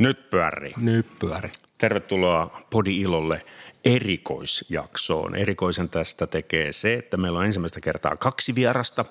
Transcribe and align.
Nyt 0.00 0.30
pyörii. 0.30 0.72
Nyt 0.76 1.18
pyöri. 1.18 1.50
Tervetuloa 1.78 2.60
Podi 2.70 3.00
Ilolle 3.00 3.44
erikoisjaksoon. 3.84 5.36
Erikoisen 5.36 5.88
tästä 5.88 6.26
tekee 6.26 6.72
se, 6.72 6.94
että 6.94 7.16
meillä 7.16 7.38
on 7.38 7.44
ensimmäistä 7.44 7.80
kertaa 7.80 8.16
kaksi 8.16 8.54
vierasta. 8.54 9.04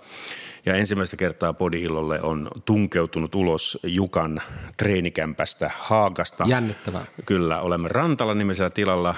Ja 0.66 0.76
ensimmäistä 0.76 1.18
kertaa 1.18 1.54
Podi 1.54 1.84
Ilolle 1.84 2.22
on 2.22 2.52
tunkeutunut 2.66 3.36
ulos 3.36 3.80
Jukan 3.84 4.42
treenikämpästä 4.78 5.72
Haagasta. 5.78 6.46
Jännittävää. 6.48 7.06
Kyllä, 7.26 7.62
olemme 7.62 7.88
Rantala 7.88 8.34
nimisellä 8.34 8.70
tilalla 8.70 9.16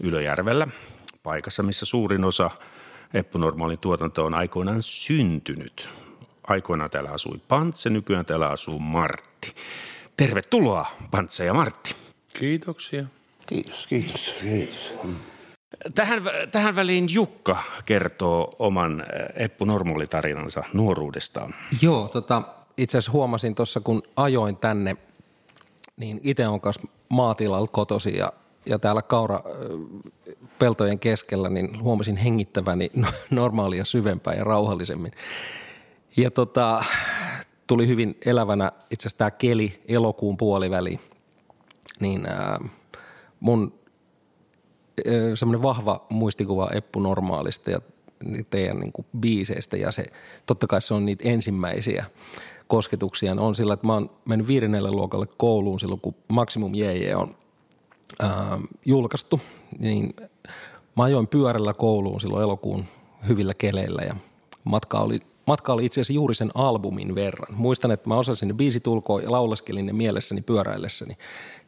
Ylöjärvellä, 0.00 0.68
paikassa, 1.22 1.62
missä 1.62 1.86
suurin 1.86 2.24
osa 2.24 2.50
Eppu-normaalin 3.14 3.78
tuotanto 3.78 4.24
on 4.24 4.34
aikoinaan 4.34 4.82
syntynyt. 4.82 5.90
Aikoinaan 6.46 6.90
täällä 6.90 7.10
asui 7.10 7.40
Pantse, 7.48 7.90
nykyään 7.90 8.26
täällä 8.26 8.48
asuu 8.48 8.78
Martti. 8.78 9.50
Tervetuloa 10.16 10.86
Pantse 11.10 11.44
ja 11.44 11.54
Martti. 11.54 11.94
Kiitoksia. 12.32 13.04
Kiitos, 13.46 13.86
kiitos, 13.86 14.36
kiitos. 14.40 14.94
Tähän, 15.94 16.22
tähän 16.50 16.76
väliin 16.76 17.06
Jukka 17.10 17.62
kertoo 17.84 18.52
oman 18.58 19.00
eh, 19.00 19.44
Eppu 19.44 19.64
Normaali-tarinansa 19.64 20.64
nuoruudestaan. 20.72 21.54
Joo, 21.82 22.08
tota, 22.08 22.42
itse 22.76 22.98
asiassa 22.98 23.12
huomasin 23.12 23.54
tuossa, 23.54 23.80
kun 23.80 24.02
ajoin 24.16 24.56
tänne, 24.56 24.96
niin 25.96 26.20
itse 26.22 26.48
on 26.48 26.60
kanssa 26.60 26.82
maatilalla 27.08 27.66
kotosi 27.66 28.16
ja, 28.16 28.32
ja 28.66 28.78
täällä 28.78 29.02
kaura 29.02 29.42
ö, 29.46 29.68
peltojen 30.58 30.98
keskellä, 30.98 31.48
niin 31.48 31.82
huomasin 31.82 32.16
hengittäväni 32.16 32.90
no- 32.96 33.08
normaalia 33.30 33.84
syvempää 33.84 34.34
ja 34.34 34.44
rauhallisemmin. 34.44 35.12
Ja 36.16 36.30
tota, 36.30 36.84
tuli 37.66 37.86
hyvin 37.86 38.16
elävänä 38.26 38.72
itse 38.90 39.02
asiassa 39.02 39.18
tämä 39.18 39.30
keli 39.30 39.82
elokuun 39.88 40.36
puoliväli, 40.36 41.00
niin 42.00 42.26
ää, 42.26 42.60
mun 43.40 43.74
semmoinen 45.34 45.62
vahva 45.62 46.06
muistikuva 46.10 46.70
Eppu 46.74 47.00
Normaalista 47.00 47.70
ja 47.70 47.80
teidän 48.50 48.80
niin 48.80 48.92
kuin 48.92 49.06
biiseistä 49.20 49.76
ja 49.76 49.92
se, 49.92 50.04
totta 50.46 50.66
kai 50.66 50.82
se 50.82 50.94
on 50.94 51.06
niitä 51.06 51.28
ensimmäisiä 51.28 52.04
kosketuksia. 52.66 53.32
On 53.38 53.54
sillä, 53.54 53.74
että 53.74 53.86
mä 53.86 53.92
oon 53.92 54.10
mennyt 54.28 54.48
viidennelle 54.48 54.90
luokalle 54.90 55.26
kouluun 55.26 55.80
silloin, 55.80 56.00
kun 56.00 56.14
Maximum 56.28 56.74
JJ 56.74 57.14
on 57.14 57.36
ää, 58.20 58.58
julkaistu, 58.86 59.40
niin 59.78 60.16
mä 60.96 61.02
ajoin 61.02 61.28
pyörällä 61.28 61.74
kouluun 61.74 62.20
silloin 62.20 62.42
elokuun 62.42 62.84
hyvillä 63.28 63.54
keleillä 63.54 64.02
ja 64.02 64.16
matka 64.64 64.98
oli, 64.98 65.20
matka 65.46 65.72
oli 65.72 65.84
itse 65.84 66.00
asiassa 66.00 66.12
juuri 66.12 66.34
sen 66.34 66.50
albumin 66.54 67.14
verran. 67.14 67.54
Muistan, 67.56 67.90
että 67.90 68.08
mä 68.08 68.16
osasin 68.16 68.48
ne 68.48 68.54
biisit 68.54 68.86
ulkoa 68.86 69.20
ja 69.20 69.32
laulaskelin 69.32 69.86
ne 69.86 69.92
mielessäni 69.92 70.42
pyöräillessäni. 70.42 71.16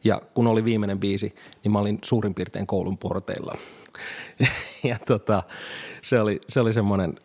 Ja 0.03 0.21
kun 0.33 0.47
oli 0.47 0.63
viimeinen 0.63 0.99
biisi, 0.99 1.35
niin 1.63 1.71
mä 1.71 1.79
olin 1.79 1.99
suurin 2.03 2.33
piirtein 2.33 2.67
koulun 2.67 2.97
porteilla. 2.97 3.57
ja 4.83 4.97
tota, 5.07 5.43
se 6.01 6.19
oli, 6.19 6.41
se 6.49 6.59
oli 6.59 6.73
semmoinen, 6.73 7.15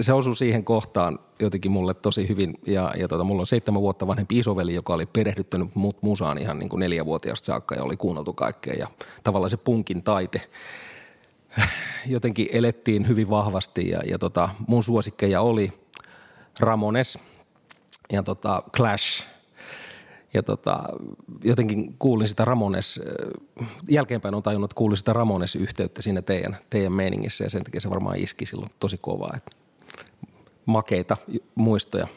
se 0.00 0.12
osui 0.12 0.36
siihen 0.36 0.64
kohtaan 0.64 1.18
jotenkin 1.40 1.70
mulle 1.70 1.94
tosi 1.94 2.28
hyvin. 2.28 2.54
Ja, 2.66 2.94
ja 2.98 3.08
tota, 3.08 3.24
mulla 3.24 3.40
on 3.40 3.46
seitsemän 3.46 3.82
vuotta 3.82 4.06
vanhempi 4.06 4.38
isoveli, 4.38 4.74
joka 4.74 4.94
oli 4.94 5.06
perehdyttänyt 5.06 5.74
mut 5.74 6.02
musaan 6.02 6.38
ihan 6.38 6.58
niin 6.58 6.68
kuin 6.68 6.80
neljävuotiaasta 6.80 7.46
saakka 7.46 7.74
ja 7.74 7.82
oli 7.82 7.96
kuunneltu 7.96 8.32
kaikkea. 8.32 8.74
Ja 8.74 8.86
tavallaan 9.24 9.50
se 9.50 9.56
punkin 9.56 10.02
taite 10.02 10.42
jotenkin 12.08 12.48
elettiin 12.52 13.08
hyvin 13.08 13.30
vahvasti 13.30 13.88
ja, 13.88 14.00
ja 14.10 14.18
tota, 14.18 14.48
mun 14.66 14.84
suosikkeja 14.84 15.40
oli 15.40 15.72
Ramones 16.60 17.18
ja 18.12 18.22
tota 18.22 18.62
Clash– 18.76 19.22
ja 20.36 20.42
tota, 20.42 20.82
jotenkin 21.44 21.94
kuulin 21.98 22.28
sitä 22.28 22.44
Ramones, 22.44 23.00
äh, 23.62 23.68
jälkeenpäin 23.88 24.34
on 24.34 24.42
tajunnut, 24.42 24.70
että 24.70 24.78
kuulin 24.78 24.96
sitä 24.96 25.12
Ramones-yhteyttä 25.12 26.02
siinä 26.02 26.22
teidän, 26.22 26.56
teidän 26.70 26.92
meiningissä 26.92 27.44
ja 27.44 27.50
sen 27.50 27.64
takia 27.64 27.80
se 27.80 27.90
varmaan 27.90 28.18
iski 28.18 28.46
silloin 28.46 28.70
tosi 28.80 28.98
kovaa. 29.02 29.34
Että 29.36 29.50
makeita 30.66 31.16
muistoja. 31.54 32.08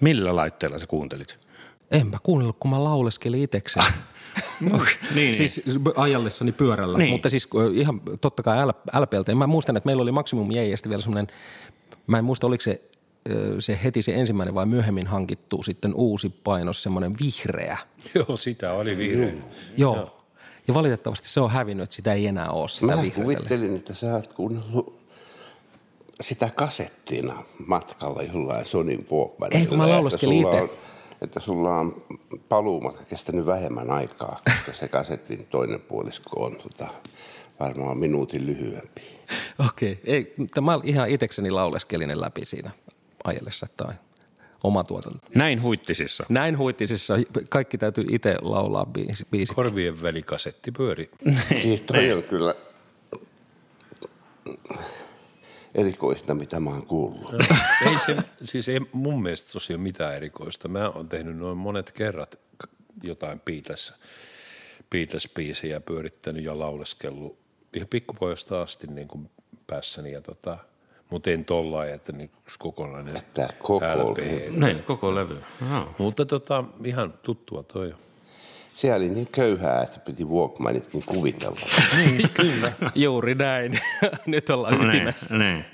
Millä 0.00 0.36
laitteella 0.36 0.78
sä 0.78 0.86
kuuntelit? 0.86 1.49
En 1.90 2.06
mä 2.06 2.16
kuunnellut, 2.22 2.56
kun 2.60 2.70
mä 2.70 2.84
lauleskelin 2.84 3.42
itsekseni. 3.42 3.86
Okay, 4.72 4.86
niin, 5.14 5.34
siis 5.34 5.62
ajallessani 5.96 6.52
pyörällä, 6.52 6.98
Niin. 6.98 7.10
mutta 7.10 7.30
siis 7.30 7.48
ihan 7.72 8.00
totta 8.20 8.42
kai 8.42 8.66
L- 8.66 9.00
LPltä. 9.00 9.34
Mä 9.34 9.46
muistan, 9.46 9.76
että 9.76 9.86
meillä 9.86 10.02
oli 10.02 10.12
Maximum 10.12 10.50
Jäijästä 10.52 10.88
vielä 10.88 11.02
semmoinen, 11.02 11.26
mä 12.06 12.18
en 12.18 12.24
muista 12.24 12.46
oliko 12.46 12.62
se, 12.62 12.82
se 13.58 13.78
heti 13.84 14.02
se 14.02 14.14
ensimmäinen 14.14 14.54
vai 14.54 14.66
myöhemmin 14.66 15.06
hankittu 15.06 15.62
sitten 15.62 15.94
uusi 15.94 16.34
painos, 16.44 16.82
semmoinen 16.82 17.14
vihreä. 17.22 17.78
Joo, 18.14 18.36
sitä 18.36 18.72
oli 18.72 18.96
vihreä. 18.96 19.32
Joo. 19.76 19.96
Joo. 19.96 20.16
Ja 20.68 20.74
valitettavasti 20.74 21.28
se 21.28 21.40
on 21.40 21.50
hävinnyt, 21.50 21.84
että 21.84 21.96
sitä 21.96 22.12
ei 22.12 22.26
enää 22.26 22.50
ole 22.50 22.68
sitä 22.68 22.86
Mä 22.96 23.02
kuvittelin, 23.14 23.76
että 23.76 23.94
sä 23.94 24.14
oot 24.14 24.26
kuunnellut 24.26 25.00
sitä 26.20 26.50
kasettina 26.54 27.42
matkalla 27.66 28.22
jollain 28.22 28.66
Sonin 28.66 29.06
Walkmanilla. 29.12 29.60
Ei, 29.60 29.66
kun 29.66 29.78
mä 29.78 29.88
lauleskelin 29.88 30.38
itse. 30.46 30.60
on- 30.60 30.70
Että 31.22 31.40
sulla 31.40 31.76
on 31.76 32.02
paluumatka 32.48 33.04
kestänyt 33.04 33.46
vähemmän 33.46 33.90
aikaa, 33.90 34.40
koska 34.44 34.72
se 34.72 34.88
kasetin 34.88 35.46
toinen 35.50 35.80
puolisko 35.80 36.44
on 36.44 36.56
tota, 36.56 36.88
varmaan 37.60 37.98
minuutin 37.98 38.46
lyhyempi. 38.46 39.02
Okei, 39.68 39.92
okay. 39.92 40.02
ei, 40.04 40.34
mä 40.60 40.80
ihan 40.84 41.08
itsekseni 41.08 41.50
lauleskelin 41.50 42.08
ne 42.08 42.20
läpi 42.20 42.46
siinä 42.46 42.70
ajellessa 43.24 43.66
tai 43.76 43.94
oma 44.64 44.84
tuotanto. 44.84 45.26
Näin 45.34 45.62
huittisissa. 45.62 46.24
Näin 46.28 46.58
huittisissa, 46.58 47.14
kaikki 47.48 47.78
täytyy 47.78 48.04
itse 48.10 48.36
laulaa 48.42 48.86
biisi, 48.86 49.26
biisit. 49.30 49.56
Korvien 49.56 50.02
välikasetti 50.02 50.72
pyöri. 50.72 51.10
Siis 51.62 51.80
toi 51.80 52.12
on 52.12 52.22
kyllä 52.22 52.54
erikoista, 55.74 56.34
mitä 56.34 56.60
mä 56.60 56.70
oon 56.70 56.86
kuullut. 56.86 57.34
ei 57.86 57.98
se, 58.06 58.16
siis 58.42 58.68
ei 58.68 58.80
mun 58.92 59.22
mielestä 59.22 59.52
tosiaan 59.52 59.80
mitään 59.80 60.16
erikoista. 60.16 60.68
Mä 60.68 60.88
oon 60.88 61.08
tehnyt 61.08 61.36
noin 61.36 61.58
monet 61.58 61.92
kerrat 61.92 62.38
jotain 63.02 63.40
Beatles, 63.40 63.94
Beatles-biisejä 64.94 65.80
pyörittänyt 65.80 66.44
ja 66.44 66.58
lauleskellut 66.58 67.38
ihan 67.74 67.88
pikkupojasta 67.88 68.62
asti 68.62 68.86
niin 68.86 69.08
kuin 69.08 69.30
päässäni. 69.66 70.12
Ja 70.12 70.20
tota, 70.20 70.58
mutta 71.10 71.30
en 71.30 71.44
tollain, 71.44 71.94
että 71.94 72.12
niin 72.12 72.30
kokonainen 72.58 73.16
Että 73.16 73.48
koko 73.62 73.86
LP. 73.86 74.18
levy. 74.18 74.50
Niin, 74.50 74.82
koko 74.82 75.14
levy. 75.14 75.36
Joo. 75.70 75.94
Mutta 75.98 76.26
tota, 76.26 76.64
ihan 76.84 77.14
tuttua 77.22 77.62
toi. 77.62 77.94
Se 78.80 78.94
oli 78.94 79.08
niin 79.08 79.28
köyhää, 79.32 79.82
että 79.82 80.00
piti 80.00 80.24
Walkmanitkin 80.24 81.02
kuvitella. 81.06 81.60
Juuri 82.94 83.34
näin. 83.34 83.72
Nyt 84.26 84.50
ollaan 84.50 84.88
ytimessä. 84.88 85.38
Niin, 85.38 85.54
niin. 85.54 85.64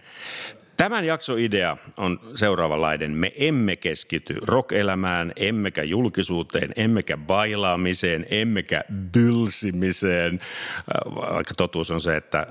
Tämän 0.76 1.04
jakson 1.04 1.38
idea 1.38 1.76
on 1.96 2.20
seuraavanlainen. 2.34 3.10
Me 3.10 3.32
emme 3.36 3.76
keskity 3.76 4.34
rock-elämään, 4.42 5.32
emmekä 5.36 5.82
julkisuuteen, 5.82 6.72
emmekä 6.76 7.16
bailaamiseen, 7.16 8.26
emmekä 8.30 8.84
bylsimiseen. 9.12 10.40
Äh, 10.42 11.14
Vaikka 11.14 11.54
totuus 11.56 11.90
on 11.90 12.00
se, 12.00 12.16
että 12.16 12.38
äh, 12.38 12.46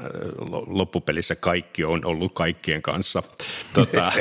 loppupelissä 0.68 1.36
kaikki 1.36 1.86
on 1.86 2.06
ollut 2.06 2.34
kaikkien 2.34 2.82
kanssa. 2.82 3.24
Tota, 3.74 4.12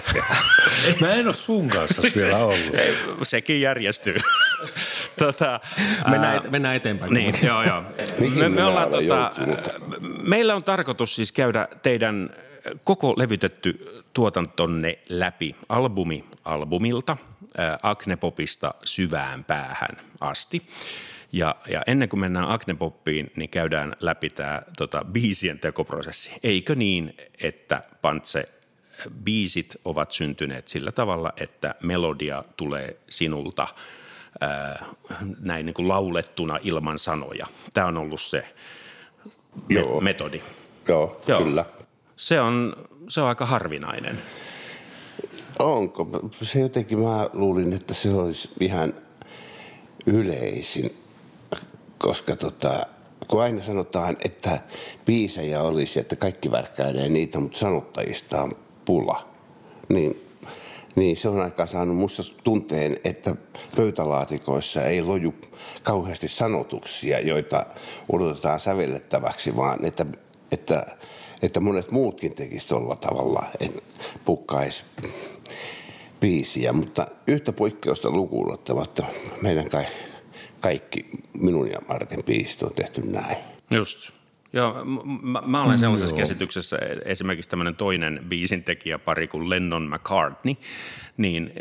Mä 1.01 1.13
en 1.13 1.27
ole 1.27 1.35
sun 1.35 1.69
kanssa 1.69 2.03
vielä 2.17 2.39
ollut. 2.39 2.77
sekin 3.23 3.61
järjestyy. 3.61 4.17
tota, 5.19 5.61
Mennään, 6.11 6.37
et, 6.37 6.51
mennään 6.51 6.77
eteenpäin. 6.77 7.15
Niin, 7.15 7.35
joo, 7.43 7.63
joo. 7.63 7.83
Me, 8.35 8.49
me 8.49 8.65
ollaan, 8.65 8.91
tota, 8.91 9.33
meillä 10.23 10.55
on 10.55 10.65
tarkoitus 10.65 11.17
siis 11.17 11.33
käydä 11.33 11.69
teidän 11.83 12.31
koko 12.85 13.15
levytetty 13.17 14.03
tuotantonne 14.13 14.99
läpi 15.09 15.57
albumi 15.69 16.25
albumilta, 16.45 17.17
ää, 17.59 17.79
Agnepopista 17.83 18.75
syvään 18.85 19.45
päähän 19.45 19.97
asti. 20.21 20.67
Ja, 21.33 21.57
ja 21.69 21.83
ennen 21.87 22.09
kuin 22.09 22.21
mennään 22.21 22.49
Agnepoppiin, 22.49 23.33
niin 23.37 23.51
käydään 23.51 23.97
läpi 24.01 24.31
tämä 24.31 24.63
tota, 24.77 25.05
biisien 25.13 25.59
tekoprosessi. 25.59 26.31
Eikö 26.43 26.75
niin, 26.75 27.17
että 27.43 27.83
Pantse, 28.03 28.45
biisit 29.25 29.77
ovat 29.85 30.13
syntyneet 30.13 30.69
sillä 30.69 30.93
tavalla, 30.93 31.33
että 31.37 31.75
melodia 31.83 32.45
tulee 32.57 32.97
sinulta 33.09 33.69
ää, 34.41 34.85
näin 35.41 35.67
niin 35.67 35.75
kuin 35.75 35.89
laulettuna 35.89 36.59
ilman 36.63 36.99
sanoja. 36.99 37.47
Tämä 37.75 37.87
on 37.87 37.97
ollut 37.99 38.21
se 38.21 38.45
me- 39.69 39.81
Joo. 39.81 40.01
metodi. 40.01 40.43
Joo, 40.89 41.21
Joo. 41.27 41.43
kyllä. 41.43 41.65
Se 42.17 42.41
on, 42.41 42.73
se 43.09 43.21
on 43.21 43.29
aika 43.29 43.47
harvinainen. 43.47 44.23
Onko? 45.59 46.09
Se 46.43 46.61
jotenkin 46.61 46.99
mä 46.99 47.31
luulin, 47.33 47.73
että 47.73 47.95
se 47.95 48.11
olisi 48.11 48.51
ihan 48.61 48.95
yleisin, 50.07 50.97
koska 51.99 52.37
tota, 52.37 52.87
kun 53.29 53.43
aina 53.43 53.63
sanotaan, 53.63 54.17
että 54.25 54.61
biisejä 55.05 55.63
olisi, 55.63 56.01
että 56.01 56.17
kaikki 56.17 56.51
värkkäilee 56.51 57.09
niitä, 57.09 57.39
mutta 57.41 57.59
sanottajista 57.59 58.43
on 58.43 58.53
pula, 58.85 59.29
niin 59.89 60.24
niin 60.97 61.17
se 61.17 61.29
on 61.29 61.41
aika 61.41 61.67
saanut 61.67 61.97
musta 61.97 62.23
tunteen, 62.45 62.97
että 63.05 63.35
pöytälaatikoissa 63.77 64.83
ei 64.83 65.03
loju 65.03 65.35
kauheasti 65.83 66.29
sanotuksia, 66.29 67.21
joita 67.21 67.67
odotetaan 68.13 68.61
sävellettäväksi, 68.61 69.57
vaan 69.57 69.85
että, 69.85 70.07
että, 70.53 70.87
että 71.43 71.61
monet 71.61 71.91
muutkin 71.91 72.35
tekisivät 72.35 72.69
tuolla 72.69 72.97
tavalla, 72.97 73.43
että 73.61 73.83
pukkaisi 74.25 74.85
biisiä. 76.21 76.73
Mutta 76.73 77.07
yhtä 77.27 77.53
poikkeusta 77.53 78.11
lukuun 78.11 78.53
ottamatta 78.53 79.07
meidän 79.43 79.71
kai, 79.71 79.87
kaikki 80.61 81.07
minun 81.39 81.71
ja 81.71 81.79
Martin 81.89 82.25
biisit 82.25 82.63
on 82.63 82.73
tehty 82.73 83.03
näin. 83.07 83.37
Just. 83.71 84.24
Joo, 84.55 84.85
mä, 85.23 85.43
mä 85.47 85.63
olen 85.63 85.79
sellaisessa 85.79 86.17
mm, 86.17 86.21
käsityksessä, 86.21 86.79
esimerkiksi 87.05 87.51
tämmöinen 87.51 87.77
toinen 87.77 88.21
biisintekijäpari 88.29 89.29
kuin 89.29 89.51
Lennon 89.51 89.91
McCartney, 89.95 90.55
niin 91.17 91.53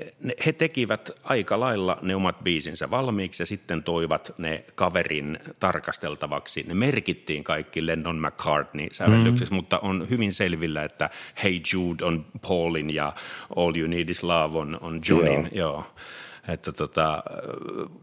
he 0.45 0.53
tekivät 0.53 1.11
aika 1.23 1.59
lailla 1.59 1.97
ne 2.01 2.15
omat 2.15 2.43
biisinsä 2.43 2.89
valmiiksi 2.89 3.43
ja 3.43 3.47
sitten 3.47 3.83
toivat 3.83 4.33
ne 4.37 4.65
kaverin 4.75 5.39
tarkasteltavaksi. 5.59 6.63
Ne 6.67 6.73
merkittiin 6.73 7.43
kaikki 7.43 7.85
Lennon 7.85 8.19
McCartney 8.19 8.87
sävellyksessä, 8.91 9.53
mm. 9.53 9.55
mutta 9.55 9.79
on 9.79 10.07
hyvin 10.09 10.33
selvillä, 10.33 10.83
että 10.83 11.09
Hey 11.43 11.59
Jude 11.73 12.05
on 12.05 12.25
Paulin 12.47 12.93
ja 12.93 13.13
All 13.55 13.75
You 13.75 13.87
Need 13.87 14.09
Is 14.09 14.23
Love 14.23 14.57
on, 14.57 14.77
on 14.81 15.01
Johnin. 15.09 15.49
Joo. 15.51 15.71
Joo. 15.71 15.85
Että 16.47 16.71
tota, 16.71 17.23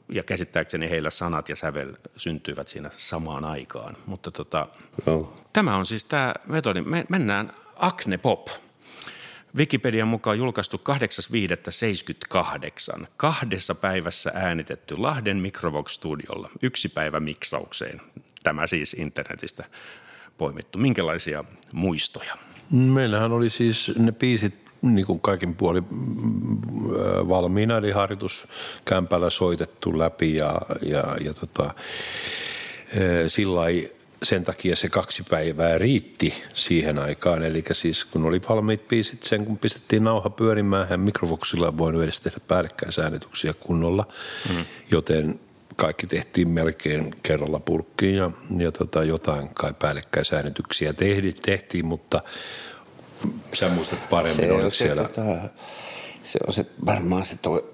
ja 0.08 0.22
käsittääkseni 0.22 0.90
heillä 0.90 1.10
sanat 1.10 1.48
ja 1.48 1.56
sävel 1.56 1.94
syntyivät 2.16 2.68
siinä 2.68 2.90
samaan 2.96 3.44
aikaan. 3.44 3.96
Mutta 4.06 4.30
tota, 4.30 4.68
no. 5.06 5.34
tämä 5.52 5.76
on 5.76 5.86
siis 5.86 6.04
tämä 6.04 6.34
metodi. 6.46 6.80
Me 6.80 7.06
mennään 7.08 7.52
Acne 7.76 8.18
Pop. 8.18 8.48
Wikipedian 9.56 10.08
mukaan 10.08 10.38
julkaistu 10.38 10.82
8.5.78. 12.98 13.06
Kahdessa 13.16 13.74
päivässä 13.74 14.32
äänitetty 14.34 14.96
Lahden 14.96 15.36
Microvox 15.36 15.92
Studiolla. 15.92 16.50
Yksi 16.62 16.88
päivä 16.88 17.20
miksaukseen. 17.20 18.00
Tämä 18.42 18.66
siis 18.66 18.94
internetistä 18.94 19.64
poimittu. 20.38 20.78
Minkälaisia 20.78 21.44
muistoja? 21.72 22.36
Meillähän 22.70 23.32
oli 23.32 23.50
siis 23.50 23.92
ne 23.98 24.12
biisit 24.12 24.69
niin 24.82 25.06
kuin 25.06 25.20
kaikin 25.20 25.54
puoli 25.54 25.80
mm, 25.80 25.86
valmiina, 27.28 27.76
eli 27.76 27.90
harjoituskämpällä 27.90 29.30
soitettu 29.30 29.98
läpi 29.98 30.34
ja, 30.34 30.60
ja, 30.82 31.16
ja 31.24 31.34
tota, 31.34 31.74
sillä 33.26 33.62
sen 34.22 34.44
takia 34.44 34.76
se 34.76 34.88
kaksi 34.88 35.22
päivää 35.30 35.78
riitti 35.78 36.34
siihen 36.54 36.98
aikaan. 36.98 37.42
Eli 37.42 37.64
siis 37.72 38.04
kun 38.04 38.24
oli 38.24 38.40
valmiit 38.48 38.88
biisit, 38.88 39.22
sen 39.22 39.46
kun 39.46 39.58
pistettiin 39.58 40.04
nauha 40.04 40.30
pyörimään, 40.30 40.88
hän 40.88 41.00
mikrofoksilla 41.00 41.78
voinut 41.78 42.02
edes 42.02 42.20
tehdä 42.20 42.38
päällekkäisäänetyksiä 42.48 43.54
kunnolla, 43.60 44.06
mm. 44.48 44.64
joten 44.90 45.40
kaikki 45.76 46.06
tehtiin 46.06 46.48
melkein 46.48 47.14
kerralla 47.22 47.60
purkkiin 47.60 48.14
ja, 48.14 48.30
ja 48.58 48.72
tota, 48.72 49.04
jotain 49.04 49.48
kai 49.54 49.74
päällekkäisäänetyksiä 49.78 50.92
tehtiin, 50.92 51.34
tehtiin, 51.42 51.86
mutta 51.86 52.22
sä 53.52 53.68
muistat 53.68 53.98
paremmin, 54.10 54.36
se 54.36 54.52
oliko 54.52 54.70
se, 54.70 54.76
siellä? 54.76 55.02
Tota, 55.02 55.48
se 56.22 56.38
on 56.46 56.52
se, 56.52 56.66
varmaan 56.86 57.26
se 57.26 57.36
toi, 57.42 57.64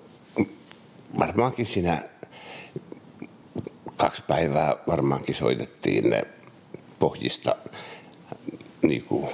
varmaankin 1.19 1.66
siinä 1.66 2.02
kaksi 3.96 4.22
päivää 4.26 4.76
varmaankin 4.87 5.34
soitettiin 5.34 6.10
ne 6.10 6.22
pohjista 6.98 7.56
niin 8.82 9.02
kuin 9.02 9.31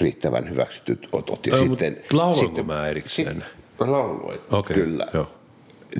riittävän 0.00 0.50
hyväksytyt 0.50 1.08
otot. 1.12 1.46
Ja 1.46 1.56
Ei, 1.56 1.68
sitten, 1.68 2.02
sitten, 2.40 2.66
mä 2.66 2.86
erikseen? 2.88 3.44
Lauloin, 3.78 4.40
okay, 4.50 4.74
kyllä. 4.76 5.06
Joo. 5.14 5.30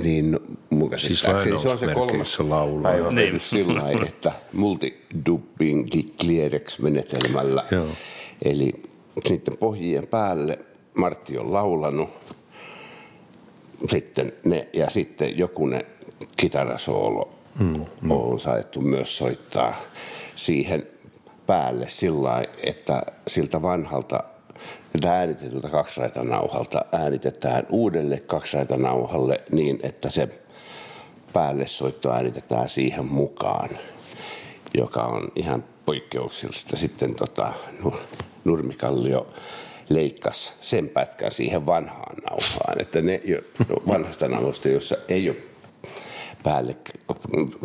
Niin 0.03 0.39
mun 0.71 0.91
siis 0.97 1.21
se 1.21 1.29
on 1.29 1.79
se 1.79 1.95
kolmas 1.95 2.41
laulu. 2.41 2.83
päivä 2.83 3.09
niin. 3.09 3.41
sillä 3.41 3.83
että 4.07 4.33
multidubbing 4.53 5.89
clearex 6.21 6.79
menetelmällä. 6.79 7.65
Joo. 7.71 7.87
Eli 8.43 8.73
niiden 9.29 9.57
pohjien 9.57 10.07
päälle 10.07 10.59
Martti 10.95 11.39
on 11.39 11.53
laulanut, 11.53 12.11
sitten 13.89 14.33
ne, 14.45 14.69
ja 14.73 14.91
sitten 14.91 15.39
joku 15.39 15.67
ne 15.67 15.87
kitarasoolo 16.37 17.33
mm, 17.59 17.87
mm. 18.03 18.11
on 18.11 18.41
saettu 18.41 18.81
myös 18.81 19.19
soittaa 19.19 19.75
siihen 20.37 20.87
päälle 21.47 21.89
sillä 21.89 22.45
että 22.63 23.03
siltä 23.29 23.63
vanhalta 23.63 24.25
äänitetyltä 25.07 25.69
kaksiraitanauhalta 25.69 26.85
äänitetään 26.93 27.67
uudelle 27.71 28.21
kaksiraitanauhalle 28.21 29.41
niin, 29.53 29.81
että 29.83 30.11
se 30.11 30.29
päälle 31.33 31.67
soitto 31.67 32.13
äänitetään 32.13 32.69
siihen 32.69 33.07
mukaan, 33.07 33.71
joka 34.79 35.03
on 35.03 35.33
ihan 35.37 35.65
poikkeuksellista 35.87 36.77
sitten 36.77 37.15
tota, 37.15 37.53
no, 37.85 37.93
Nurmikallio 38.45 39.35
leikkasi 39.89 40.53
sen 40.61 40.89
pätkän 40.89 41.33
siihen 41.33 41.67
vanhaan 41.67 42.17
nauhaan. 42.31 42.81
Että 42.81 43.03
ne 43.03 43.21
vanhasta 43.89 44.29
nauhasta, 44.29 44.69
jossa 44.69 44.97
ei 45.09 45.29
ole 45.29 45.37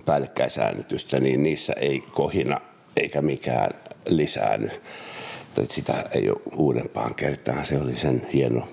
päällekkäisäänitystä, 0.05 1.19
niin 1.19 1.43
niissä 1.43 1.73
ei 1.73 2.03
kohina 2.11 2.57
eikä 2.97 3.21
mikään 3.21 3.71
lisäänny. 4.07 4.69
Sitä 5.69 6.03
ei 6.11 6.29
ole 6.29 6.41
uudempaan 6.55 7.15
kertaan. 7.15 7.65
Se 7.65 7.77
oli 7.77 7.95
sen 7.95 8.27
hieno, 8.33 8.67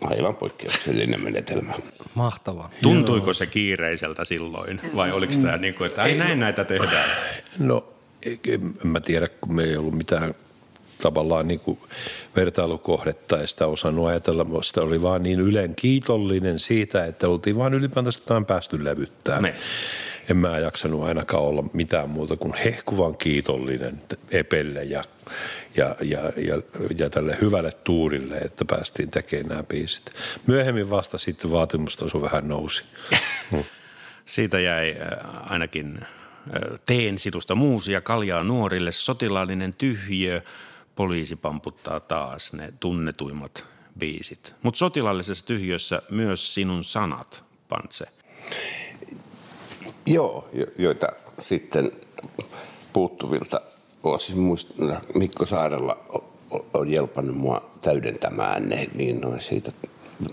aivan 0.00 0.36
poikkeuksellinen 0.36 1.20
menetelmä. 1.20 1.74
Mahtavaa. 2.14 2.70
Tuntuiko 2.82 3.32
se 3.32 3.46
kiireiseltä 3.46 4.24
silloin 4.24 4.80
vai 4.96 5.12
oliko 5.12 5.32
tämä 5.42 5.56
niin 5.56 5.74
kuin, 5.74 5.86
että 5.86 6.04
ei 6.04 6.18
näin 6.18 6.40
näitä 6.40 6.64
tehdään? 6.64 7.10
No 7.58 7.88
en 8.48 8.74
mä 8.84 9.00
tiedä, 9.00 9.28
kun 9.28 9.54
me 9.54 9.62
ei 9.62 9.76
ollut 9.76 9.94
mitään 9.94 10.34
tavallaan 11.02 11.48
niin 11.48 11.60
kuin 11.60 11.78
vertailukohdetta 12.36 13.36
ja 13.36 13.46
sitä 13.46 13.66
osannut 13.66 14.06
ajatella. 14.06 14.62
Sitä 14.62 14.80
oli 14.80 15.02
vaan 15.02 15.22
niin 15.22 15.40
ylen 15.40 15.74
kiitollinen 15.74 16.58
siitä, 16.58 17.04
että 17.04 17.28
oltiin 17.28 17.58
vaan 17.58 17.74
ylipäätään 17.74 18.46
päästy 18.46 18.84
levyttämään. 18.84 19.42
Me. 19.42 19.54
En 20.30 20.36
mä 20.36 20.58
jaksanut 20.58 21.04
ainakaan 21.04 21.42
olla 21.42 21.64
mitään 21.72 22.10
muuta 22.10 22.36
kuin 22.36 22.54
hehkuvan 22.54 23.16
kiitollinen 23.16 24.02
Epelle 24.30 24.84
ja, 24.84 25.04
ja, 25.76 25.96
ja, 26.00 26.32
ja, 26.36 26.62
ja 26.98 27.10
tälle 27.10 27.36
hyvälle 27.40 27.72
tuurille, 27.84 28.36
että 28.36 28.64
päästiin 28.64 29.10
tekemään 29.10 29.48
nämä 29.48 29.62
biisit. 29.68 30.12
Myöhemmin 30.46 30.90
vasta 30.90 31.18
sitten 31.18 31.50
vaatimustaso 31.50 32.20
vähän 32.20 32.48
nousi. 32.48 32.84
Siitä 34.24 34.60
jäi 34.60 34.94
äh, 35.00 35.52
ainakin 35.52 35.98
äh, 36.00 36.78
teen 36.86 37.18
situsta 37.18 37.54
muusia 37.54 38.00
kaljaa 38.00 38.42
nuorille, 38.42 38.92
sotilaallinen 38.92 39.74
tyhjö, 39.74 40.42
poliisi 40.96 41.36
pamputtaa 41.36 42.00
taas 42.00 42.52
ne 42.52 42.72
tunnetuimmat 42.80 43.64
biisit. 43.98 44.54
Mutta 44.62 44.78
sotilaallisessa 44.78 45.46
tyhjössä 45.46 46.02
myös 46.10 46.54
sinun 46.54 46.84
sanat, 46.84 47.44
Pantse. 47.68 48.06
Joo, 50.06 50.48
joita 50.78 51.06
sitten 51.38 51.92
puuttuvilta 52.92 53.60
osin 54.02 54.38
muista, 54.38 54.74
Mikko 55.14 55.46
Saarella 55.46 55.98
on 56.74 56.88
jelpannut 56.88 57.36
mua 57.36 57.70
täydentämään 57.80 58.68
ne, 58.68 58.86
niin 58.94 59.20
noin 59.20 59.40
siitä, 59.40 59.72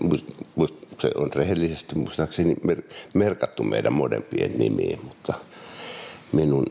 muist, 0.00 0.26
muist, 0.54 0.74
se 0.98 1.10
on 1.14 1.32
rehellisesti 1.32 1.94
muistaakseni 1.94 2.54
mer, 2.62 2.82
merkattu 3.14 3.62
meidän 3.62 3.92
modempien 3.92 4.58
nimiin, 4.58 5.00
mutta 5.04 5.34
minun, 6.32 6.66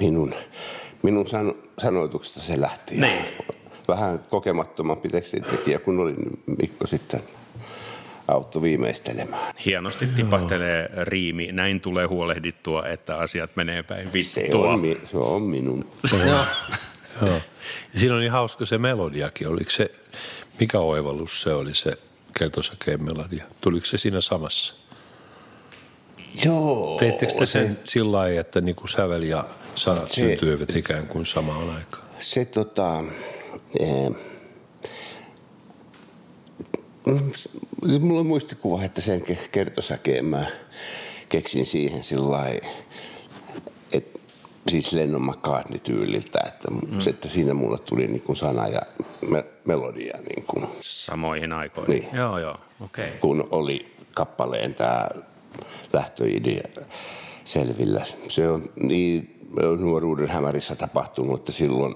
minun 0.00 0.34
minun 1.02 1.28
san, 1.28 1.54
sanoituksesta 1.78 2.40
se 2.40 2.60
lähti. 2.60 2.94
Niin. 2.94 3.24
Vähän 3.88 4.24
kokemattomampi 4.30 5.08
tekstintekijä 5.08 5.78
kun 5.78 5.98
oli 5.98 6.14
Mikko 6.58 6.86
sitten 6.86 7.22
auto 8.28 8.62
viimeistelemään. 8.62 9.54
Hienosti 9.64 10.06
tipahtelee 10.06 10.90
riimi. 11.04 11.52
Näin 11.52 11.80
tulee 11.80 12.06
huolehdittua, 12.06 12.86
että 12.86 13.16
asiat 13.16 13.50
menee 13.56 13.82
päin 13.82 14.12
vittua. 14.12 14.42
Se 14.50 14.56
on, 14.56 14.80
se 15.10 15.18
on 15.18 15.42
minun. 15.42 15.90
Joo. 16.26 16.44
Joo. 17.22 17.40
Siinä 17.94 18.14
oli 18.14 18.28
hauska 18.28 18.64
se 18.64 18.78
melodiakin. 18.78 19.48
Oliko 19.48 19.70
se, 19.70 19.90
mikä 20.60 20.78
oivallus 20.78 21.42
se 21.42 21.52
oli 21.52 21.74
se 21.74 21.98
keltosakeen 22.38 23.04
melodia? 23.04 23.44
Tuliko 23.60 23.86
se 23.86 23.98
siinä 23.98 24.20
samassa? 24.20 24.74
Joo. 26.44 26.96
Teittekö 26.98 27.32
te 27.32 27.46
sen 27.46 27.72
se, 27.74 27.80
sillä 27.84 28.12
lailla, 28.12 28.40
että 28.40 28.60
niin 28.60 28.76
kuin 28.76 28.88
sävel 28.88 29.22
ja 29.22 29.44
sanat 29.74 30.10
se, 30.10 30.14
syntyivät 30.14 30.76
ikään 30.76 31.06
kuin 31.06 31.26
samaan 31.26 31.70
aikaan? 31.70 32.04
Se 32.20 32.44
tota... 32.44 33.04
Eh, 33.80 34.10
mulla 38.00 38.20
on 38.20 38.26
muistikuva, 38.26 38.84
että 38.84 39.00
sen 39.00 39.22
kertosäkeen 39.52 40.24
mä 40.24 40.46
keksin 41.28 41.66
siihen 41.66 42.04
sillä 42.04 42.48
että 43.92 44.20
siis 44.68 44.92
Lennon 44.92 45.22
McCartney 45.22 45.78
tyyliltä, 45.78 46.40
että, 46.46 46.70
mm. 46.70 47.00
se, 47.00 47.10
että 47.10 47.28
siinä 47.28 47.54
mulle 47.54 47.78
tuli 47.78 48.06
niin 48.06 48.22
kuin 48.22 48.36
sana 48.36 48.68
ja 48.68 48.80
me, 49.20 49.44
melodia. 49.64 50.18
Niin 50.18 50.44
kuin, 50.46 50.66
Samoihin 50.80 51.52
aikoihin. 51.52 52.00
Niin. 52.00 52.16
Joo, 52.16 52.38
joo, 52.38 52.56
okei. 52.80 53.04
Okay. 53.04 53.18
kun 53.20 53.48
oli 53.50 53.92
kappaleen 54.14 54.74
tämä 54.74 55.08
lähtöidea 55.92 56.68
selvillä. 57.44 58.04
Se 58.28 58.48
on 58.48 58.70
niin 58.82 59.40
nuoruuden 59.78 60.28
hämärissä 60.28 60.76
tapahtunut, 60.76 61.40
että 61.40 61.52
silloin 61.52 61.94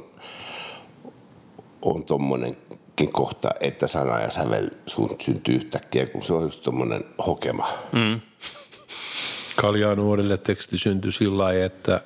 on 1.82 2.04
tommonenkin 2.04 3.12
kohta, 3.12 3.50
että 3.60 3.86
sana 3.86 4.20
ja 4.20 4.30
sävel 4.30 4.70
sun 4.86 5.16
syntyy 5.20 5.54
yhtäkkiä, 5.54 6.06
kun 6.06 6.22
se 6.22 6.32
on 6.32 6.42
just 6.42 6.62
tommonen 6.62 7.04
hokema. 7.26 7.68
Mm. 7.92 8.20
Kaljaa 9.56 9.94
nuorille 9.94 10.36
teksti 10.36 10.78
syntyi 10.78 11.12
sillä 11.12 11.38
lailla, 11.44 11.64
että 11.64 12.00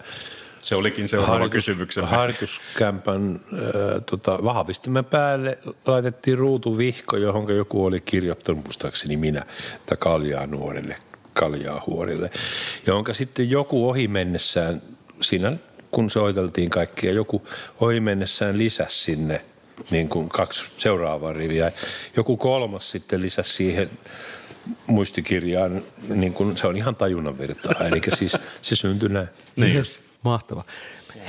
Se 0.59 0.75
olikin 0.75 1.09
seuraava 1.09 1.49
kysymyksen. 1.49 2.04
harjoituskämpän 2.04 3.40
äh, 3.52 3.61
tota, 4.11 4.38
vahvistimen 4.45 5.04
päälle 5.04 5.59
laitettiin 5.87 6.38
ruutuvihko, 6.38 7.16
johon 7.16 7.57
joku 7.57 7.85
oli 7.85 8.00
kirjoittanut, 8.00 8.64
muistaakseni 8.64 9.16
minä, 9.16 9.47
että 9.76 9.97
kaljaa 9.97 10.47
nuorille, 10.47 10.97
kaljaa 11.40 11.82
huorille, 11.87 12.30
jonka 12.87 13.14
sitten 13.14 13.50
joku 13.50 13.88
ohi 13.88 14.09
mennessään, 14.09 14.82
siinä 15.20 15.56
kun 15.90 16.11
soiteltiin 16.11 16.70
kaikkia, 16.70 17.12
joku 17.12 17.47
ohi 17.80 18.00
mennessään 18.00 18.59
lisäsi 18.59 18.99
sinne 18.99 19.40
niin 19.90 20.09
kuin 20.09 20.28
kaksi 20.28 20.64
seuraavaa 20.78 21.32
riviä. 21.32 21.73
Joku 22.16 22.37
kolmas 22.37 22.90
sitten 22.90 23.23
lisäsi 23.23 23.52
siihen 23.52 23.90
muistikirjaan, 24.87 25.82
niin 26.09 26.32
kuin, 26.32 26.56
se 26.56 26.66
on 26.66 26.76
ihan 26.76 26.97
tajunnan 26.97 27.38
virtaa, 27.38 27.87
eli 27.87 28.00
siis 28.14 28.37
se 28.62 28.76
syntyi 28.76 29.09
näin. 29.09 29.28
Niin. 29.56 29.76
Yes. 29.76 30.00
Mahtava. 30.23 30.64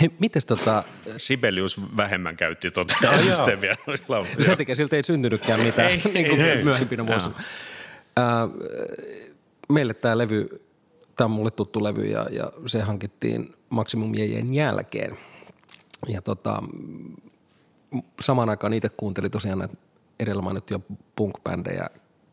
Hei, 0.01 0.11
mites 0.19 0.45
tota, 0.45 0.83
Sibelius 1.17 1.81
vähemmän 1.97 2.37
käytti 2.37 2.71
tuota 2.71 2.95
joo. 3.01 3.17
systeemiä 3.17 3.75
sen 4.41 4.57
takia 4.57 4.75
siltä 4.75 4.95
ei 4.95 5.03
syntynytkään 5.03 5.59
mitään 5.59 5.91
Ei, 5.91 6.01
niin 6.13 6.29
kuin 6.29 6.41
ei, 6.41 6.63
myöhempinä 6.63 7.05
vuosina. 7.05 7.33
Ää, 8.17 8.47
meille 9.71 9.93
tämä 9.93 10.17
levy, 10.17 10.61
tämä 11.17 11.25
on 11.25 11.31
mulle 11.31 11.51
tuttu 11.51 11.83
levy 11.83 12.05
ja, 12.05 12.27
ja 12.31 12.51
se 12.65 12.81
hankittiin 12.81 13.55
Maximum 13.69 14.15
Jejen 14.15 14.53
jälkeen. 14.53 15.17
Ja 16.07 16.21
tota, 16.21 16.63
samaan 18.21 18.49
aikaan 18.49 18.73
itse 18.73 18.89
kuuntelin 18.89 19.31
tosiaan 19.31 19.59
näitä 19.59 19.73
edellä 20.19 20.41
mainittuja 20.41 20.79
punk-bändejä, 21.15 21.87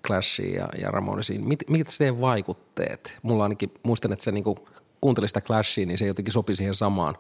Clashia 0.07 0.61
ja, 0.61 0.69
ja 0.81 0.91
Ramonesiin. 0.91 1.49
Mit, 1.49 1.65
mitkä 1.71 1.93
teidän 1.99 2.21
vaikutteet? 2.21 3.19
Mulla 3.23 3.43
ainakin, 3.43 3.73
muistan, 3.83 4.13
että 4.13 4.25
se 4.25 4.33
niinku, 4.33 4.69
kuunteli 5.01 5.29
sitä 5.29 5.41
Clashia, 5.41 5.87
niin 5.87 5.99
se 5.99 6.07
jotenkin 6.07 6.33
sopi 6.33 6.57
siihen 6.57 6.75
samaan, 6.75 7.15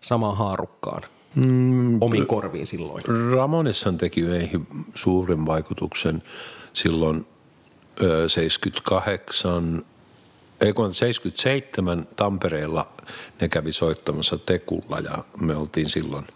samaan 0.00 0.36
haarukkaan. 0.36 1.02
Mm, 1.34 2.02
omiin 2.02 2.26
korviin 2.26 2.66
silloin. 2.66 3.04
Ramoneshan 3.34 3.98
teki 3.98 4.22
meihin 4.22 4.66
suuren 4.94 5.46
vaikutuksen 5.46 6.22
silloin 6.72 7.26
78, 8.26 9.84
ei 10.60 10.72
kun 10.72 10.94
77 10.94 12.08
Tampereella 12.16 12.88
ne 13.40 13.48
kävi 13.48 13.72
soittamassa 13.72 14.38
Tekulla 14.38 14.98
ja 14.98 15.24
me 15.40 15.56
oltiin 15.56 15.90
silloin 15.90 16.26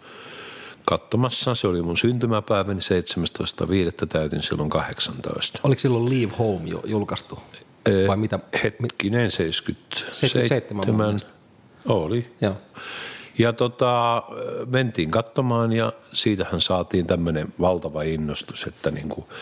katsomassa. 0.85 1.55
Se 1.55 1.67
oli 1.67 1.81
mun 1.81 1.97
syntymäpäiväni 1.97 2.79
17.5. 4.01 4.07
täytin 4.07 4.41
silloin 4.41 4.69
18. 4.69 5.59
Oliko 5.63 5.79
silloin 5.79 6.09
Leave 6.09 6.33
Home 6.39 6.69
jo 6.69 6.81
julkaistu? 6.85 7.39
Vai 8.07 8.17
mitä? 8.17 8.39
Hetkinen, 8.63 9.31
77. 9.31 10.13
77 10.13 10.87
mun 10.87 10.97
mielestä. 10.97 11.29
Oli. 11.85 12.31
Joo. 12.41 12.55
Ja 13.37 13.53
tota, 13.53 14.23
mentiin 14.67 15.11
katsomaan 15.11 15.73
ja 15.73 15.93
siitähän 16.13 16.61
saatiin 16.61 17.07
tämmöinen 17.07 17.53
valtava 17.59 18.01
innostus, 18.03 18.63
että 18.63 18.91
niinku, 18.91 19.27
et, 19.29 19.35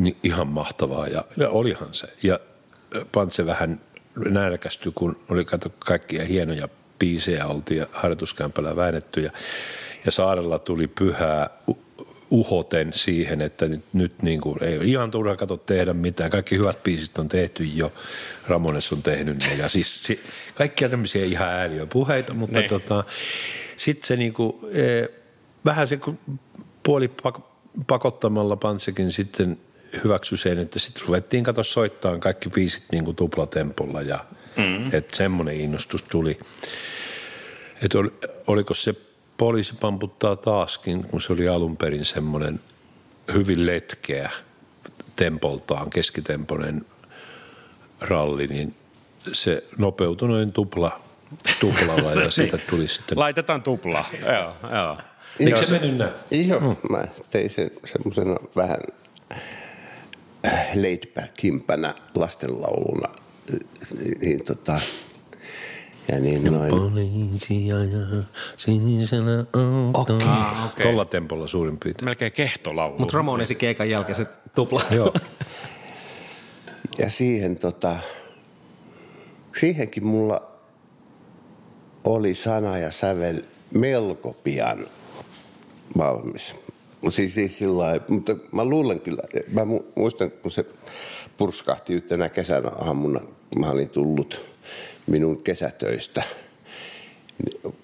niin 0.00 0.16
ihan 0.22 0.46
mahtavaa 0.46 1.08
ja, 1.08 1.24
ja 1.36 1.50
olihan 1.50 1.88
se. 1.94 2.06
Ja 2.22 2.38
Pantse 3.12 3.46
vähän 3.46 3.80
närkästyi, 4.30 4.92
kun 4.94 5.20
oli 5.28 5.44
kato 5.44 5.72
kaikkia 5.78 6.24
hienoja 6.24 6.68
biisejä, 6.98 7.46
oltiin 7.46 7.86
harjoituskämpällä 7.92 8.76
väännetty 8.76 9.20
ja, 9.20 9.30
ja 10.04 10.12
saarella 10.12 10.58
tuli 10.58 10.86
pyhää 10.86 11.50
uhoten 12.30 12.92
siihen, 12.92 13.40
että 13.40 13.68
nyt, 13.68 13.84
nyt 13.92 14.22
niin 14.22 14.40
kuin, 14.40 14.62
ei 14.62 14.76
ole 14.78 14.86
ihan 14.86 15.10
turha 15.10 15.36
kato 15.36 15.56
tehdä 15.56 15.92
mitään. 15.92 16.30
Kaikki 16.30 16.58
hyvät 16.58 16.82
biisit 16.82 17.18
on 17.18 17.28
tehty 17.28 17.64
jo. 17.64 17.92
Ramones 18.48 18.92
on 18.92 19.02
tehnyt 19.02 19.36
ne. 19.48 19.54
Ja 19.54 19.68
siis 19.68 20.02
si, 20.02 20.20
kaikkia 20.54 20.88
tämmöisiä 20.88 21.24
ihan 21.24 21.48
ääliöpuheita, 21.48 22.34
mutta 22.34 22.58
Niin. 22.58 22.68
tota, 22.68 23.04
sitten 23.76 24.06
se 24.06 24.16
niin 24.16 24.32
kuin, 24.32 24.56
eh, 24.72 25.08
vähän 25.64 25.88
se 25.88 25.96
kun 25.96 26.18
puoli 26.82 27.08
pak- 27.22 27.50
pakottamalla 27.86 28.56
Pantsekin 28.56 29.12
sitten 29.12 29.58
hyväksy 30.04 30.36
sen, 30.36 30.58
että 30.58 30.78
sitten 30.78 31.06
ruvettiin 31.06 31.44
kato 31.44 31.62
soittaa 31.62 32.18
kaikki 32.18 32.50
biisit 32.50 32.84
niin 32.92 33.04
kuin 33.04 33.16
tuplatempolla 33.16 34.02
ja 34.02 34.24
mm. 34.56 34.94
että 34.94 35.16
semmoinen 35.16 35.60
innostus 35.60 36.02
tuli. 36.02 36.38
Että 37.82 37.98
ol, 37.98 38.08
oliko 38.46 38.74
se 38.74 38.94
poliisi 39.36 39.74
pamputtaa 39.80 40.36
taaskin, 40.36 41.02
kun 41.02 41.20
se 41.20 41.32
oli 41.32 41.48
alun 41.48 41.76
perin 41.76 42.04
semmoinen 42.04 42.60
hyvin 43.34 43.66
letkeä 43.66 44.30
tempoltaan, 45.16 45.90
keskitempoinen 45.90 46.86
ralli, 48.00 48.46
niin 48.46 48.74
se 49.32 49.64
nopeutui 49.78 50.28
noin 50.28 50.52
tupla, 50.52 51.00
tuplalla 51.60 52.12
ja 52.12 52.30
siitä 52.40 52.58
tuli 52.58 52.88
sitten... 52.88 53.18
Laitetaan 53.18 53.62
tuplaa. 53.62 54.08
joo, 54.22 54.70
joo. 54.72 54.98
Eikö 55.40 55.64
se 55.64 55.72
mennyt 55.72 55.98
näin? 55.98 56.48
Joo, 56.48 56.78
mä 56.90 57.04
tein 57.30 57.50
sen 57.50 57.70
semmoisena 57.84 58.36
vähän 58.56 58.78
äh, 59.32 59.42
laid-backimpänä 60.74 61.94
lastenlauluna. 62.14 63.08
Niin, 64.20 64.44
tota, 64.44 64.80
ja 66.08 66.20
niin 66.20 66.44
noin. 66.44 66.70
Poliisia 66.70 67.84
ja 67.84 68.22
sinisellä 68.56 69.44
auto. 69.94 70.16
Okay. 70.16 70.28
Ah, 70.28 70.66
okei. 70.66 70.86
Tolla 70.86 71.04
tempolla 71.04 71.46
suurin 71.46 71.78
piirtein. 71.78 72.04
Melkein 72.04 72.32
kehtolaulu. 72.32 72.98
Mutta 72.98 73.16
Ramonesi 73.16 73.54
keikan 73.54 73.90
jälkeen 73.90 74.16
se 74.16 74.26
tupla. 74.54 74.82
Joo. 74.90 75.14
Ja 76.98 77.10
siihen 77.10 77.56
tota, 77.56 77.96
siihenkin 79.60 80.06
mulla 80.06 80.42
oli 82.04 82.34
sana 82.34 82.78
ja 82.78 82.90
sävel 82.90 83.42
melko 83.74 84.36
pian 84.44 84.86
valmis. 85.98 86.54
Siis, 87.08 87.34
siis 87.34 87.58
sillä 87.58 88.00
mutta 88.08 88.36
mä 88.52 88.64
luulen 88.64 89.00
kyllä, 89.00 89.22
mä 89.52 89.60
mu- 89.60 89.84
muistan 89.94 90.30
kun 90.30 90.50
se 90.50 90.64
purskahti 91.36 91.94
yhtenä 91.94 92.28
kesänä 92.28 92.68
aamuna, 92.68 93.20
mä 93.58 93.70
olin 93.70 93.88
tullut 93.88 94.44
minun 95.06 95.42
kesätöistä 95.42 96.22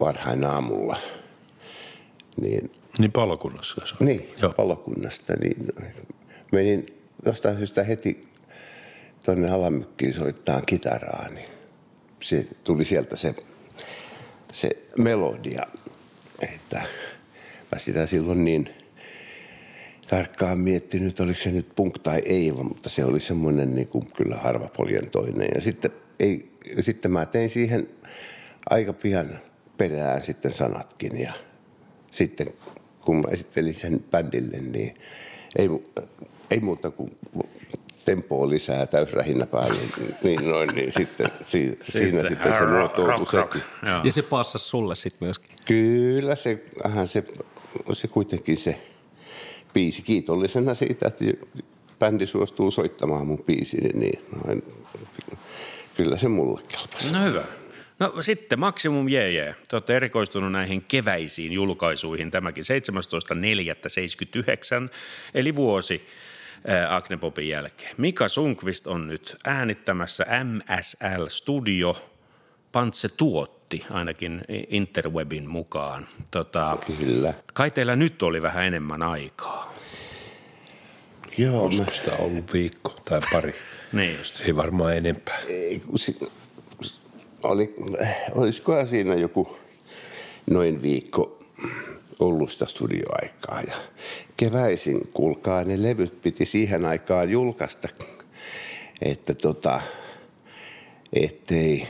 varhain 0.00 0.46
aamulla. 0.46 0.96
Niin 2.40 2.70
Niin 2.98 3.12
palokunnassa 3.12 3.82
se 3.86 3.94
on. 4.00 4.06
niin, 4.06 4.30
Joo. 4.42 4.52
palokunnasta. 4.52 5.32
Niin 5.40 5.56
menin 6.52 6.86
jostain 7.26 7.56
syystä 7.56 7.82
heti 7.82 8.28
tuonne 9.24 9.50
alamykkiin 9.50 10.14
soittaa 10.14 10.62
kitaraa, 10.62 11.28
niin 11.28 11.48
se 12.20 12.46
tuli 12.64 12.84
sieltä 12.84 13.16
se, 13.16 13.34
se 14.52 14.70
melodia, 14.98 15.66
että 16.52 16.82
mä 17.72 17.78
sitä 17.78 18.06
silloin 18.06 18.44
niin 18.44 18.68
tarkkaan 20.08 20.58
miettinyt, 20.58 21.20
oliko 21.20 21.38
se 21.38 21.50
nyt 21.50 21.66
punk 21.76 21.98
tai 21.98 22.22
ei, 22.24 22.52
mutta 22.52 22.88
se 22.88 23.04
oli 23.04 23.20
semmoinen 23.20 23.74
niin 23.74 23.88
kuin 23.88 24.06
kyllä 24.16 24.36
harvapoljentoinen. 24.36 25.48
Ja 25.54 25.60
sitten, 25.60 25.90
ei, 26.20 26.50
ja 26.76 26.82
sitten 26.82 27.12
mä 27.12 27.26
tein 27.26 27.48
siihen 27.48 27.88
aika 28.70 28.92
pian 28.92 29.40
perään 29.78 30.22
sitten 30.22 30.52
sanatkin 30.52 31.20
ja 31.20 31.32
sitten 32.10 32.46
kun 33.00 33.16
mä 33.16 33.28
esittelin 33.30 33.74
sen 33.74 34.04
bändille, 34.10 34.56
niin 34.56 34.94
ei, 35.58 35.68
ei 36.50 36.60
muuta 36.60 36.90
kuin 36.90 37.10
tempoa 38.04 38.48
lisää 38.48 38.86
täysrähinnä 38.86 39.46
päälle, 39.46 39.80
niin 40.22 40.50
noin, 40.50 40.70
niin 40.74 40.92
sitten, 40.92 41.26
si, 41.44 41.78
siinä 41.82 42.28
sitten 42.28 42.52
se 42.52 42.66
muotoutui 42.66 43.26
sekin. 43.26 43.62
Ja 44.04 44.12
se 44.12 44.22
passasi 44.22 44.64
sulle 44.64 44.94
sitten 44.94 45.26
myöskin. 45.26 45.56
Kyllä 45.64 46.34
se, 46.34 46.64
se, 47.06 47.24
se 47.92 48.08
kuitenkin 48.08 48.58
se 48.58 48.80
biisi 49.76 50.02
kiitollisena 50.02 50.74
siitä, 50.74 51.08
että 51.08 51.24
bändi 51.98 52.26
suostuu 52.26 52.70
soittamaan 52.70 53.26
mun 53.26 53.44
biisini, 53.44 53.88
niin 53.88 54.22
noin, 54.44 54.62
kyllä 55.96 56.18
se 56.18 56.28
mulle 56.28 56.60
kelpasi. 56.68 57.12
No 57.12 57.24
hyvä. 57.24 57.42
No 57.98 58.12
sitten 58.20 58.58
Maximum 58.58 59.08
JJ. 59.08 59.38
Te 59.68 59.76
olette 59.76 59.96
erikoistunut 59.96 60.52
näihin 60.52 60.84
keväisiin 60.88 61.52
julkaisuihin. 61.52 62.30
Tämäkin 62.30 62.64
17.4.79, 64.86 64.90
eli 65.34 65.56
vuosi 65.56 66.06
ää, 66.66 66.96
Agnepopin 66.96 67.48
jälkeen. 67.48 67.94
Mika 67.98 68.28
Sunkvist 68.28 68.86
on 68.86 69.08
nyt 69.08 69.36
äänittämässä 69.44 70.26
MSL 70.44 71.26
Studio. 71.28 71.96
Pantse 72.72 73.08
tuottaa. 73.08 73.55
Spotti, 73.66 73.86
ainakin 73.90 74.42
Interwebin 74.68 75.48
mukaan. 75.48 76.06
Tota, 76.30 76.76
Kyllä. 76.98 77.34
kai 77.54 77.70
teillä 77.70 77.96
nyt 77.96 78.22
oli 78.22 78.42
vähän 78.42 78.66
enemmän 78.66 79.02
aikaa. 79.02 79.74
Joo, 81.38 81.52
mä, 81.52 81.60
Olisiko 81.60 81.90
sitä 81.90 82.16
ollut 82.16 82.52
viikko 82.52 82.94
tai 83.08 83.20
pari? 83.32 83.54
Niin 83.92 84.18
just. 84.18 84.40
Ei 84.40 84.56
varmaan 84.56 84.96
enempää. 84.96 85.38
ei, 85.48 85.82
si, 85.96 86.18
oli, 87.42 87.74
olisikohan 88.32 88.88
siinä 88.88 89.14
joku 89.14 89.58
noin 90.50 90.82
viikko 90.82 91.38
ollut 92.20 92.50
sitä 92.50 92.66
studioaikaa. 92.66 93.60
Ja 93.60 93.74
keväisin, 94.36 95.08
kuulkaa, 95.14 95.64
ne 95.64 95.82
levyt 95.82 96.22
piti 96.22 96.44
siihen 96.44 96.84
aikaan 96.84 97.30
julkaista, 97.30 97.88
että 99.00 99.34
tota, 99.34 99.80
ettei, 101.12 101.88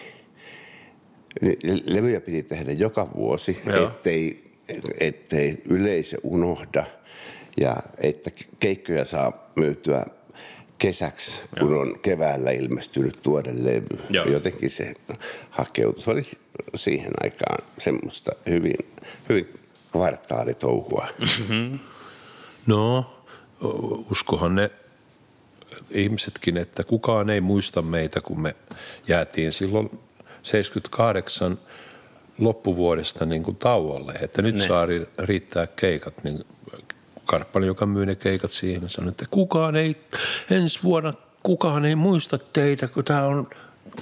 levyjä 1.85 2.21
piti 2.21 2.43
tehdä 2.43 2.73
joka 2.73 3.09
vuosi, 3.15 3.63
Joo. 3.67 3.87
ettei, 3.87 4.51
ettei 5.01 5.63
yleisö 5.65 6.17
unohda 6.23 6.87
ja 7.57 7.77
että 7.99 8.31
keikkoja 8.61 9.05
saa 9.05 9.51
myytyä 9.57 10.07
kesäksi, 10.79 11.41
kun 11.59 11.75
on 11.75 11.99
keväällä 12.03 12.51
ilmestynyt 12.51 13.19
tuoda 13.23 13.51
levy. 13.55 13.99
Joo. 14.11 14.27
Jotenkin 14.27 14.71
se 14.71 14.95
hakeutus 15.51 16.09
oli 16.09 16.23
siihen 16.75 17.13
aikaan 17.23 17.67
semmoista 17.79 18.33
hyvin, 18.47 18.87
hyvin 19.29 19.49
kvartaalitouhua. 19.93 21.09
No, 22.67 23.07
uskohan 24.11 24.55
ne 24.55 24.71
ihmisetkin, 25.91 26.57
että 26.57 26.85
kukaan 26.85 27.31
ei 27.31 27.41
muista 27.41 27.83
meitä, 27.83 28.21
kun 28.21 28.41
me 28.41 28.55
jäätiin 29.09 29.53
silloin 29.53 29.91
78 30.47 31.59
loppuvuodesta 32.39 33.27
niin 33.27 33.43
kuin 33.43 33.57
tauolle, 33.57 34.13
että 34.13 34.43
nyt 34.43 34.55
Ne. 34.55 34.67
saa 34.67 34.87
ri- 34.87 35.09
riittää 35.19 35.67
keikat, 35.67 36.25
niin 36.25 36.45
Karppani, 37.27 37.67
joka 37.67 37.87
myy 37.87 38.07
ne 38.07 38.15
keikat 38.15 38.51
siihen, 38.51 38.89
sanoi, 38.89 39.09
että 39.11 39.25
kukaan 39.31 39.77
ei, 39.77 39.97
ensi 40.51 40.79
vuonna 40.83 41.15
kukaan 41.43 41.85
ei 41.85 41.95
muista 41.95 42.39
teitä, 42.39 42.89
kun 42.89 43.05
tämä 43.05 43.23
on 43.23 43.51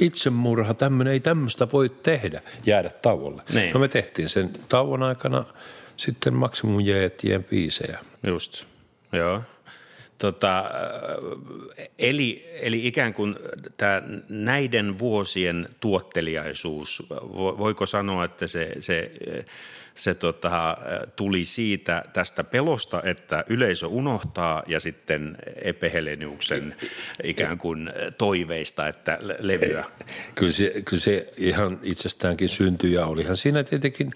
itsemurha, 0.00 0.74
tämmöinen 0.74 1.12
ei 1.12 1.20
tämmöistä 1.20 1.68
voi 1.72 1.88
tehdä, 1.88 2.42
jäädä 2.66 2.90
tauolle. 2.90 3.42
Niin. 3.54 3.72
No 3.72 3.80
me 3.80 3.88
tehtiin 3.88 4.28
sen 4.28 4.50
tauon 4.68 5.02
aikana 5.02 5.44
sitten 5.96 6.34
Maximum 6.34 6.80
Jeetien 6.80 7.44
biisejä. 7.44 7.98
Just, 8.26 8.64
joo. 9.12 9.42
Tota, 10.18 10.58
äh, 10.58 11.86
eli, 11.98 12.48
eli 12.60 12.86
ikään 12.86 13.14
kuin 13.14 13.36
tämä 13.76 14.02
näiden 14.28 14.98
vuosien 14.98 15.68
tuotteliaisuus, 15.80 17.02
vo- 17.10 17.58
voiko 17.58 17.86
sanoa, 17.86 18.24
että 18.24 18.46
se, 18.46 18.72
se, 18.80 19.12
se 19.94 20.14
tota, 20.14 20.76
tuli 21.16 21.44
siitä 21.44 22.04
tästä 22.12 22.44
pelosta, 22.44 23.02
että 23.04 23.44
yleisö 23.48 23.86
unohtaa 23.86 24.62
ja 24.66 24.80
sitten 24.80 25.36
Epe 25.62 25.92
Heleniuksen 25.92 26.76
ikään 27.22 27.58
kuin 27.58 27.90
toiveista, 28.18 28.88
että 28.88 29.18
le- 29.20 29.36
levyä. 29.40 29.84
Kyllä 30.34 30.52
se, 30.52 30.72
kyllä 30.84 31.00
se 31.00 31.32
ihan 31.36 31.80
itsestäänkin 31.82 32.48
syntyi 32.48 32.92
ja 32.92 33.06
olihan 33.06 33.36
siinä 33.36 33.64
tietenkin, 33.64 34.10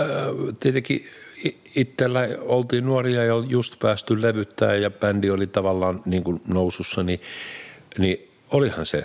äh, 0.00 0.06
tietenkin 0.60 1.08
itsellä 1.76 2.28
oltiin 2.40 2.86
nuoria 2.86 3.24
ja 3.24 3.34
just 3.48 3.78
päästy 3.78 4.22
levyttää 4.22 4.74
ja 4.74 4.90
bändi 4.90 5.30
oli 5.30 5.46
tavallaan 5.46 6.02
niin 6.04 6.24
kuin 6.24 6.40
nousussa, 6.46 7.02
niin, 7.02 7.20
niin 7.98 8.28
olihan 8.50 8.86
se 8.86 9.04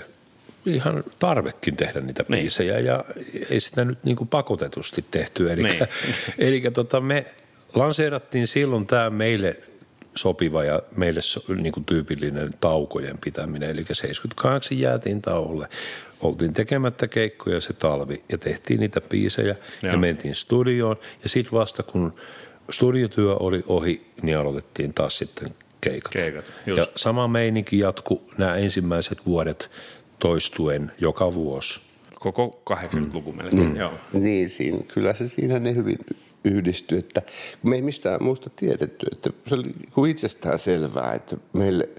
ihan 0.65 1.03
tarvekin 1.19 1.75
tehdä 1.75 2.01
niitä 2.01 2.25
Niin. 2.27 2.41
biisejä 2.41 2.79
ja 2.79 3.05
ei 3.50 3.60
sitä 3.60 3.86
nyt 3.86 4.03
niin 4.03 4.15
kuin 4.15 4.27
pakotetusti 4.27 5.05
tehty. 5.12 5.51
Eli, 5.51 5.63
Niin. 5.63 5.79
eli 6.38 6.62
tota 6.74 7.01
me 7.01 7.25
lanseerattiin 7.74 8.48
silloin 8.48 8.88
tämä 8.88 9.10
meille 9.10 9.58
sopiva 10.16 10.63
ja 10.63 10.82
meille 10.96 11.22
so, 11.22 11.42
niin 11.56 11.72
kuin 11.72 11.86
tyypillinen 11.86 12.50
taukojen 12.62 13.18
pitäminen. 13.18 13.70
Eli 13.70 13.86
78 13.92 14.80
jäätiin 14.80 15.22
tauolle. 15.22 15.68
Oltiin 16.22 16.54
tekemättä 16.54 17.08
keikkoja 17.08 17.62
se 17.62 17.74
talvi 17.74 18.24
ja 18.30 18.38
tehtiin 18.38 18.79
niitä 18.79 19.01
biisejä 19.01 19.55
ja 19.83 19.98
mentiin 19.98 20.36
studioon. 20.36 20.98
Ja 21.24 21.29
sitten 21.29 21.60
vasta 21.60 21.83
kun 21.83 22.14
studiotyö 22.72 23.36
oli 23.36 23.64
ohi, 23.68 24.05
niin 24.22 24.38
aloitettiin 24.38 24.94
taas 24.94 25.18
sitten 25.18 25.55
keikat. 25.81 26.14
Keikat, 26.14 26.53
ja 26.66 26.88
sama 26.96 27.27
meininki 27.27 27.79
jatkuu 27.79 28.29
nämä 28.38 28.55
ensimmäiset 28.55 29.25
vuodet 29.25 29.72
toistuen 30.20 30.92
joka 31.00 31.33
vuosi. 31.33 31.79
Koko 32.16 32.64
80-luku 32.70 33.33
melkein, 33.33 33.75
joo. 33.75 33.94
Niin, 34.14 34.50
siinä, 34.50 34.77
kyllä 34.94 35.14
se 35.14 35.27
siinä 35.27 35.60
ne 35.60 35.75
hyvin 35.75 35.98
yhdistyi, 36.44 37.00
että 37.00 37.22
me 37.64 37.75
ei 37.75 37.82
mistään 37.82 38.24
muusta 38.24 38.50
tiedetty, 38.56 39.06
että 39.12 39.30
se 39.48 39.56
oli 39.56 39.64
kuin 39.94 40.12
itsestään 40.12 40.60
selvää, 40.60 41.14
että 41.14 41.38
meille 41.54 41.90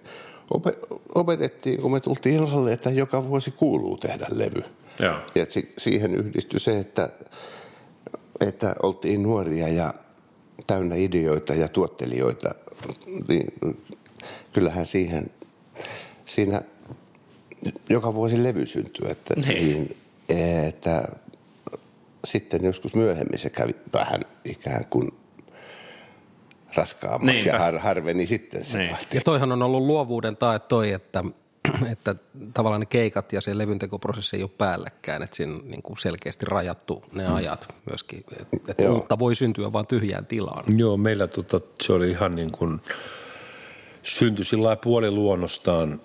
ope- 0.54 0.98
opetettiin, 1.14 1.80
kun 1.80 1.92
me 1.92 2.00
tultiin 2.00 2.34
illalle, 2.34 2.72
että 2.72 2.90
joka 2.90 3.28
vuosi 3.28 3.50
kuuluu 3.50 3.96
tehdä 3.96 4.26
levy. 4.32 4.62
Joo. 5.00 5.16
Ja 5.34 5.46
si- 5.48 5.72
siihen 5.78 6.14
yhdistyi 6.14 6.60
se, 6.60 6.78
että, 6.78 7.10
että 8.40 8.74
oltiin 8.82 9.22
nuoria 9.22 9.68
ja 9.68 9.94
täynnä 10.66 10.94
ideoita 10.94 11.54
ja 11.54 11.68
tuottelijoita, 11.68 12.54
niin 13.28 13.46
kyllähän 14.52 14.86
siihen, 14.86 15.30
siinä 16.24 16.62
joka 17.88 18.14
vuosi 18.14 18.42
levy 18.42 18.66
syntyy, 18.66 19.10
että, 19.10 19.34
Niin. 19.34 19.96
niin, 20.28 20.66
että 20.68 21.08
sitten 22.24 22.64
joskus 22.64 22.94
myöhemmin 22.94 23.38
se 23.38 23.50
kävi 23.50 23.76
vähän 23.92 24.20
ikään 24.44 24.84
kuin 24.90 25.12
raskaammaksi 26.74 27.34
Niinpä. 27.34 27.50
ja 27.50 27.58
har, 27.58 27.78
harveni 27.78 28.26
sitten 28.26 28.64
se 28.64 28.78
Niin. 28.78 28.96
Ja 29.14 29.20
toihan 29.20 29.52
on 29.52 29.62
ollut 29.62 29.82
luovuuden 29.82 30.36
tae 30.36 30.58
toi, 30.58 30.92
että, 30.92 31.24
että 31.92 32.14
tavallaan 32.54 32.80
ne 32.80 32.86
keikat 32.86 33.32
ja 33.32 33.40
se 33.40 33.58
levyntekoprosessi 33.58 34.36
ei 34.36 34.42
ole 34.42 34.50
päällekkäin, 34.58 35.22
että 35.22 35.36
siinä 35.36 35.54
on 35.54 35.62
niin 35.64 35.82
kuin 35.82 35.98
selkeästi 35.98 36.46
rajattu 36.46 37.04
ne 37.12 37.26
ajat 37.26 37.74
myöskin, 37.90 38.24
että, 38.68 38.82
Joo. 38.82 38.94
uutta 38.94 39.18
voi 39.18 39.34
syntyä 39.34 39.72
vain 39.72 39.86
tyhjään 39.86 40.26
tilaan. 40.26 40.64
Joo, 40.76 40.96
meillä 40.96 41.26
tota, 41.26 41.60
se 41.82 41.92
oli 41.92 42.10
ihan 42.10 42.34
niin 42.34 42.50
kuin, 42.50 42.80
syntyi 44.02 44.44
sillä 44.44 44.76
puoliluonnostaan 44.76 46.00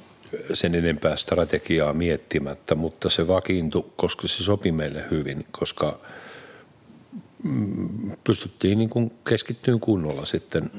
sen 0.54 0.76
enempää 0.76 1.16
strategiaa 1.16 1.94
miettimättä, 1.94 2.76
mutta 2.76 3.10
se 3.10 3.28
vakiintui, 3.28 3.86
koska 3.96 4.28
se 4.28 4.44
sopi 4.44 4.72
meille 4.72 5.06
hyvin, 5.12 5.46
koska 5.52 6.00
mm, 7.44 8.12
pystyttiin 8.24 8.78
niin 8.78 8.90
kuin 8.90 9.12
keskittyyn 9.30 9.80
kunnolla 9.80 10.26
sitten 10.26 10.72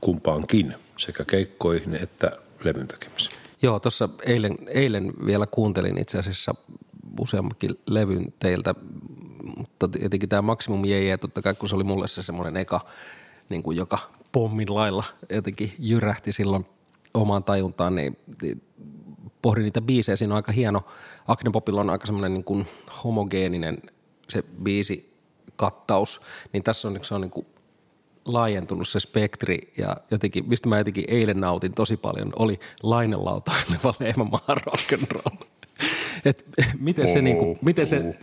kumpaankin, 0.00 0.74
sekä 0.96 1.24
keikkoihin 1.24 1.94
että 1.94 2.30
levyn 2.64 2.88
tekemiseen. 2.88 3.36
Joo, 3.62 3.80
tuossa 3.80 4.08
eilen, 4.26 4.56
eilen 4.66 5.12
vielä 5.26 5.46
kuuntelin 5.46 5.98
itse 5.98 6.18
asiassa 6.18 6.54
useammankin 7.20 7.70
levyn 7.86 8.32
teiltä, 8.38 8.74
mutta 9.56 9.88
tietenkin 9.88 10.28
tämä 10.28 10.42
Maximum 10.42 10.84
JJ, 10.84 11.16
totta 11.20 11.42
kai 11.42 11.54
kun 11.54 11.68
se 11.68 11.76
oli 11.76 11.84
mulle 11.84 12.08
se 12.08 12.22
semmoinen 12.22 12.56
eka, 12.56 12.80
niin 13.48 13.62
kuin 13.62 13.76
joka 13.76 13.98
pommin 14.32 14.74
lailla 14.74 15.04
jotenkin 15.30 15.72
jyrähti 15.78 16.32
silloin 16.32 16.66
omaan 17.14 17.44
tajuntaan, 17.44 17.94
niin 17.94 18.16
niin 18.42 18.62
pohdin 19.42 19.64
niitä 19.64 19.80
biisejä. 19.80 20.16
Siinä 20.16 20.34
on 20.34 20.36
aika 20.36 20.52
hieno, 20.52 20.84
Agnepopilla 21.28 21.80
on 21.80 21.90
aika 21.90 22.06
semmoinen 22.06 22.34
niin 22.34 22.44
kuin 22.44 22.66
homogeeninen 23.04 23.78
se 24.28 24.44
biisi 24.62 25.14
kattaus, 25.56 26.20
niin 26.52 26.62
tässä 26.62 26.88
on, 26.88 26.98
se 27.02 27.14
on 27.14 27.20
niin 27.20 27.30
kuin 27.30 27.46
laajentunut 28.24 28.88
se 28.88 29.00
spektri 29.00 29.72
ja 29.78 29.96
jotenkin, 30.10 30.48
mistä 30.48 30.68
mä 30.68 30.78
jotenkin 30.78 31.04
eilen 31.08 31.40
nautin 31.40 31.72
tosi 31.72 31.96
paljon, 31.96 32.32
oli 32.36 32.58
lainelautaileva 32.82 33.94
lehmämaa 34.00 34.46
rock'n'roll. 34.50 35.46
Et 36.24 36.44
miten 36.78 37.08
se, 37.08 37.22
niinku, 37.22 37.58
miten 37.62 37.86
se, 37.86 38.18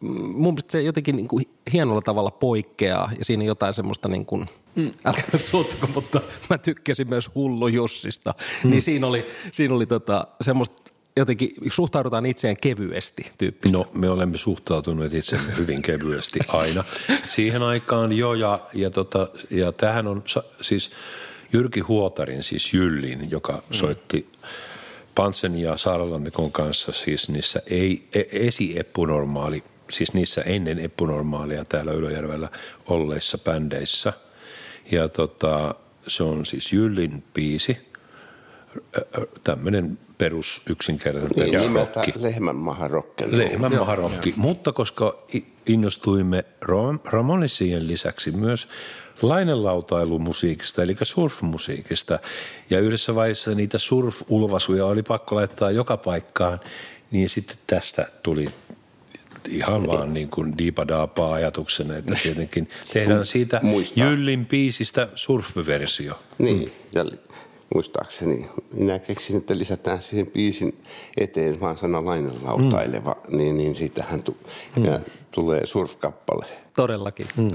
mun 0.00 0.54
mielestä 0.54 0.72
se 0.72 0.82
jotenkin 0.82 1.16
niinku 1.16 1.40
hienolla 1.72 2.00
tavalla 2.00 2.30
poikkeaa 2.30 3.10
ja 3.18 3.24
siinä 3.24 3.40
on 3.40 3.46
jotain 3.46 3.74
semmoista 3.74 4.08
niin 4.08 4.26
kuin, 4.26 4.46
älkää 5.04 5.24
nyt 5.32 5.44
suuttako, 5.44 5.86
mutta 5.94 6.20
mä 6.50 6.58
tykkäsin 6.58 7.08
myös 7.08 7.30
Hullu 7.34 7.68
Jussista, 7.68 8.34
niin 8.64 8.82
siinä 8.82 9.06
oli, 9.06 9.26
siinä 9.52 9.74
oli 9.74 9.86
tota, 9.86 10.26
semmoista 10.40 10.92
jotenkin 11.16 11.50
suhtaudutaan 11.70 12.26
itseään 12.26 12.56
kevyesti 12.62 13.32
tyyppistä. 13.38 13.78
No, 13.78 13.86
me 13.94 14.10
olemme 14.10 14.36
suhtautuneet 14.36 15.14
itsemme 15.14 15.56
hyvin 15.56 15.82
kevyesti 15.82 16.38
aina. 16.48 16.84
Siihen 17.26 17.62
aikaan 17.62 18.12
jo, 18.12 18.34
ja, 18.34 18.60
ja, 18.74 18.90
tota, 18.90 19.28
ja 19.50 19.72
tähän 19.72 20.06
on 20.06 20.22
siis 20.60 20.90
Jyrki 21.52 21.80
Huotarin, 21.80 22.42
siis 22.42 22.74
Jyllin, 22.74 23.30
joka 23.30 23.52
mm. 23.52 23.62
soitti 23.70 24.26
Pansen 25.14 25.58
ja 25.58 25.76
Saaralammikon 25.76 26.52
kanssa 26.52 26.92
siis 26.92 27.28
niissä 27.28 27.62
ei, 27.66 28.08
e, 28.14 28.22
esi-epunormaali, 28.32 29.64
siis 29.90 30.14
niissä 30.14 30.42
ennen 30.42 30.78
epunormaalia 30.78 31.64
täällä 31.64 31.92
Ylöjärvellä 31.92 32.48
olleissa 32.86 33.38
bändeissä. 33.38 34.12
Ja 34.90 35.08
tota, 35.08 35.74
se 36.06 36.22
on 36.22 36.46
siis 36.46 36.72
Jyllin 36.72 37.24
biisi, 37.34 37.78
tämmöinen 39.44 39.98
perus 40.18 40.62
yksinkertainen 40.70 41.30
Niin, 41.36 41.50
perusrokki. 41.72 42.12
lehmän 42.16 42.56
maha 42.56 42.88
rock'n'roll. 42.88 43.38
Lehmän 43.38 43.74
maharokki. 43.74 44.34
Mutta 44.36 44.72
koska 44.72 45.22
innostuimme 45.66 46.44
Ram- 46.64 47.00
Ramonisien 47.04 47.88
lisäksi 47.88 48.30
myös 48.30 48.68
lainelautailumusiikista, 49.22 50.82
eli 50.82 50.96
surfmusiikista, 51.02 52.18
ja 52.70 52.80
yhdessä 52.80 53.14
vaiheessa 53.14 53.54
niitä 53.54 53.78
surf-ulvasuja 53.78 54.86
oli 54.86 55.02
pakko 55.02 55.34
laittaa 55.36 55.70
joka 55.70 55.96
paikkaan, 55.96 56.60
niin 57.10 57.28
sitten 57.28 57.56
tästä 57.66 58.06
tuli 58.22 58.46
ihan 59.48 59.86
vaan 59.86 60.12
niin 60.14 60.28
kuin 60.28 60.58
diipadaapaa 60.58 61.32
ajatuksena, 61.32 61.96
että 61.96 62.14
tietenkin 62.22 62.68
tehdään 62.92 63.26
siitä 63.26 63.60
muistaa. 63.62 64.04
Jyllin 64.04 64.46
biisistä 64.46 65.08
surf-versio. 65.14 66.18
Niin, 66.38 66.72
ja 66.92 67.04
muistaakseni 67.74 68.48
minä 68.72 68.98
keksin, 68.98 69.36
että 69.36 69.58
lisätään 69.58 70.02
siihen 70.02 70.26
biisin 70.26 70.82
eteen 71.16 71.60
vaan 71.60 71.76
sana 71.76 72.04
lainelautaileva, 72.04 73.16
mm. 73.28 73.36
niin, 73.36 73.58
niin 73.58 73.74
siitähän 73.74 74.22
tu- 74.22 74.36
mm. 74.76 74.84
ja 74.84 75.00
tulee 75.30 75.66
surfkappale. 75.66 76.46
Todellakin. 76.76 77.26
Mm. 77.36 77.48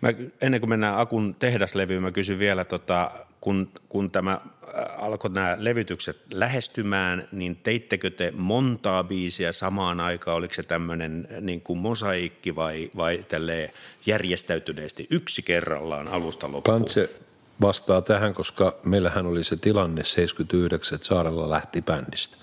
Mä, 0.00 0.12
ennen 0.40 0.60
kuin 0.60 0.70
mennään 0.70 0.98
Akun 0.98 1.34
tehdaslevyyn, 1.38 2.02
mä 2.02 2.10
kysyn 2.12 2.38
vielä, 2.38 2.64
tota, 2.64 3.10
kun, 3.46 3.68
kun 3.88 4.10
tämä 4.10 4.32
äh, 4.32 4.40
alkoi 5.04 5.30
nämä 5.30 5.56
levytykset 5.60 6.16
lähestymään, 6.32 7.28
niin 7.32 7.56
teittekö 7.56 8.10
te 8.10 8.32
montaa 8.36 9.04
biisiä 9.04 9.52
samaan 9.52 10.00
aikaan? 10.00 10.36
Oliko 10.36 10.54
se 10.54 10.62
tämmöinen 10.62 11.28
niin 11.40 11.60
kuin 11.60 11.78
mosaikki 11.78 12.56
vai, 12.56 12.90
vai 12.96 13.24
järjestäytyneesti 14.06 15.06
yksi 15.10 15.42
kerrallaan 15.42 16.08
alusta 16.08 16.52
loppuun? 16.52 16.74
Pantse 16.78 17.10
vastaa 17.60 18.02
tähän, 18.02 18.34
koska 18.34 18.76
meillähän 18.84 19.26
oli 19.26 19.44
se 19.44 19.56
tilanne 19.56 20.04
79, 20.04 20.94
että 20.94 21.06
Saarella 21.06 21.50
lähti 21.50 21.82
bändistä. 21.82 22.36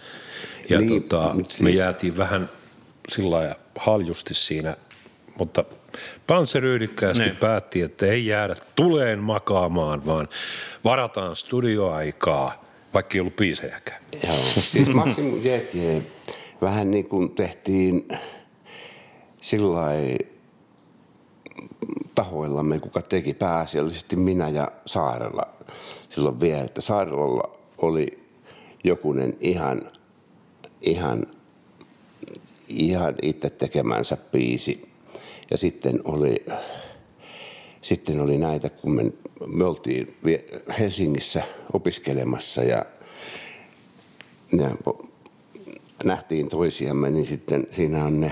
Ja 0.69 0.79
Niin, 0.79 1.03
tota, 1.03 1.33
mut 1.33 1.47
me 1.59 1.69
siis- 1.69 1.79
jäätiin 1.79 2.17
vähän 2.17 2.49
sillä 3.09 3.55
haljusti 3.79 4.33
siinä, 4.33 4.77
mutta 5.37 5.65
Panse 6.27 6.59
ryhdikkäästi 6.59 7.23
Niin. 7.23 7.35
päätti, 7.35 7.81
että 7.81 8.05
ei 8.05 8.25
jäädä 8.25 8.55
tuleen 8.75 9.19
makaamaan, 9.19 10.05
vaan 10.05 10.27
varataan 10.83 11.35
studioaikaa, 11.35 12.63
vaikka 12.93 13.13
ei 13.15 13.19
ollut 13.19 13.35
biisejäkään. 13.35 14.01
Joo. 14.23 14.37
Siis 14.71 14.89
Maximum 14.89 15.39
Jetie 15.43 16.01
vähän 16.61 16.91
niin 16.91 17.05
kuin 17.05 17.29
tehtiin 17.35 18.07
sillä 19.41 19.79
tahoillamme, 22.15 22.79
kuka 22.79 23.01
teki 23.01 23.33
pääasiallisesti 23.33 24.15
minä 24.15 24.49
ja 24.49 24.71
Saarella 24.85 25.47
silloin 26.09 26.39
vielä, 26.39 26.63
että 26.63 26.81
Saarella 26.81 27.57
oli 27.77 28.23
jokunen 28.83 29.37
ihan, 29.39 29.81
ihan, 30.81 31.27
ihan 32.67 33.15
itse 33.21 33.49
tekemänsä 33.49 34.17
biisi. 34.31 34.92
Ja 35.53 35.57
sitten 35.57 35.99
oli, 36.03 36.45
sitten 37.81 38.21
oli 38.21 38.37
näitä, 38.37 38.69
kun 38.69 38.91
me, 38.91 39.03
me 39.47 39.63
oltiin 39.63 40.15
Helsingissä 40.79 41.43
opiskelemassa 41.73 42.63
ja, 42.63 42.85
ja 44.57 44.69
nähtiin 46.03 46.49
toisiamme, 46.49 47.09
niin 47.09 47.25
sitten 47.25 47.67
siinä 47.71 48.05
on 48.05 48.21
ne 48.21 48.31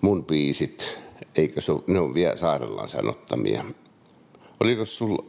mun 0.00 0.24
biisit, 0.24 0.98
eikö 1.36 1.60
se, 1.60 1.72
ne 1.86 2.00
on 2.00 2.14
vielä 2.14 2.36
Saarellaan 2.36 2.88
sanottamia. 2.88 3.64
Oliko 4.60 4.84
sulla, 4.84 5.24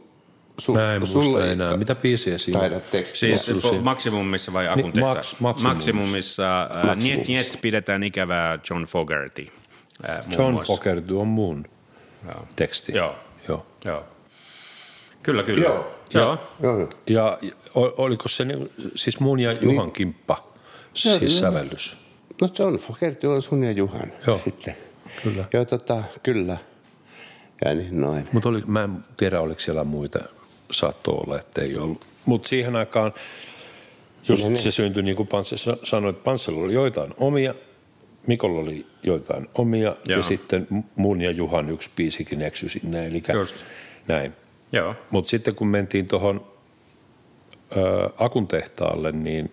su, 0.58 0.74
Mä 0.74 0.94
en 0.94 1.00
muista 1.00 1.22
sulla 1.22 1.46
enää. 1.46 1.66
Ilkka, 1.66 1.78
Mitä 1.78 1.94
biisiä 1.94 2.38
siinä 2.38 2.60
on? 2.60 2.70
Taidat. 2.70 3.06
Siis 3.14 3.50
Maksimumissa 3.82 4.52
vai 4.52 4.68
Akun 4.68 4.92
tehdas? 4.92 5.32
Max- 5.32 5.40
Maksimumissa. 5.40 5.68
Maksimumissa. 5.68 6.62
Äh, 6.62 6.96
Niet 6.96 7.16
Maksimumissa. 7.16 7.32
Niet 7.52 7.60
pidetään 7.60 8.02
ikävää 8.02 8.58
John 8.70 8.84
Fogerty. 8.84 9.46
Äh, 10.08 10.26
muun 10.26 10.54
John. 10.54 10.66
Fogerty 10.66 11.14
on 11.14 11.26
mun 11.28 11.66
teksti. 12.56 12.92
Joo. 12.96 13.14
Joo. 13.48 13.66
Joo. 13.84 14.04
Kyllä, 15.22 15.42
kyllä. 15.42 15.64
Joo. 15.64 15.92
Joo. 16.14 16.38
Joo, 16.62 16.78
joo. 16.78 16.88
Ja 17.06 17.38
oliko 17.74 18.28
se 18.28 18.44
niin, 18.44 18.70
siis 18.94 19.20
mun 19.20 19.40
ja 19.40 19.52
Juhan 19.52 19.86
niin. 19.86 19.92
kimppa, 19.92 20.44
siis 20.94 21.38
sävellys? 21.38 21.96
No 22.40 22.48
John 22.58 22.76
Fogerty 22.76 23.26
on 23.26 23.42
sun 23.42 23.64
ja 23.64 23.70
Juhan 23.72 24.12
Joo. 24.26 24.40
sitten. 24.44 24.76
Kyllä. 25.22 25.44
Joo, 25.52 25.64
tota, 25.64 26.02
kyllä. 26.22 26.56
Ja 27.64 27.74
niin 27.74 28.00
noin. 28.00 28.28
Mutta 28.32 28.48
mä 28.66 28.82
en 28.84 29.04
tiedä, 29.16 29.40
oliko 29.40 29.60
siellä 29.60 29.84
muita, 29.84 30.18
saattoi 30.70 31.14
olla, 31.14 31.40
että 31.40 31.62
ei 31.62 31.76
ollut. 31.76 32.06
Mutta 32.26 32.48
siihen 32.48 32.76
aikaan 32.76 33.12
just 34.28 34.44
Niin, 34.44 34.58
se 34.58 34.70
syntyi, 34.70 35.02
niin 35.02 35.16
kuin 35.16 35.26
Pansse 35.26 35.56
sa- 35.56 35.76
sanoi, 35.84 36.10
että 36.10 36.24
Panssella 36.24 36.60
oli 36.64 36.74
joitain 36.74 37.14
omia, 37.16 37.54
Mikolla 38.26 38.60
oli 38.60 38.86
joitain 39.02 39.48
omia, 39.54 39.96
Joo. 40.08 40.18
Ja 40.18 40.22
sitten 40.22 40.66
mun 40.96 41.20
ja 41.20 41.30
Juhan 41.30 41.70
yksi 41.70 41.90
biisikin 41.96 42.42
eksy 42.42 42.68
sinne, 42.68 43.06
eli 43.06 43.22
Just. 43.32 43.56
näin. 44.08 44.32
Joo. 44.72 44.94
Mutta 45.10 45.30
sitten 45.30 45.54
kun 45.54 45.68
mentiin 45.68 46.08
tuohon 46.08 46.46
Akun 48.18 48.48
tehtaalle, 48.48 49.12
niin 49.12 49.50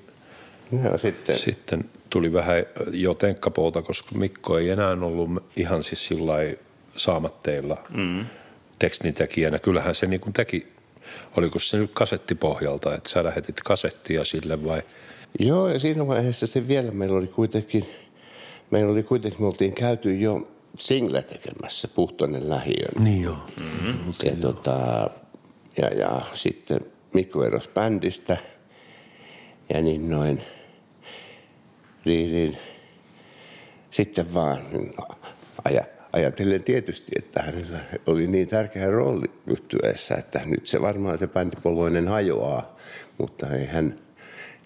Joo, 0.83 0.97
sitten. 0.97 1.37
sitten 1.37 1.85
tuli 2.09 2.33
vähän 2.33 2.63
jo 2.91 3.13
tenkkapouta, 3.13 3.81
koska 3.81 4.15
Mikko 4.15 4.57
ei 4.57 4.69
enää 4.69 4.91
ollut 4.91 5.29
ihan 5.55 5.83
siis 5.83 6.07
sillä 6.07 6.33
saamatteilla 6.97 7.77
mm. 7.89 8.25
tekstintekijänä. 8.79 9.59
Kyllähän 9.59 9.95
se 9.95 10.07
niin 10.07 10.21
kuin 10.21 10.33
teki, 10.33 10.67
oliko 11.37 11.59
se 11.59 11.77
nyt 11.77 11.91
kasettipohjalta, 11.93 12.95
että 12.95 13.09
sä 13.09 13.23
lähetit 13.23 13.61
kasettia 13.65 14.23
sille 14.23 14.65
vai? 14.65 14.81
Joo, 15.39 15.67
ja 15.69 15.79
siinä 15.79 16.07
vaiheessa 16.07 16.47
se 16.47 16.67
vielä 16.67 16.91
meillä 16.91 17.17
oli 17.17 17.27
kuitenkin, 17.27 17.85
meillä 18.71 18.91
oli 18.91 19.03
kuitenkin, 19.03 19.41
me 19.41 19.47
oltiin 19.47 19.73
käyty 19.73 20.15
jo 20.15 20.47
single 20.79 21.21
tekemässä 21.21 21.87
Puhtoinen 21.87 22.49
lähiön. 22.49 23.03
Niin 23.03 23.23
joo. 23.23 23.37
Ja, 24.23 24.35
tota, 24.41 25.09
ja, 25.77 25.87
ja 25.87 26.21
sitten 26.33 26.79
Mikko 27.13 27.43
erosi 27.43 27.69
bändistä 27.73 28.37
ja 29.69 29.81
niin 29.81 30.09
noin. 30.09 30.41
Niin, 32.05 32.31
niin. 32.31 32.57
Sitten 33.91 34.33
vaan 34.33 34.59
niin 34.71 34.93
aja, 35.65 35.83
ajatellen 36.13 36.63
tietysti, 36.63 37.11
että 37.17 37.41
hänellä 37.41 37.79
oli 38.07 38.27
niin 38.27 38.47
tärkeä 38.47 38.87
rooli 38.91 39.31
yhtyeessä, 39.47 40.15
että 40.15 40.41
nyt 40.45 40.67
se 40.67 40.81
varmaan 40.81 41.17
se 41.17 41.27
bändipoloinen 41.27 42.07
hajoaa, 42.07 42.75
mutta 43.17 43.47
ei 43.47 43.65
hän, 43.65 43.95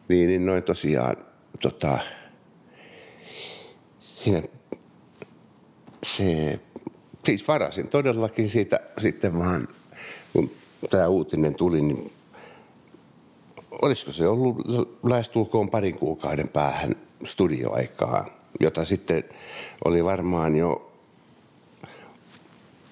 niin, 0.07 0.27
niin 0.27 0.45
noin 0.45 0.63
tosiaan 0.63 1.17
tota, 1.61 1.99
siinä 4.23 4.43
se, 6.03 6.59
siis 7.25 7.47
varasin 7.47 7.87
todellakin 7.87 8.49
siitä 8.49 8.79
sitten 8.97 9.39
vaan, 9.39 9.67
kun 10.33 10.51
tämä 10.89 11.07
uutinen 11.07 11.55
tuli, 11.55 11.81
niin 11.81 12.11
olisiko 13.81 14.11
se 14.11 14.27
ollut 14.27 14.57
lähestulkoon 15.03 15.69
parin 15.69 15.97
kuukauden 15.97 16.47
päähän 16.47 16.95
studioaikaa, 17.23 18.25
jota 18.59 18.85
sitten 18.85 19.23
oli 19.85 20.03
varmaan 20.03 20.55
jo 20.55 20.91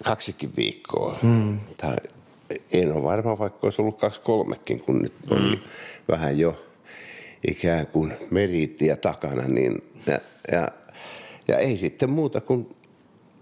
kaksikin 0.04 0.56
viikkoa. 0.58 1.18
Hmm. 1.22 1.60
Tai 1.78 1.96
en 2.72 2.94
ole 2.94 3.04
varma, 3.04 3.40
vaikka 3.40 3.60
olisi 3.64 3.82
ollut 3.82 3.98
kaksi 3.98 4.22
kolmekin, 4.22 4.80
kun 4.80 5.02
nyt 5.02 5.14
oli 5.30 5.60
vähän 6.08 6.40
jo 6.40 6.64
ikään 7.48 7.88
kuin 7.88 8.14
meriittiä 8.32 8.96
takana. 8.96 9.44
Niin, 9.48 9.78
ja, 10.08 10.20
ja, 10.52 10.68
ja 11.52 11.58
ei 11.58 11.78
sitten 11.78 12.10
muuta 12.10 12.42
kuin 12.42 12.76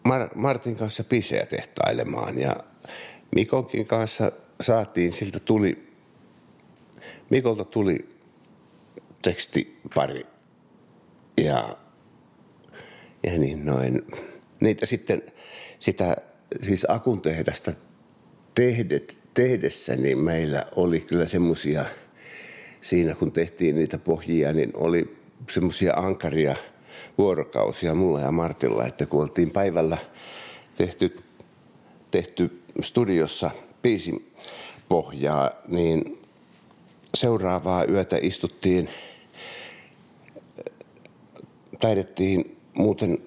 Mar- 0.07 0.31
Martin 0.35 0.75
kanssa 0.75 1.03
pisejä 1.03 1.45
tehtailemaan. 1.45 2.39
Ja 2.39 2.55
Mikonkin 3.35 3.85
kanssa 3.85 4.31
saatiin, 4.61 5.11
siltä 5.11 5.39
tuli, 5.39 5.87
Mikolta 7.29 7.65
tuli 7.65 8.09
tekstipari. 9.21 10.25
Ja, 11.37 11.77
ja 13.23 13.37
niin 13.39 13.65
noin. 13.65 14.01
Niitä 14.59 14.85
sitten, 14.85 15.21
sitä 15.79 16.15
siis 16.59 16.85
Akun 16.89 17.21
tehdasta 17.21 17.73
tehdet, 18.55 19.19
tehdessä, 19.33 19.95
niin 19.95 20.17
meillä 20.17 20.65
oli 20.75 20.99
kyllä 20.99 21.25
semmoisia, 21.25 21.85
siinä 22.81 23.15
kun 23.15 23.31
tehtiin 23.31 23.75
niitä 23.75 23.97
pohjia, 23.97 24.53
niin 24.53 24.71
oli 24.73 25.17
semmoisia 25.49 25.93
ankaria 25.93 26.55
vuorokausia 27.19 27.95
mulla 27.95 28.19
ja 28.19 28.31
Martilla, 28.31 28.85
että 28.85 29.05
kun 29.05 29.21
oltiin 29.21 29.51
päivällä 29.51 29.97
tehty, 30.77 31.15
tehty 32.11 32.61
studiossa 32.81 33.51
biisin 33.81 34.31
pohjaa, 34.89 35.51
niin 35.67 36.21
seuraavaa 37.13 37.85
yötä 37.85 38.17
istuttiin, 38.21 38.89
taidettiin 41.79 42.57
muuten 42.73 43.17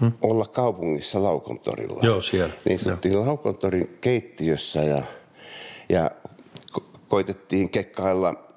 hmm. 0.00 0.12
olla 0.22 0.46
kaupungissa 0.46 1.22
Laukontorilla. 1.22 2.00
Joo, 2.02 2.20
siellä. 2.20 2.54
Niin 2.64 2.76
istuttiin 2.76 3.20
Laukontorin 3.20 3.98
keittiössä 4.00 4.82
ja, 4.82 5.02
ja 5.88 6.10
ko- 6.78 6.98
koitettiin 7.08 7.70
kekkailla 7.70 8.51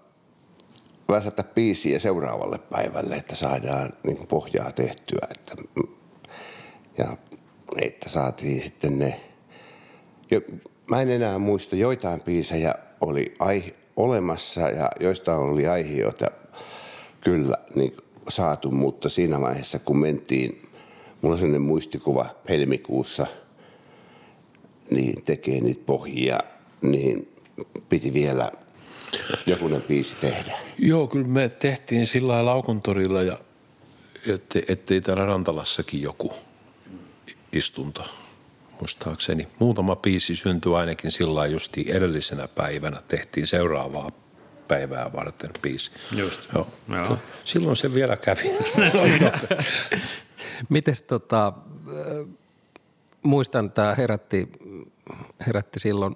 väsätä 1.09 1.43
biisiä 1.43 1.99
seuraavalle 1.99 2.57
päivälle, 2.57 3.15
että 3.15 3.35
saadaan 3.35 3.93
niin 4.03 4.27
pohjaa 4.27 4.71
tehtyä. 4.71 5.27
Että, 5.31 5.55
ja 6.97 7.17
että 7.81 8.09
saatiin 8.09 8.61
sitten 8.61 8.99
ne, 8.99 9.21
jo, 10.31 10.41
mä 10.87 11.01
en 11.01 11.09
enää 11.09 11.39
muista, 11.39 11.75
joitain 11.75 12.21
biisejä 12.25 12.75
oli 13.01 13.35
aihe, 13.39 13.75
olemassa 13.95 14.61
ja 14.61 14.91
joista 14.99 15.37
oli 15.37 15.67
aiheita 15.67 16.27
kyllä 17.21 17.57
niin 17.75 17.97
saatu, 18.29 18.71
mutta 18.71 19.09
siinä 19.09 19.41
vaiheessa 19.41 19.79
kun 19.79 19.97
mentiin, 19.97 20.61
mulla 21.21 21.33
on 21.33 21.39
sellainen 21.39 21.61
muistikuva 21.61 22.25
helmikuussa, 22.49 23.27
niin 24.91 25.23
tekee 25.23 25.61
niitä 25.61 25.83
pohjia, 25.85 26.39
niin 26.81 27.35
piti 27.89 28.13
vielä 28.13 28.51
jokunen 29.45 29.81
biisi 29.81 30.15
tehdä. 30.21 30.57
Joo, 30.77 31.07
kyllä 31.07 31.27
me 31.27 31.49
tehtiin 31.49 32.07
sillä 32.07 32.33
lailla 32.33 32.51
Laukontorilla 32.51 33.23
ja 33.23 33.39
ettei, 34.27 34.65
ettei 34.67 35.01
täällä 35.01 35.25
Rantalassakin 35.25 36.01
joku 36.01 36.33
istunto 37.53 38.03
muistaakseni. 38.79 39.47
Muutama 39.59 39.95
biisi 39.95 40.35
syntyi 40.35 40.75
ainakin 40.75 41.11
sillä 41.11 41.45
justi 41.45 41.85
edellisenä 41.89 42.47
päivänä. 42.47 43.01
Tehtiin 43.07 43.47
seuraavaa 43.47 44.11
päivää 44.67 45.13
varten 45.13 45.51
biisi. 45.61 45.91
Just. 46.15 46.53
Joo. 46.53 46.67
Joo. 46.89 47.17
Silloin 47.43 47.75
se 47.75 47.93
vielä 47.93 48.17
kävi. 48.17 48.49
Mites 50.69 51.01
tota, 51.01 51.47
äh, 51.47 52.27
muistan, 53.23 53.71
tämä 53.71 53.95
herätti, 53.95 54.51
herätti 55.47 55.79
silloin 55.79 56.15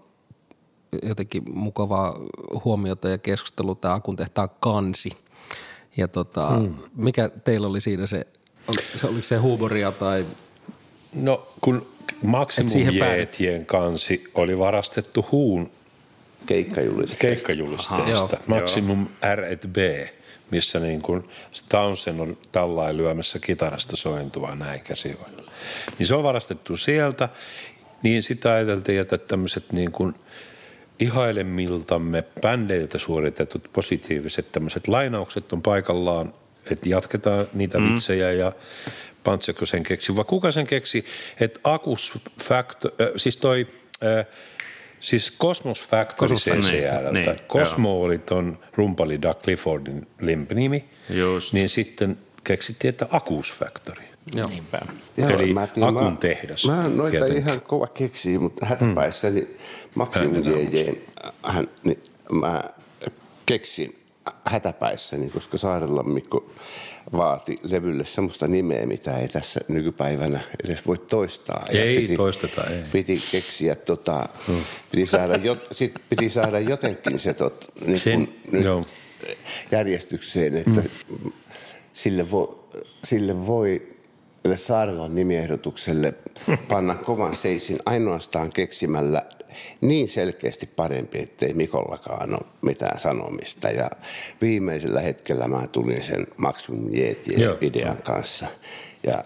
jotenkin 1.04 1.44
mukavaa 1.54 2.20
huomiota 2.66 3.10
ja 3.10 3.18
keskustelua 3.18 3.76
tämä 3.76 3.94
Akun 3.94 4.16
tehtaan 4.16 4.50
kansi. 4.60 5.12
Ja 5.98 6.08
tota, 6.08 6.50
hmm. 6.50 6.76
mikä 6.96 7.30
teillä 7.44 7.68
oli 7.68 7.82
siinä 7.82 8.08
se, 8.08 8.28
oli, 8.68 8.78
se 8.96 9.08
oliko 9.08 9.26
se 9.26 9.38
huumoria 9.38 9.92
tai 9.92 10.26
No 11.14 11.48
kun 11.62 11.88
Maximum 12.24 12.94
Jeetien 12.94 13.66
kansi 13.66 14.24
oli 14.36 14.60
varastettu 14.60 15.26
huun 15.32 15.72
Keikkajulisteesta. 16.46 17.22
keikkajulisteesta. 17.22 18.36
Aha, 18.36 18.44
Maximum 18.48 19.08
R&B, 19.36 20.08
missä 20.52 20.80
niin 20.80 21.02
kuin 21.02 21.30
Townsend 21.70 22.20
on 22.20 22.38
tällain 22.52 22.98
lyömässä 22.98 23.40
kitarasta 23.40 23.96
sointua 23.96 24.56
näin 24.56 24.82
käsivoilla. 24.82 25.52
Niin 26.00 26.08
se 26.08 26.16
on 26.16 26.24
varastettu 26.24 26.78
sieltä, 26.78 27.30
niin 28.04 28.24
sitä 28.24 28.52
ajateltiin, 28.52 29.00
että 29.00 29.18
tämmöiset 29.18 29.74
niin 29.74 29.92
kuin 29.92 30.16
ihailemiltamme 31.00 32.24
bändeiltä 32.42 32.98
suoritetut 32.98 33.70
positiiviset 33.74 34.52
tämmöiset 34.52 34.88
lainaukset 34.88 35.54
on 35.54 35.62
paikallaan, 35.62 36.34
että 36.72 36.90
jatketaan 36.90 37.48
niitä 37.54 37.80
mm. 37.80 37.90
vitsejä 37.90 38.32
ja 38.32 38.52
Pantseko 39.24 39.66
sen 39.66 39.84
keksi, 39.84 40.16
vai 40.16 40.24
kuka 40.24 40.52
sen 40.52 40.68
keksi, 40.68 41.06
että 41.40 41.60
Akus 41.64 42.20
Factor, 42.40 42.92
äh, 43.02 43.08
siis 43.18 43.38
toi, 43.38 43.68
äh, 44.04 44.26
siis 45.00 45.38
Cosmos 45.38 45.82
Factory 45.82 46.36
CCRltä. 46.36 47.12
niin, 47.12 47.26
niin, 47.26 47.40
Cosmo 47.48 48.02
oli 48.02 48.18
ton 48.18 48.60
rumpali 48.74 49.22
Doug 49.22 49.38
Cliffordin 49.42 50.08
limpinimi, 50.22 50.86
Just. 51.10 51.54
niin 51.54 51.70
sitten 51.70 52.18
keksittiin, 52.44 52.90
että 52.90 53.08
Akus 53.12 53.54
Factory. 53.54 54.09
Joo. 54.34 54.48
Niinpä. 54.48 54.80
Eli 55.18 55.54
mä 55.54 55.68
tiedän, 55.68 55.98
akun 55.98 56.12
mä- 56.12 56.18
tehdas, 56.20 56.66
Mä 56.66 56.90
noita 56.90 57.12
tietenkin. 57.12 57.38
ihan 57.38 57.62
kova 57.62 57.88
keksiä, 57.88 58.40
mutta 58.40 58.66
hätäpäissä 58.66 59.30
niin 59.30 59.58
Maximum 59.96 60.36
JJ, 60.46 60.92
hän, 61.46 61.68
niin 61.84 62.00
mä 62.32 62.64
keksin 63.46 63.96
hätäpäissäni, 64.46 65.30
koska 65.30 65.58
Saarella 65.58 66.04
Mikko 66.04 66.50
vaati 67.12 67.56
levylle 67.64 68.06
semmoista 68.06 68.48
nimeä, 68.48 68.86
mitä 68.86 69.18
ei 69.18 69.28
tässä 69.28 69.60
nykypäivänä 69.68 70.40
edes 70.64 70.88
voi 70.88 70.98
toistaa. 70.98 71.66
Ja 71.72 71.84
Ei 71.84 72.14
toisteta, 72.18 72.64
ei. 72.64 72.84
Piti 72.92 73.22
keksiä, 73.32 73.76
tota, 73.76 74.30
piti, 74.92 75.08
saada 75.12 75.36
jo, 75.36 75.58
sit 75.72 75.94
piti 76.10 76.30
saada 76.30 76.60
jotenkin 76.60 77.20
se 77.20 77.34
tot, 77.34 77.66
niin 77.86 78.00
Sen- 78.00 78.28
kun, 78.28 78.36
nyt 78.52 78.64
joo. 78.64 78.86
järjestykseen, 79.72 80.58
että 80.58 80.82
sille, 81.94 82.32
voi, 82.32 82.60
sille 83.04 83.48
voi 83.48 83.96
tälle 84.44 84.58
Saarelan 84.58 85.16
nimiehdotukselle 85.16 86.14
panna 86.70 86.96
kovan 86.96 87.36
seisin 87.36 87.78
ainoastaan 87.86 88.50
keksimällä 88.50 89.22
niin 89.82 90.10
selkeästi 90.10 90.66
parempi, 90.76 91.20
ettei 91.20 91.54
Mikollakaan 91.54 92.34
ole 92.34 92.52
mitään 92.62 93.00
sanomista. 93.00 93.70
Ja 93.70 93.90
viimeisellä 94.42 95.02
hetkellä 95.02 95.48
mä 95.48 95.68
tulin 95.68 96.04
sen 96.04 96.28
Maximum 96.38 96.94
Jetien 96.94 97.42
Joo. 97.42 97.58
idean 97.62 97.98
kanssa. 97.98 98.48
Ja, 99.04 99.24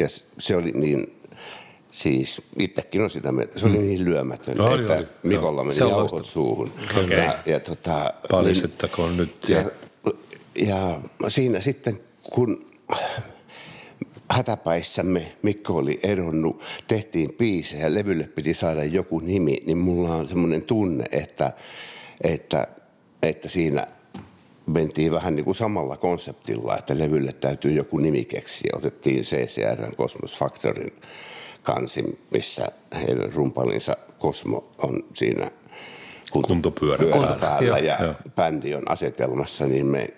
ja 0.00 0.06
se 0.38 0.56
oli 0.56 0.72
niin, 0.72 1.20
siis 1.90 2.42
itsekin 2.58 3.02
on 3.02 3.10
sitä 3.10 3.32
mieltä, 3.32 3.58
se 3.58 3.66
oli 3.66 3.78
niin 3.78 4.04
lyömätön, 4.04 4.60
Oli, 4.60 4.82
että 4.82 4.94
oli. 4.94 5.06
Mikolla 5.22 5.64
meni 5.64 5.74
Se 5.74 5.84
on 5.84 5.90
jauhot 5.90 6.26
suuhun. 6.26 6.72
Okei. 7.04 7.18
Ja, 7.18 7.38
ja 7.46 7.60
tota, 7.60 8.14
Palistettakoon 8.30 9.16
nyt. 9.16 9.48
ja, 9.48 9.64
ja 10.66 11.00
siinä 11.28 11.60
sitten, 11.60 12.00
kun 12.22 12.66
hätäpäissämme 14.30 15.32
Mikko 15.42 15.76
oli 15.76 16.00
eronnut, 16.02 16.62
tehtiin 16.88 17.34
biisejä 17.38 17.82
ja 17.82 17.94
levylle 17.94 18.24
piti 18.24 18.54
saada 18.54 18.84
joku 18.84 19.18
nimi, 19.18 19.62
niin 19.66 19.78
mulla 19.78 20.14
on 20.14 20.28
semmoinen 20.28 20.62
tunne, 20.62 21.04
että, 21.12 21.52
että, 22.20 22.66
että 23.22 23.48
siinä 23.48 23.86
mentiin 24.66 25.12
vähän 25.12 25.36
niin 25.36 25.44
kuin 25.44 25.54
samalla 25.54 25.96
konseptilla, 25.96 26.76
että 26.78 26.98
levylle 26.98 27.32
täytyy 27.32 27.72
joku 27.72 27.98
nimi 27.98 28.24
keksiä. 28.24 28.70
Otettiin 28.76 29.22
CCRn 29.22 29.94
Cosmos 29.96 30.36
Factorin 30.36 30.92
kansi, 31.62 32.18
missä 32.32 32.66
heidän 32.94 33.32
rumpalinsa 33.32 33.96
Cosmo 34.20 34.72
on 34.78 35.04
siinä 35.14 35.50
kunto- 36.32 36.48
Kuntopyörä 36.48 36.98
pyörä 36.98 37.18
päällä. 37.20 37.36
päällä 37.40 37.78
ja 37.78 37.96
Joo. 38.02 38.14
bändi 38.36 38.74
on 38.74 38.90
asetelmassa, 38.90 39.66
niin 39.66 39.86
me 39.86 40.08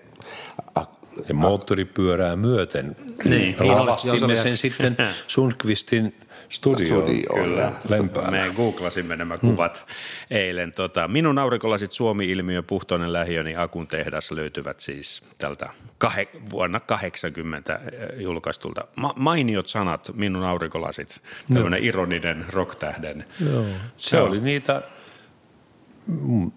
Ja 1.28 1.34
moottoripyörää 1.34 2.36
myöten 2.36 2.96
Niin. 3.24 3.56
lavastimme 3.58 4.36
se 4.36 4.42
sen 4.42 4.56
sitten 4.56 4.96
Sundqvistin 5.26 6.14
studioon. 6.48 7.02
Studioon, 7.02 7.42
Kyllä. 7.42 7.72
Lempäällä. 7.88 8.30
Me 8.30 8.52
googlasimme 8.56 9.16
nämä 9.16 9.38
kuvat 9.38 9.84
mm. 9.86 10.36
eilen. 10.36 10.72
Tota, 10.74 11.08
minun 11.08 11.38
aurinkolasit 11.38 11.92
Suomi-ilmiö, 11.92 12.62
Puhtoinen 12.62 13.12
lähiö, 13.12 13.42
niin 13.42 13.58
Akun 13.58 13.86
tehdas 13.86 14.30
löytyvät 14.30 14.80
siis 14.80 15.22
tältä 15.38 15.70
kahe, 15.98 16.28
vuonna 16.50 16.80
80 16.80 17.74
eh, 17.92 18.20
julkaistulta. 18.20 18.84
Ma- 18.96 19.14
mainiot 19.16 19.66
sanat, 19.66 20.10
minun 20.14 20.44
aurinkolasit, 20.44 21.22
tämmöinen 21.54 21.84
ironinen 21.84 22.46
rocktähden. 22.52 23.24
Joo. 23.50 23.64
Se 23.96 24.20
oli 24.20 24.40
niitä, 24.40 24.82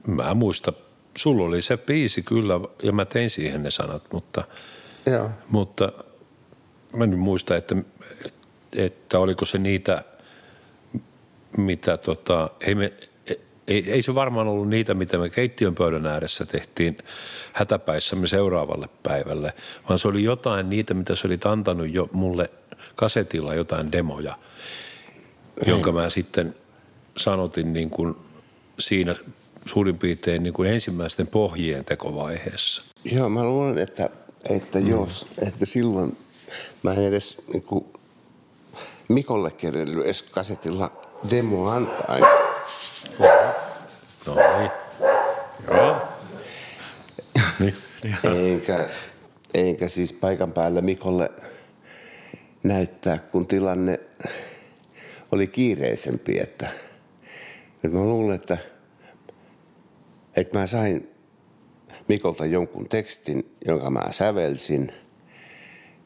mä 0.07 0.33
muista, 0.33 0.73
sulla 1.19 1.43
oli 1.43 1.61
se 1.61 1.77
biisi 1.77 2.21
kyllä 2.21 2.53
ja 2.83 2.91
mä 2.91 3.05
tein 3.05 3.29
siihen 3.29 3.63
ne 3.63 3.71
sanat, 3.71 4.03
mutta, 4.13 4.43
Joo. 5.05 5.29
mutta 5.49 5.91
mä 6.95 7.03
en 7.03 7.19
muista, 7.19 7.55
että, 7.55 7.75
että 8.73 9.19
oliko 9.19 9.45
se 9.45 9.57
niitä, 9.57 10.03
mitä 11.57 11.97
tota, 11.97 12.49
ei, 12.61 12.75
me, 12.75 12.93
ei, 13.67 13.91
ei 13.91 14.01
se 14.01 14.15
varmaan 14.15 14.47
ollut 14.47 14.69
niitä, 14.69 14.93
mitä 14.93 15.17
me 15.17 15.29
keittiön 15.29 15.75
pöydän 15.75 16.07
ääressä 16.07 16.45
tehtiin 16.45 16.97
hätäpäissämme 17.53 18.27
seuraavalle 18.27 18.89
päivälle, 19.03 19.53
vaan 19.89 19.99
se 19.99 20.07
oli 20.07 20.23
jotain 20.23 20.69
niitä, 20.69 20.93
mitä 20.93 21.15
se 21.15 21.27
oli 21.27 21.39
antanut 21.45 21.93
jo 21.93 22.09
mulle 22.11 22.49
kasetilla 22.95 23.55
jotain 23.55 23.91
demoja, 23.91 24.37
jonka 25.65 25.91
mä 25.91 26.09
sitten 26.09 26.55
sanotin 27.17 27.73
niin 27.73 27.89
kuin 27.89 28.15
siinä 28.79 29.15
suurin 29.65 29.97
piirtein 29.97 30.43
niin 30.43 30.53
kuin 30.53 30.69
ensimmäisten 30.69 31.27
pohjien 31.27 31.85
tekovaiheessa. 31.85 32.83
Joo, 33.03 33.29
mä 33.29 33.43
luulen, 33.43 33.77
että, 33.77 34.09
että 34.49 34.79
jos, 34.79 35.27
että 35.47 35.65
silloin 35.65 36.17
mä 36.83 36.93
en 36.93 37.03
edes 37.03 37.37
niin 37.53 37.63
kuin 37.63 37.85
Mikolle 39.07 39.51
kerrellyt 39.51 40.05
edes 40.05 40.21
kasetilla 40.21 40.91
demo 41.29 41.69
antaa. 41.69 42.17
No 44.25 44.35
niin. 44.59 44.71
Joo. 45.67 45.97
Niin. 47.59 47.75
Enkä, 48.23 48.89
enkä 49.53 49.87
siis 49.87 50.13
paikan 50.13 50.51
päällä 50.51 50.81
Mikolle 50.81 51.31
näyttää, 52.63 53.17
kun 53.17 53.47
tilanne 53.47 53.99
oli 55.31 55.47
kiireisempi, 55.47 56.39
että, 56.39 56.69
että 57.75 57.97
mä 57.97 57.99
luulen, 57.99 58.35
että, 58.35 58.57
että 60.39 60.59
mä 60.59 60.67
sain 60.67 61.09
Mikolta 62.07 62.45
jonkun 62.45 62.89
tekstin, 62.89 63.55
jonka 63.65 63.89
mä 63.89 64.11
sävelsin. 64.11 64.91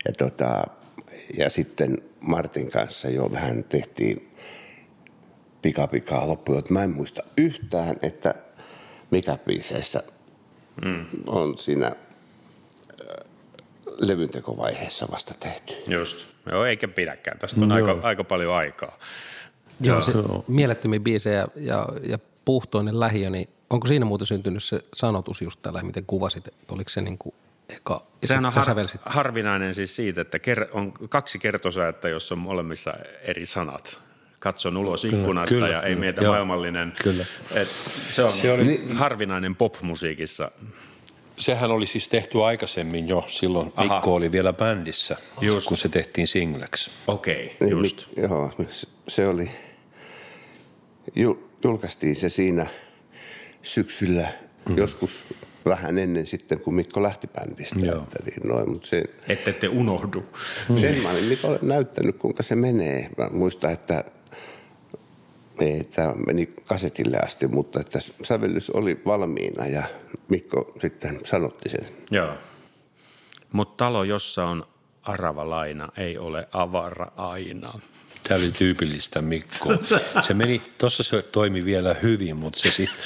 Ja, 0.06 0.14
tota, 0.18 0.64
ja 1.38 1.50
sitten 1.50 2.02
Martin 2.20 2.72
kanssa 2.72 3.10
jo 3.10 3.32
vähän 3.32 3.64
tehtiin 3.64 4.32
pikapikaa 5.62 6.28
loppuun. 6.28 6.64
Mä 6.70 6.84
en 6.84 6.90
muista 6.90 7.24
yhtään, 7.38 7.96
että 8.02 8.36
mikä 9.12 9.38
biiseissä 9.46 10.04
mm. 10.86 11.06
on 11.28 11.58
siinä 11.58 11.88
äh, 11.88 11.96
levyntekovaiheessa 13.98 15.08
vasta 15.12 15.34
tehty. 15.40 15.74
Just. 15.88 16.28
Joo, 16.52 16.66
eikä 16.66 16.88
pidäkään. 16.88 17.40
Tästä 17.40 17.62
on 17.62 17.72
aika, 17.72 18.00
aika 18.02 18.24
paljon 18.24 18.56
aikaa. 18.56 19.00
Joo, 19.82 20.02
se 20.02 20.12
mielettömiä 20.48 21.00
biisejä 21.00 21.48
ja, 21.56 21.88
ja 22.04 22.20
puhtoinen 22.46 23.00
lähiö, 23.00 23.30
niin 23.30 23.50
onko 23.74 23.88
siinä 23.88 24.06
muuten 24.06 24.28
syntynyt 24.28 24.64
se 24.64 24.80
sanotus 24.94 25.42
just 25.42 25.62
tällä, 25.62 25.84
miten 25.84 26.06
kuvasit, 26.06 26.48
että 26.48 26.74
oliko 26.74 26.90
se 26.90 27.02
niin 27.02 27.18
kuin 27.18 27.36
eka, 27.70 28.06
Sehän 28.24 28.46
on 28.46 28.52
har, 28.56 28.76
harvinainen 29.06 29.74
siis 29.74 29.96
siitä, 29.96 30.22
että 30.22 30.40
ker, 30.40 30.66
on 30.72 30.92
kaksi 30.94 31.40
kertosäettä, 31.40 32.10
jossa 32.10 32.36
on 32.36 32.40
molemmissa 32.40 32.94
eri 33.22 33.46
sanat. 33.46 34.00
Katson 34.40 34.78
ulos 34.78 35.06
ikkunasta 35.06 35.56
kyllä, 35.56 35.68
ja 35.70 35.82
ei 35.82 35.88
kyllä, 35.90 36.00
mietä 36.00 36.22
joo, 36.24 36.34
maailmallinen. 36.34 36.94
kyllä. 37.04 37.26
Et 37.56 37.68
se 38.12 38.24
on 38.24 38.30
Se 38.30 38.52
oli- 38.52 38.84
harvinainen 38.94 39.56
popmusiikissa. 39.56 40.52
Sehän 41.38 41.72
oli 41.72 41.86
siis 41.86 42.10
tehty 42.10 42.44
aikaisemmin 42.44 43.08
jo, 43.08 43.24
silloin 43.28 43.74
Aha. 43.76 43.94
Mikko 43.96 44.14
oli 44.16 44.32
vielä 44.32 44.54
bändissä, 44.54 45.18
Just. 45.42 45.68
kun 45.68 45.78
se 45.78 45.90
tehtiin 45.90 46.28
singleksi. 46.28 46.92
Okei, 47.08 47.58
Niin, 47.60 47.70
just. 47.72 48.08
mi- 48.18 48.24
Joo, 48.24 48.52
se- 48.70 48.88
se 49.08 49.28
oli, 49.28 49.52
ju, 51.16 51.50
julkaistiin 51.64 52.16
se 52.16 52.30
siinä 52.30 52.68
syksyllä, 53.64 54.28
mm. 54.70 54.78
joskus 54.78 55.34
vähän 55.66 55.98
ennen 55.98 56.26
sitten, 56.26 56.60
kun 56.60 56.76
Mikko 56.76 57.04
lähti 57.04 57.28
bändistä. 57.28 57.86
Joo. 57.86 57.98
Että 58.02 58.20
niin 58.26 58.50
noin, 58.50 58.70
mutta 58.70 58.88
se, 58.88 59.04
Ette 59.28 59.54
te 59.54 59.68
unohdu. 59.68 60.26
sen 60.76 61.02
mä 61.02 61.12
olin 61.12 61.24
Mikolle 61.24 61.60
näyttänyt, 61.62 62.18
kuinka 62.18 62.44
se 62.44 62.56
menee. 62.56 63.10
Mä 63.18 63.30
muistan, 63.32 63.72
että 63.72 64.04
ei, 65.60 65.84
tämä 65.84 66.14
meni 66.28 66.54
kasetille 66.66 67.18
asti, 67.18 67.48
mutta 67.48 67.80
että 67.80 68.00
sävellys 68.24 68.70
oli 68.70 69.02
valmiina 69.06 69.68
ja 69.68 69.84
Mikko 70.30 70.74
sitten 70.82 71.20
sanotti 71.24 71.70
sen. 71.70 71.86
Joo. 72.12 72.34
Mutta 73.52 73.86
talo, 73.86 74.04
jossa 74.04 74.46
on 74.46 74.68
arava 75.04 75.50
laina, 75.50 75.90
ei 75.98 76.18
ole 76.18 76.48
avara 76.52 77.12
aina. 77.16 77.80
Tämä 78.28 78.40
oli 78.40 78.52
tyypillistä 78.52 79.22
Mikko. 79.22 79.74
Se 80.22 80.34
meni, 80.34 80.62
tuossa 80.78 81.04
se 81.04 81.22
toimi 81.22 81.66
vielä 81.66 81.94
hyvin, 81.94 82.38
mutta 82.38 82.60
se 82.60 82.72
sitten 82.72 83.00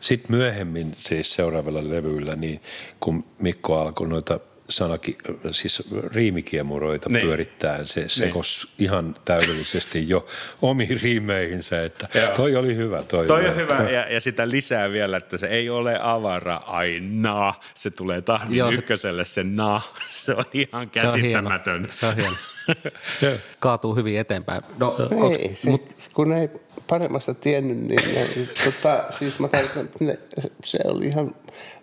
sit 0.00 0.28
myöhemmin 0.28 0.92
siis 0.96 1.34
seuraavalla 1.34 1.90
levyllä, 1.90 2.36
niin 2.36 2.60
kun 3.00 3.24
Mikko 3.38 3.78
alkoi 3.80 4.08
noita 4.08 4.40
sanaki, 4.68 5.18
siis 5.50 5.82
riimikiemuroita 6.14 7.08
Niin. 7.08 7.14
niin. 7.14 7.26
pyörittää, 7.26 7.84
se 7.84 8.04
sekos 8.08 8.72
ihan 8.78 9.14
täydellisesti 9.24 10.08
jo 10.08 10.26
omiin 10.62 11.00
riimeihinsä, 11.02 11.84
että 11.84 12.08
Joo. 12.14 12.32
toi 12.34 12.56
oli 12.56 12.76
hyvä. 12.76 13.02
Toi, 13.02 13.26
Toi 13.26 13.40
oli 13.40 13.48
on 13.48 13.56
hyvä 13.56 13.90
ja, 13.90 14.12
ja 14.12 14.20
sitä 14.20 14.48
lisää 14.48 14.92
vielä, 14.92 15.16
että 15.16 15.38
se 15.38 15.46
ei 15.46 15.70
ole 15.70 15.98
avara 16.02 16.56
aina. 16.56 17.54
Se 17.74 17.90
tulee 17.90 18.20
tahdin 18.22 18.56
Joo, 18.58 18.70
se- 18.72 18.78
ykköselle 18.78 19.24
se 19.24 19.42
na. 19.44 19.80
Se 20.08 20.34
on 20.34 20.44
ihan 20.54 20.68
Se 20.70 20.76
on 20.76 20.80
hieno. 20.82 20.90
käsittämätön. 21.12 21.84
Se 21.90 22.06
on 22.06 22.16
hieno. 22.16 22.36
Kaatuu 23.58 23.94
hyvin 23.94 24.18
eteenpäin. 24.18 24.62
No, 24.78 24.96
Ei, 25.40 25.54
se, 25.54 25.70
mut, 25.70 25.88
kun 26.14 26.32
ei 26.32 26.48
paremmasta 26.86 27.34
tiennyt, 27.34 27.78
niin 27.78 28.14
ne, 28.14 28.28
tota, 28.64 29.04
siis 29.10 29.38
mä 29.38 29.48
tarkoitan, 29.48 29.88
ne, 30.00 30.18
se 30.64 30.78
oli 30.84 31.06
ihan 31.06 31.34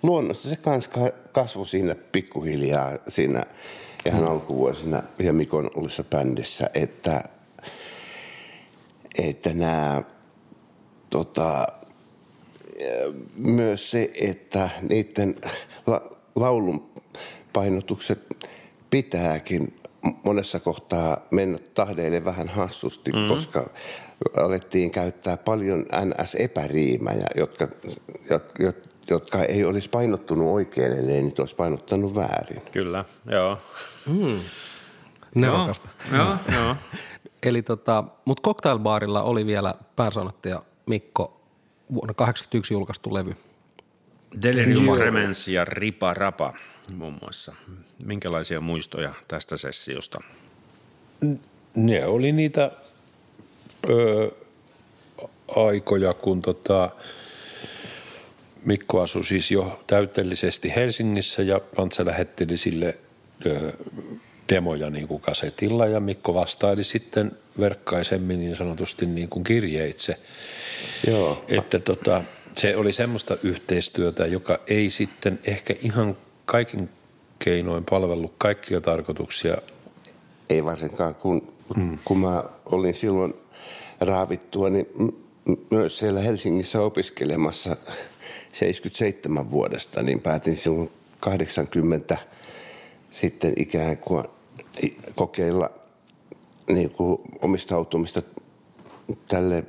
luonnosta. 0.04 0.50
Se 0.50 0.56
kans 0.56 0.88
ka- 0.88 1.12
kasvoi 1.32 1.68
siinä 1.68 1.96
pikkuhiljaa 1.96 2.92
siinä 3.08 3.46
ihan 4.06 4.26
alkuvuosina 4.28 5.04
ja 5.20 5.34
Mikon 5.34 5.72
ollessa 5.76 6.04
bändissä, 6.04 6.70
että, 6.74 7.24
että 9.18 9.54
nämä 9.54 10.04
tota, 11.10 11.68
myös 13.36 13.92
se, 13.92 14.10
että 14.22 14.70
niiden 14.90 15.36
la- 15.88 16.18
laulun 16.36 16.90
painotukset 17.54 18.20
pitääkin 18.90 19.76
monessa 20.24 20.60
kohtaa 20.60 21.18
mennä 21.32 21.60
tahdeille 21.74 22.26
vähän 22.26 22.50
hassusti, 22.50 23.12
mm. 23.12 23.28
koska 23.28 23.70
alettiin 24.38 24.92
käyttää 24.92 25.38
paljon 25.38 25.80
NS-epäriimejä, 25.82 27.28
jotka, 27.36 27.68
jotka, 28.30 28.64
jotka 29.10 29.44
ei 29.44 29.66
olisi 29.66 29.90
painottunut 29.90 30.54
oikein, 30.54 30.92
ellei 30.92 31.22
niitä 31.22 31.42
olisi 31.42 31.56
painottanut 31.56 32.16
väärin. 32.16 32.62
Kyllä, 32.72 33.06
joo. 33.32 33.58
nerokasta. 35.36 35.90
Joo, 36.14 36.38
joo. 36.54 36.76
Eli 37.44 37.62
tota, 37.62 38.04
mutta 38.26 38.42
cocktailbaarilla 38.42 39.24
oli 39.24 39.46
vielä 39.46 39.76
pääsanottaja 39.96 40.64
Mikko 40.86 41.42
vuonna 41.94 42.14
1981 42.14 42.74
julkaistu 42.74 43.14
levy. 43.14 43.36
Delirium 44.42 44.96
Tremens 44.96 45.48
ja 45.48 45.66
Ripa 45.66 46.14
Rapa 46.14 46.54
muun 46.94 47.18
muassa. 47.22 47.54
Minkälaisia 48.06 48.62
muistoja 48.62 49.14
tästä 49.28 49.58
sessiosta? 49.58 50.20
Ne 51.76 52.06
oli 52.06 52.32
niitä 52.32 52.72
ö, 53.90 54.32
aikoja, 55.48 56.14
kun 56.14 56.42
tota, 56.42 56.90
Mikko 58.66 59.02
asui 59.02 59.24
siis 59.24 59.52
jo 59.52 59.80
täytellisesti 59.88 60.74
Helsingissä 60.76 61.44
ja 61.44 61.60
Pantsa 61.76 62.06
lähetteli 62.06 62.58
sille 62.58 62.98
ö, 63.46 63.72
demoja 64.50 64.90
niin 64.90 65.08
kuin 65.08 65.22
kasetilla 65.22 65.86
ja 65.86 66.00
Mikko 66.00 66.34
vastaili 66.34 66.84
sitten 66.84 67.32
verkkaisemmin 67.60 68.40
niin 68.40 68.56
sanotusti 68.56 69.06
niin 69.06 69.30
kuin 69.30 69.44
kirjeitse. 69.44 70.18
Joo. 71.08 71.46
Että 71.48 71.80
tota, 71.80 72.24
se 72.54 72.76
oli 72.76 72.94
semmoista 72.94 73.38
yhteistyötä, 73.44 74.26
joka 74.26 74.60
ei 74.68 74.90
sitten 74.90 75.40
ehkä 75.44 75.76
ihan 75.82 76.18
kaikin 76.46 76.90
keinoin 77.40 77.86
palvellut 77.90 78.34
kaikkia 78.38 78.82
tarkoituksia. 78.82 79.58
Ei 80.50 80.66
varsinkaan, 80.66 81.16
kun, 81.16 81.54
mm. 81.76 81.98
kun 82.06 82.18
mä 82.20 82.44
olin 82.66 82.94
silloin 82.94 83.34
raavittua, 84.00 84.70
niin 84.70 84.88
myös 85.72 86.00
siellä 86.00 86.20
Helsingissä 86.20 86.82
opiskelemassa 86.82 87.78
77 88.54 89.52
vuodesta, 89.52 90.04
niin 90.04 90.20
päätin 90.20 90.56
silloin 90.56 90.92
80 91.20 92.18
sitten 93.12 93.54
ikään 93.58 93.98
kuin 93.98 94.24
kokeilla 95.16 95.70
niin 96.70 96.90
kuin 96.90 97.22
omistautumista 97.42 98.22
tälle 99.28 99.64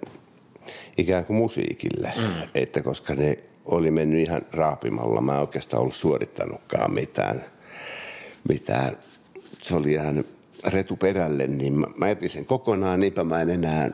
ikään 0.98 1.24
kuin 1.24 1.36
musiikille, 1.36 2.12
mm. 2.16 2.48
että 2.54 2.82
koska 2.82 3.14
ne 3.14 3.36
oli 3.64 3.90
mennyt 3.90 4.20
ihan 4.26 4.42
raapimalla, 4.52 5.20
mä 5.20 5.34
en 5.34 5.40
oikeastaan 5.40 5.80
ollut 5.80 5.94
suorittanutkaan 5.94 6.94
mitään, 6.94 7.44
mitään. 8.48 8.98
Se 9.62 9.76
oli 9.76 9.92
ihan 9.92 10.24
retuperälle, 10.64 11.46
niin 11.46 11.80
mä, 11.80 11.86
mä 11.96 12.08
jätin 12.08 12.30
sen 12.30 12.44
kokonaan, 12.44 13.00
niinpä 13.00 13.24
mä 13.24 13.42
en 13.42 13.50
enää 13.50 13.90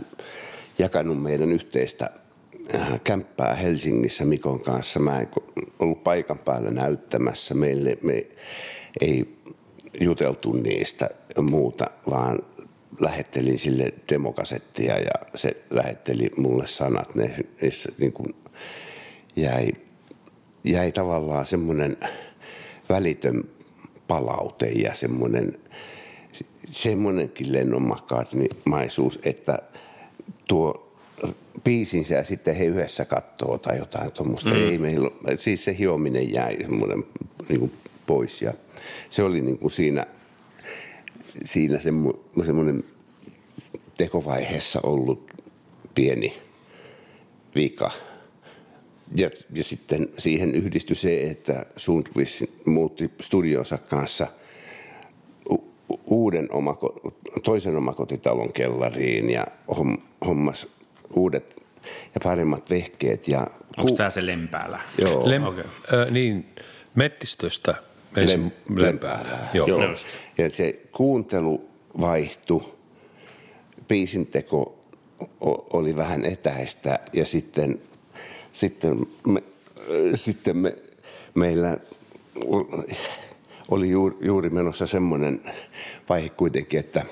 jakanut 0.78 1.22
meidän 1.22 1.52
yhteistä 1.52 2.10
äh, 2.74 3.00
kämppää 3.04 3.54
Helsingissä 3.54 4.24
Mikon 4.24 4.60
kanssa. 4.60 5.00
Mä 5.00 5.20
en 5.20 5.28
ollut 5.78 6.04
paikan 6.04 6.38
päällä 6.38 6.70
näyttämässä. 6.70 7.54
Meille 7.54 7.98
me 8.02 8.26
ei 9.00 9.36
juteltu 10.00 10.52
niistä 10.52 11.10
muuta, 11.40 11.90
vaan 12.10 12.38
lähettelin 13.00 13.58
sille 13.58 13.94
demokasettia 14.08 14.98
ja 14.98 15.10
se 15.34 15.56
lähetteli 15.70 16.30
mulle 16.36 16.66
sanat. 16.66 17.14
Ne, 17.14 17.34
niissä 17.62 17.92
niin 17.98 18.12
kuin 18.12 18.34
jäi, 19.36 19.72
jäi 20.64 20.92
tavallaan 20.92 21.46
semmoinen 21.46 21.96
välitön 22.88 23.44
palaute 24.08 24.66
ja 24.66 24.94
semmoinen 24.94 25.58
semmoinenkin 26.74 27.52
Lennon 27.52 27.82
McCartney-maisuus, 27.82 29.18
että 29.22 29.58
tuo 30.48 30.96
biisinsä 31.64 32.14
ja 32.14 32.24
sitten 32.24 32.56
he 32.56 32.64
yhdessä 32.64 33.04
katsoo 33.04 33.58
tai 33.58 33.78
jotain 33.78 34.12
tuommoista. 34.12 34.50
Mm. 34.50 34.56
Ei 34.56 34.78
meillä, 34.78 35.10
siis 35.36 35.64
se 35.64 35.78
hiominen 35.78 36.32
jäi 36.32 36.56
semmoinen 36.56 37.04
niin 37.48 37.60
kuin 37.60 37.72
pois 38.06 38.42
ja 38.42 38.54
se 39.10 39.22
oli 39.22 39.40
niin 39.40 39.58
kuin 39.58 39.70
siinä, 39.70 40.06
siinä 41.44 41.78
semmo- 41.78 42.44
semmoinen 42.44 42.84
tekovaiheessa 43.96 44.80
ollut 44.82 45.30
pieni 45.94 46.38
vika. 47.54 47.90
Ja, 49.14 49.30
ja 49.52 49.64
sitten 49.64 50.08
siihen 50.18 50.54
yhdistyi 50.54 50.96
se, 50.96 51.22
että 51.22 51.66
Sundqvist 51.76 52.42
muutti 52.66 53.10
studionsa 53.20 53.78
kanssa 53.78 54.26
uuden 56.04 56.52
omako, 56.52 57.14
toisen 57.44 57.76
omakotitalon 57.76 58.52
kellariin 58.52 59.30
ja 59.30 59.46
hom, 59.76 59.98
hommas 60.26 60.66
uudet 61.16 61.62
ja 62.14 62.20
paremmat 62.22 62.70
vehkeet. 62.70 63.28
Ja 63.28 63.46
Onko 63.78 63.94
tämä 63.96 64.10
se 64.10 64.26
Lempäällä? 64.26 64.80
Joo. 64.98 65.30
Lem, 65.30 65.42
okei. 65.42 65.64
okay. 65.88 66.02
äh, 66.02 66.10
niin, 66.10 66.46
Mettistöstä 66.94 67.74
ensin 68.16 68.52
Lem- 68.70 68.82
Lempäällä. 68.82 69.38
Joo. 69.54 69.66
Joo. 69.66 69.84
Just. 69.84 70.08
Ja 70.38 70.50
se 70.50 70.80
kuuntelu 70.92 71.68
vaihtui, 72.00 72.62
biisinteko 73.88 74.78
o- 75.40 75.78
oli 75.78 75.96
vähän 75.96 76.24
etäistä 76.24 76.98
ja 77.12 77.26
sitten, 77.26 77.80
sitten, 78.52 79.06
me, 79.26 79.42
sitten 80.14 80.56
me 80.56 80.76
meillä 81.34 81.76
oli 83.70 83.90
juuri, 84.20 84.50
menossa 84.50 84.86
semmoinen 84.86 85.40
vaihe 86.08 86.28
kuitenkin, 86.28 86.80
että 86.80 87.04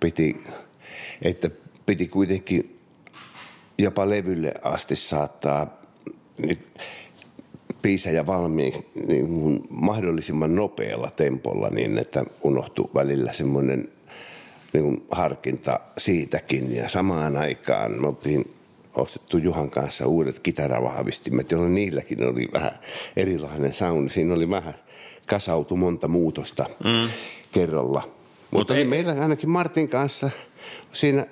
piti, 0.00 0.44
että 1.22 1.50
piti 1.86 2.08
kuitenkin 2.08 2.78
jopa 3.78 4.10
levylle 4.10 4.54
asti 4.62 4.96
saattaa 4.96 5.80
biisejä 7.82 8.26
valmiiksi 8.26 8.86
niin 9.06 9.62
mahdollisimman 9.70 10.54
nopealla 10.54 11.10
tempolla 11.10 11.70
niin, 11.70 11.98
että 11.98 12.24
unohtui 12.42 12.90
välillä 12.94 13.32
semmoinen 13.32 13.88
niin 14.72 15.06
harkinta 15.10 15.80
siitäkin. 15.98 16.76
Ja 16.76 16.88
samaan 16.88 17.36
aikaan 17.36 18.00
me 18.00 18.08
oltiin 18.08 18.54
ostettu 18.94 19.38
Juhan 19.38 19.70
kanssa 19.70 20.06
uudet 20.06 20.38
kitaravahvistimet, 20.38 21.50
jolloin 21.50 21.74
niilläkin 21.74 22.24
oli 22.24 22.48
vähän 22.52 22.78
erilainen 23.16 23.72
sound. 23.72 24.08
Siinä 24.08 24.34
oli 24.34 24.50
vähän 24.50 24.74
kasautu 25.30 25.76
monta 25.76 26.08
muutosta 26.08 26.66
mm. 26.84 27.10
kerralla. 27.52 28.08
Mutta 28.50 28.76
ei... 28.76 28.84
meillä 28.84 29.12
ainakin 29.12 29.50
Martin 29.50 29.88
kanssa 29.88 30.30
siinä, 30.92 31.26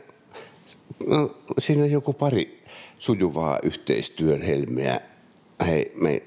no, 1.06 1.36
siinä 1.58 1.86
joku 1.86 2.12
pari 2.12 2.62
sujuvaa 2.98 3.58
yhteistyön 3.62 4.42
helmeä 4.42 5.00
hei, 5.66 5.92
me, 6.00 6.22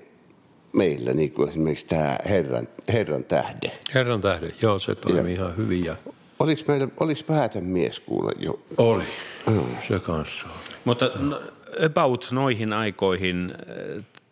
meillä, 0.73 1.13
niin 1.13 1.31
kuin 1.31 1.49
esimerkiksi 1.49 1.87
tämä 1.87 2.17
Herran, 2.29 2.67
Herran 2.93 3.23
tähde. 3.23 3.71
Herran 3.93 4.21
tähde, 4.21 4.51
joo, 4.61 4.79
se 4.79 4.95
toimii 4.95 5.33
ihan 5.33 5.57
hyvin. 5.57 5.85
Ja... 5.85 5.95
Oliko 6.39 6.61
meillä, 6.67 6.87
oliko 6.99 7.21
päätön 7.27 7.63
mies 7.65 7.99
kuule 7.99 8.31
jo? 8.39 8.59
Oli, 8.77 9.03
mm. 9.47 9.61
se 9.87 9.99
kanssa 9.99 10.47
Mutta 10.85 11.11
no, 11.19 11.41
about 11.85 12.27
noihin 12.31 12.73
aikoihin 12.73 13.53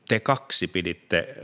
te 0.09 0.19
kaksi 0.19 0.67
piditte 0.67 1.35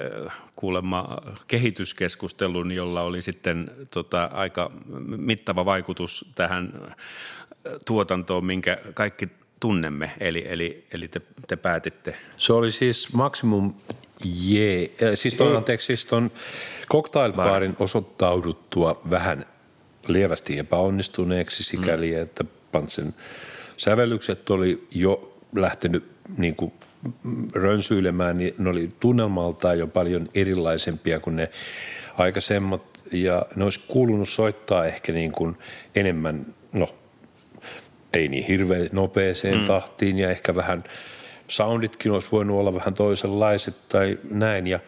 kuulemma 0.56 1.18
kehityskeskustelun, 1.48 2.72
jolla 2.72 3.02
oli 3.02 3.22
sitten 3.22 3.72
tota, 3.92 4.24
aika 4.34 4.72
mittava 5.18 5.66
vaikutus 5.66 6.26
tähän 6.36 6.94
tuotantoon, 7.86 8.46
minkä 8.46 8.78
kaikki 8.94 9.30
tunnemme, 9.60 10.12
eli, 10.20 10.46
eli, 10.48 10.88
eli 10.94 11.08
te, 11.08 11.22
te 11.48 11.56
päätitte. 11.56 12.18
Se 12.38 12.54
oli 12.54 12.72
siis 12.72 13.14
maksimum 13.14 13.74
jee, 14.24 14.92
äh, 15.04 15.12
siis 15.16 15.34
tuon, 15.34 15.58
anteeksi, 15.58 15.86
siis 15.86 16.06
tuon 16.06 16.32
cocktailbaarin 16.92 17.76
osoittauduttua 17.80 19.02
vähän 19.10 19.46
lievästi 20.08 20.58
epäonnistuneeksi 20.58 21.64
sikäli, 21.64 22.12
mm. 22.12 22.22
että 22.22 22.46
Pantsen 22.72 23.14
sävellykset 23.78 24.50
oli 24.50 24.88
jo 24.92 25.38
lähtenyt 25.56 26.12
niin 26.38 26.56
kuin 26.56 26.74
rönsyilemään, 27.54 28.38
niin 28.38 28.54
ne 28.58 28.70
oli 28.70 28.90
tunnelmaltaan 29.00 29.80
jo 29.80 29.88
paljon 29.88 30.30
erilaisempia 30.34 31.20
kuin 31.20 31.36
ne 31.36 31.50
aikaisemmat 32.18 32.82
ja 33.12 33.46
ne 33.56 33.64
olisi 33.64 33.80
kuulunut 33.88 34.30
soittaa 34.30 34.86
ehkä 34.86 35.12
niin 35.12 35.32
kuin 35.32 35.58
enemmän, 35.96 36.46
no 36.74 36.88
ei 38.14 38.28
niin 38.28 38.46
hirveän 38.46 38.90
nopeeseen 38.92 39.58
mm. 39.58 39.66
tahtiin 39.66 40.20
ja 40.20 40.32
ehkä 40.32 40.56
vähän 40.56 40.84
sounditkin 41.48 42.12
olisi 42.12 42.28
voinut 42.32 42.60
olla 42.60 42.74
vähän 42.74 42.94
toisenlaiset 42.94 43.76
tai 43.88 44.20
näin. 44.30 44.68
Ja, 44.68 44.80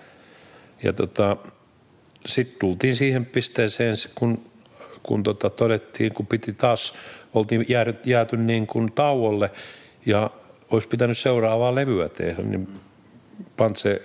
ja 0.83 0.93
tota, 0.93 1.37
sitten 2.25 2.59
tultiin 2.59 2.95
siihen 2.95 3.25
pisteeseen, 3.25 3.95
kun, 4.15 4.41
kun 5.03 5.23
tota 5.23 5.49
todettiin, 5.49 6.13
kun 6.13 6.27
piti 6.27 6.53
taas, 6.53 6.93
oltiin 7.33 7.65
jääty, 7.69 7.95
jääty 8.05 8.37
niin 8.37 8.67
kuin 8.67 8.91
tauolle 8.91 9.51
ja 10.05 10.29
olisi 10.71 10.87
pitänyt 10.87 11.17
seuraavaa 11.17 11.75
levyä 11.75 12.09
tehdä, 12.09 12.43
niin 12.43 12.67
Pantse 13.57 14.01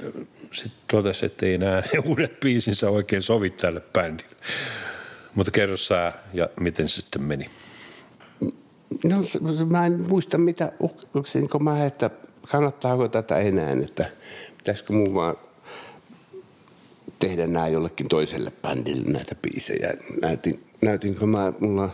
sitten 0.53 0.83
totesi, 0.91 1.27
että 1.27 1.47
ei 1.47 1.59
ne 1.59 1.67
uudet 2.09 2.41
biisinsä 2.41 2.91
oikein 2.91 3.23
sovi 3.23 3.51
tälle 3.51 3.83
bändille. 3.93 4.37
Mutta 5.35 5.51
kerro 5.51 5.77
sä 5.77 6.13
ja 6.35 6.49
miten 6.61 6.89
se 6.89 7.01
sitten 7.01 7.23
meni. 7.23 7.47
No 9.05 9.17
mä 9.71 9.87
en 9.87 10.01
muista 10.09 10.39
mitä, 10.39 10.73
uksinko 11.17 11.59
mä, 11.59 11.87
että 11.87 12.11
kannattaako 12.51 13.09
tätä 13.09 13.39
enää, 13.39 13.71
että 13.85 14.11
pitäisikö 14.59 14.93
mun 14.93 15.15
vaan 15.15 15.37
tehdä 17.19 17.47
nämä 17.47 17.69
jollekin 17.69 18.09
toiselle 18.09 18.53
bändille 18.63 19.13
näitä 19.13 19.35
biisejä. 19.35 19.95
Näytin, 20.23 20.65
näytinkö 20.81 21.27
mä, 21.27 21.53
mulla, 21.61 21.91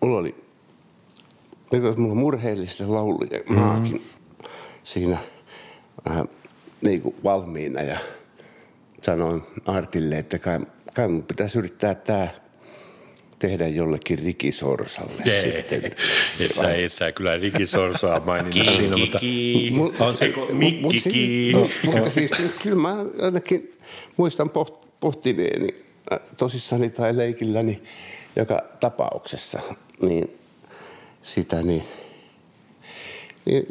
mulla 0.00 0.18
oli, 0.18 0.45
mulla 1.96 2.14
murheellista 2.14 2.84
lauluja, 2.92 3.38
mm-hmm. 3.38 3.56
maakin 3.56 4.02
siinä 4.82 5.18
vähän 6.08 6.28
niin 6.80 7.02
kuin 7.02 7.14
valmiina 7.24 7.82
ja 7.82 7.98
sanoin 9.02 9.42
Artille, 9.66 10.18
että 10.18 10.38
kai, 10.38 10.60
kai 10.94 11.08
mun 11.08 11.22
pitäisi 11.22 11.58
yrittää 11.58 11.94
tämä 11.94 12.28
tehdä 13.38 13.68
jollekin 13.68 14.18
rikisorsalle 14.18 15.22
Ei, 15.24 15.42
sitten. 15.42 15.84
Et 16.44 16.52
sä, 16.54 16.74
et 16.74 16.92
sä 16.92 17.12
kyllä 17.12 17.36
rikisorsaa 17.36 18.20
maininnut 18.20 18.74
siinä, 18.74 18.96
mutta 18.96 20.04
on 20.04 20.16
se 20.16 20.32
mikki 20.52 21.00
siis, 21.00 21.54
no, 21.54 21.68
mutta 21.92 22.10
siis 22.10 22.30
kyllä 22.62 22.76
mä 22.76 22.96
ainakin 23.22 23.72
muistan 24.16 24.50
pohtineeni 25.00 25.68
äh, 26.12 26.20
tosissani 26.36 26.90
tai 26.90 27.16
leikilläni 27.16 27.82
joka 28.36 28.58
tapauksessa, 28.80 29.60
niin 30.00 30.38
sitä 31.26 31.62
niin, 31.62 31.84
niin 33.44 33.66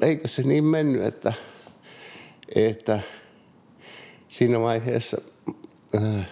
eikö 0.00 0.28
se 0.28 0.42
niin 0.42 0.64
mennyt, 0.64 1.02
että, 1.02 1.32
että 2.54 3.00
siinä 4.28 4.60
vaiheessa 4.60 5.22
äh, 5.94 6.28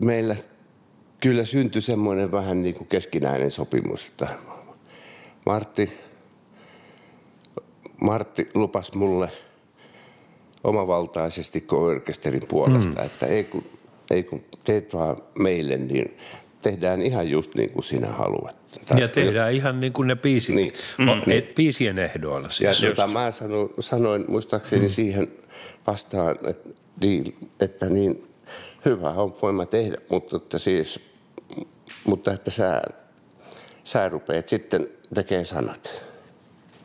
meillä 0.00 0.36
kyllä 1.20 1.44
syntyi 1.44 1.82
semmoinen 1.82 2.32
vähän 2.32 2.62
niin 2.62 2.74
kuin 2.74 2.88
keskinäinen 2.88 3.50
sopimus, 3.50 4.06
että 4.06 4.28
Martti, 5.46 5.92
Martti 8.00 8.50
lupas 8.54 8.92
mulle 8.94 9.32
omavaltaisesti 10.64 11.64
orkesterin 11.72 12.48
puolesta, 12.48 13.00
mm. 13.00 13.06
että 13.06 13.26
ei 13.26 13.44
kun, 13.44 13.64
ei 14.10 14.22
kun 14.22 14.44
teet 14.64 14.94
vaan 14.94 15.16
meille, 15.38 15.76
niin 15.76 16.16
tehdään 16.62 17.02
ihan 17.02 17.30
just 17.30 17.54
niin 17.54 17.70
kuin 17.70 17.84
sinä 17.84 18.06
haluat. 18.06 18.56
Tai 18.86 19.00
ja 19.00 19.08
tehdään 19.08 19.52
jo... 19.52 19.56
ihan 19.56 19.80
niin 19.80 19.92
kuin 19.92 20.08
ne 20.08 20.16
biisit, 20.16 20.54
niin. 20.54 20.72
Mm. 20.98 21.06
niin. 21.26 21.52
biisien 21.56 21.98
ehdoilla. 21.98 22.50
Siis 22.50 22.82
ja 22.82 22.88
tota, 22.88 23.08
mä 23.08 23.30
sanoin, 23.30 23.70
sanoin 23.80 24.24
muistaakseni 24.28 24.82
mm. 24.82 24.90
siihen 24.90 25.28
vastaan, 25.86 26.38
että, 26.46 26.68
niin, 27.00 27.36
että 27.60 27.86
niin, 27.86 28.26
hyvä 28.84 29.10
on 29.10 29.34
voima 29.42 29.66
tehdä, 29.66 29.96
mutta 30.08 30.36
että 30.36 30.58
siis, 30.58 31.00
mutta 32.04 32.32
että 32.32 32.50
sä, 32.50 32.82
sä 33.84 34.08
rupeat 34.08 34.48
sitten 34.48 34.88
tekemään 35.14 35.46
sanat. 35.46 36.02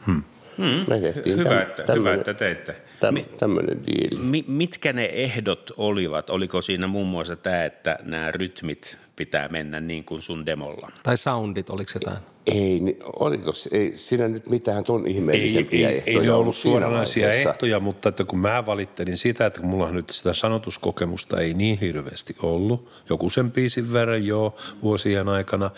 Hmm. 0.06 0.24
Hmm. 0.58 0.86
Me 0.88 1.00
tehtiin 1.00 1.38
hyvä, 1.38 1.50
täm, 1.50 1.62
että, 1.62 1.84
tämmönen, 1.84 2.12
hyvä, 2.12 2.14
että 2.14 2.34
teitte. 2.34 2.76
Täm, 3.00 3.16
tämmöinen 3.40 3.86
diili. 3.88 4.24
Mi, 4.24 4.46
mitkä 4.48 4.94
ne 4.94 5.06
ehdot 5.06 5.72
olivat? 5.78 6.30
Oliko 6.30 6.62
siinä 6.62 6.88
muun 6.88 7.08
muassa 7.08 7.36
tämä, 7.36 7.66
että 7.66 8.00
nämä 8.04 8.32
rytmit 8.32 8.98
pitää 9.18 9.48
mennä 9.48 9.80
niin 9.80 10.04
kuin 10.04 10.22
sun 10.22 10.46
demolla? 10.46 10.92
Tai 11.04 11.18
soundit, 11.18 11.70
oliko 11.70 11.92
se 11.92 12.00
jotain? 12.04 12.24
Ei, 12.46 12.98
oliko 13.20 13.52
ei 13.72 13.92
siinä 13.96 14.28
nyt 14.28 14.50
mitään 14.50 14.84
ton 14.84 15.08
ihmeellisempiä 15.08 15.90
ei, 15.90 15.94
ei, 15.94 15.98
ehtoja 15.98 16.20
ei 16.20 16.26
ne 16.26 16.32
ollut 16.32 16.56
suoranaisia 16.56 17.30
ehtoja, 17.30 17.80
mutta 17.80 18.10
että 18.10 18.24
kun 18.24 18.40
mä 18.40 18.66
valittelin 18.66 19.18
sitä, 19.18 19.46
että 19.46 19.60
kun 19.60 19.70
mulla 19.70 19.92
nyt 19.92 20.10
sitä 20.10 20.34
sanotuskokemusta 20.34 21.42
ei 21.42 21.54
niin 21.54 21.80
hirveästi 21.80 22.36
ollut, 22.42 22.90
joku 23.10 23.30
sen 23.30 23.52
biisin 23.52 23.94
verran 23.94 24.26
jo 24.26 24.56
vuosien 24.84 25.30
aikana, 25.30 25.72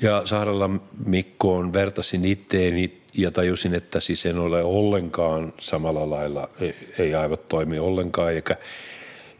ja 0.00 0.22
Saarella 0.24 0.70
Mikkoon 1.06 1.72
vertasin 1.72 2.24
itteeni 2.24 3.02
ja 3.14 3.30
tajusin, 3.30 3.74
että 3.74 4.00
siis 4.00 4.26
en 4.26 4.38
ole 4.38 4.62
ollenkaan 4.62 5.52
samalla 5.58 6.10
lailla, 6.10 6.48
ei, 6.60 6.74
ei 6.98 7.14
aivot 7.14 7.48
toimi 7.48 7.78
ollenkaan, 7.78 8.32
eikä 8.32 8.56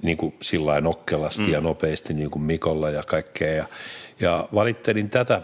niin 0.02 0.16
kuin 0.16 0.34
sillä 0.42 0.80
nokkelasti 0.80 1.42
mm. 1.42 1.52
ja 1.52 1.60
nopeasti 1.60 2.14
niin 2.14 2.30
kuin 2.30 2.42
Mikolla 2.42 2.90
ja 2.90 3.02
kaikkea. 3.02 3.54
Ja, 3.54 3.66
ja 4.20 4.48
valittelin 4.54 5.10
tätä 5.10 5.42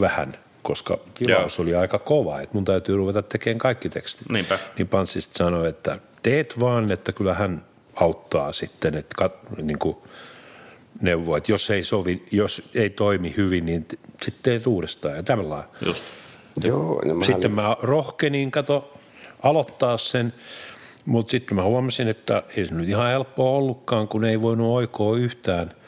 vähän, 0.00 0.34
koska 0.62 0.98
tilaus 1.14 1.60
oli 1.60 1.74
aika 1.74 1.98
kova, 1.98 2.40
että 2.40 2.54
mun 2.54 2.64
täytyy 2.64 2.96
ruveta 2.96 3.22
tekemään 3.22 3.58
kaikki 3.58 3.88
tekstit. 3.88 4.30
Niinpä. 4.30 4.58
Niin 4.78 4.88
Panssi 4.88 5.20
sanoi, 5.20 5.68
että 5.68 5.98
teet 6.22 6.60
vaan, 6.60 6.92
että 6.92 7.12
kyllä 7.12 7.34
hän 7.34 7.64
auttaa 7.94 8.52
sitten, 8.52 8.94
että 8.96 9.14
kat, 9.16 9.32
niin 9.62 9.78
kuin 9.78 9.96
neuvoa, 11.00 11.36
että 11.36 11.52
jos 11.52 11.70
ei, 11.70 11.84
sovi, 11.84 12.26
jos 12.30 12.70
ei 12.74 12.90
toimi 12.90 13.34
hyvin, 13.36 13.66
niin 13.66 13.86
sitten 14.22 14.42
teet 14.42 14.66
uudestaan 14.66 15.16
ja 15.16 15.22
tällä 15.22 15.64
Just. 15.86 16.04
Joo, 16.64 17.02
mä 17.14 17.24
sitten 17.24 17.52
mä 17.52 17.76
rohkenin, 17.82 18.50
kato, 18.50 18.98
aloittaa 19.42 19.98
sen, 19.98 20.32
mutta 21.06 21.30
sitten 21.30 21.56
mä 21.56 21.62
huomasin, 21.62 22.08
että 22.08 22.42
ei 22.56 22.66
se 22.66 22.74
nyt 22.74 22.88
ihan 22.88 23.08
helppoa 23.08 23.50
ollutkaan, 23.50 24.08
kun 24.08 24.24
ei 24.24 24.42
voinut 24.42 24.76
oikoa 24.76 25.16
yhtään– 25.16 25.70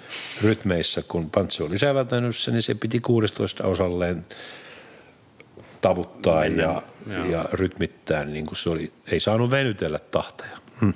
rytmeissä, 0.43 1.03
kun 1.09 1.31
Pantsi 1.31 1.63
oli 1.63 1.79
säveltänyt 1.79 2.37
sen, 2.37 2.55
niin 2.55 2.63
se 2.63 2.75
piti 2.75 3.01
16 3.01 3.65
osalleen 3.65 4.27
tavuttaa 5.81 6.45
ja, 6.45 6.83
ja 7.31 7.45
rytmittää, 7.53 8.25
niin 8.25 8.47
kuin 8.47 8.57
se 8.57 8.71
oli, 8.71 8.93
ei 9.07 9.21
saanut 9.21 9.51
venytellä 9.51 9.99
tahtoja. 9.99 10.59
Hm. 10.81 10.91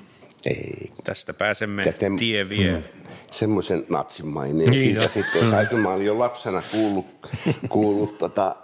Ei. 0.47 0.93
Tästä 1.05 1.33
pääsemme 1.35 1.85
Täten- 1.85 2.17
tie 2.19 2.49
vie. 2.49 2.73
Mm. 2.73 2.83
Semmoisen 3.31 3.87
natsin 3.89 4.27
maineen. 4.27 4.71
Niin, 4.71 4.81
Siitä 4.81 5.01
no. 5.01 5.09
sitten 5.09 5.51
sai, 5.51 5.67
kun 5.67 5.79
mä 5.79 5.89
olin 5.89 6.07
jo 6.07 6.19
lapsena 6.19 6.63
kuullut, 6.71 7.07
kuullut 7.69 8.19
tota, 8.19 8.57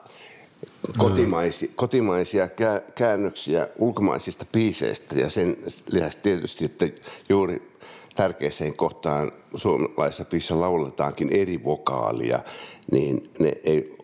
kotimaisia, 0.99 1.69
kotimaisia 1.77 2.49
kää- 2.49 2.83
käännöksiä 2.95 3.69
ulkomaisista 3.79 4.47
biiseistä 4.53 5.21
ja 5.21 5.31
sen 5.31 5.57
lisäksi 5.87 6.19
tietysti, 6.23 6.65
että 6.65 6.89
juuri 7.29 7.73
tärkeäseen 8.15 8.77
kohtaan 8.77 9.33
suomalaisessa 9.55 10.25
biisissä 10.25 10.61
lauletaankin 10.61 11.29
eri 11.33 11.65
vokaalia, 11.65 12.41
niin 12.93 13.31
ne 13.39 13.53
ei, 13.65 13.97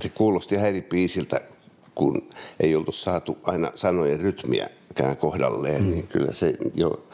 se 0.00 0.08
kuulosti 0.08 0.56
biisiltä, 0.88 1.40
kun 1.94 2.30
ei 2.60 2.76
oltu 2.76 2.92
saatu 2.92 3.38
aina 3.42 3.70
sanojen 3.74 4.20
rytmiäkään 4.20 5.16
kohdalleen, 5.16 5.82
mm. 5.82 5.90
niin 5.90 6.06
kyllä 6.06 6.32
se 6.32 6.54
jo, 6.74 7.06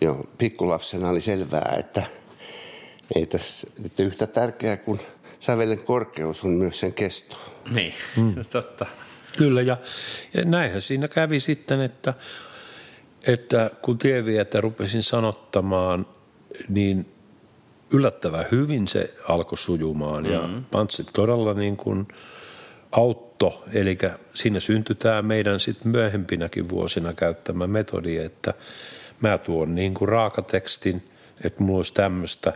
jo 0.00 0.24
pikkulapsena 0.38 1.08
oli 1.08 1.20
selvää, 1.20 1.76
että 1.78 2.02
ei 3.14 3.26
tässä, 3.26 3.70
että 3.86 4.02
yhtä 4.02 4.26
tärkeää 4.26 4.76
kuin 4.76 5.00
sävelen 5.40 5.78
korkeus 5.78 6.44
on 6.44 6.50
myös 6.50 6.80
sen 6.80 6.92
kesto. 6.92 7.36
Niin, 7.70 7.94
mm. 8.16 8.34
totta. 8.50 8.86
Kyllä, 9.38 9.62
ja, 9.62 9.76
ja 10.34 10.44
näinhän 10.44 10.82
siinä 10.82 11.08
kävi 11.08 11.40
sitten, 11.40 11.80
että, 11.80 12.14
että 13.26 13.70
kun 13.82 13.98
tievietä 13.98 14.60
rupesin 14.60 15.02
sanottamaan, 15.02 16.06
niin 16.68 17.14
yllättävän 17.92 18.44
hyvin 18.52 18.88
se 18.88 19.14
alkoi 19.28 19.58
sujumaan. 19.58 20.26
Ja 20.26 20.48
Pantsit 20.70 21.06
todella 21.12 21.54
niin 21.54 21.76
kuin 21.76 22.08
autto, 22.92 23.64
eli 23.72 23.98
siinä 24.34 24.60
syntyi 24.60 24.96
tämä 24.96 25.22
meidän 25.22 25.60
sitten 25.60 25.92
myöhempinäkin 25.92 26.68
vuosina 26.68 27.12
käyttämä 27.12 27.66
metodi, 27.66 28.16
että 28.16 28.54
mä 29.20 29.38
tuon 29.38 29.74
niin 29.74 29.94
kuin 29.94 30.08
raakatekstin, 30.08 31.02
että 31.44 31.64
mulla 31.64 31.78
olisi 31.78 31.94
tämmöistä, 31.94 32.52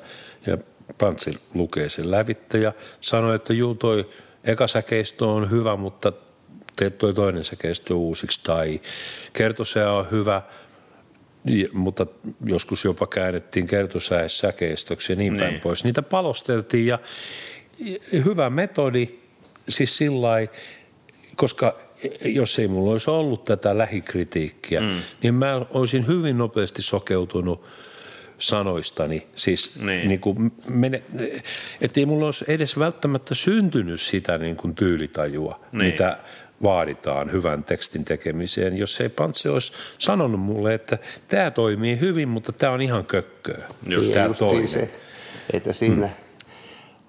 ja 0.47 0.59
Pantsi 0.99 1.41
lukee 1.55 1.89
sen 1.89 2.11
lävitte 2.11 2.59
ja 2.59 2.73
sanoi, 3.01 3.37
että 3.37 3.53
juu 3.53 3.75
toi 3.75 4.09
eka 4.45 4.67
säkeistö 4.67 5.27
on 5.27 5.51
hyvä, 5.51 5.77
mutta 5.77 6.13
teet 6.77 6.99
toi 6.99 7.15
toinen 7.15 7.45
säkeistö 7.45 7.95
uusiksi, 7.95 8.41
tai 8.45 8.81
kertosää 9.33 9.93
on 9.93 10.11
hyvä, 10.11 10.43
mutta 11.73 12.07
joskus 12.45 12.85
jopa 12.85 13.07
käännettiin 13.07 13.67
kertosäes 13.67 14.39
säkeistöksi 14.39 15.13
ja 15.13 15.17
niin 15.17 15.37
päin 15.37 15.51
Niin. 15.51 15.61
pois. 15.61 15.85
Niitä 15.85 16.03
palosteltiin 16.03 16.87
ja 16.87 16.99
hyvä 18.13 18.51
metodi, 18.51 19.09
siis 19.69 19.97
sillä 19.97 20.29
koska 21.37 21.79
jos 22.25 22.59
ei 22.59 22.69
mulla 22.69 22.93
olisi 22.93 23.11
ollut 23.11 23.45
tätä 23.45 23.79
lähikritiikkiä, 23.79 24.81
mm. 24.81 25.01
niin 25.23 25.35
mä 25.35 25.67
olisin 25.71 26.07
hyvin 26.07 26.39
nopeasti 26.39 26.83
sokeutunut 26.83 27.65
sanoistani. 28.39 29.27
Siis 29.37 29.77
Niin. 29.77 29.87
niin. 29.87 30.09
Niin 30.09 30.21
kuin 30.21 30.53
mene, 30.71 31.03
että 31.81 32.01
ei 32.01 32.07
mulla 32.07 32.27
olisi 32.27 32.45
edes 32.49 32.79
välttämättä 32.79 33.35
syntynyt 33.35 34.01
sitä 34.01 34.39
niin 34.39 34.57
kuin 34.57 34.75
tyylitajua, 34.75 35.61
Niin. 35.73 35.79
niin. 35.79 35.93
mitä 35.93 36.19
vaaditaan 36.63 37.33
hyvän 37.33 37.65
tekstin 37.65 38.05
tekemiseen, 38.05 38.77
jos 38.77 39.01
ei 39.01 39.09
Pantse 39.09 39.51
olisi 39.51 39.73
sanonut 39.99 40.41
mulle, 40.41 40.75
että 40.75 40.99
tämä 41.29 41.51
toimii 41.51 42.01
hyvin, 42.01 42.29
mutta 42.29 42.53
tämä 42.53 42.73
on 42.73 42.81
ihan 42.83 43.05
kökköä. 43.05 43.65
Just 43.89 44.13
tämä 44.13 44.27
justiin 44.27 44.51
toinen. 44.51 44.69
se, 44.69 44.91
että 45.53 45.73
siinä 45.73 46.07
mm. 46.07 46.13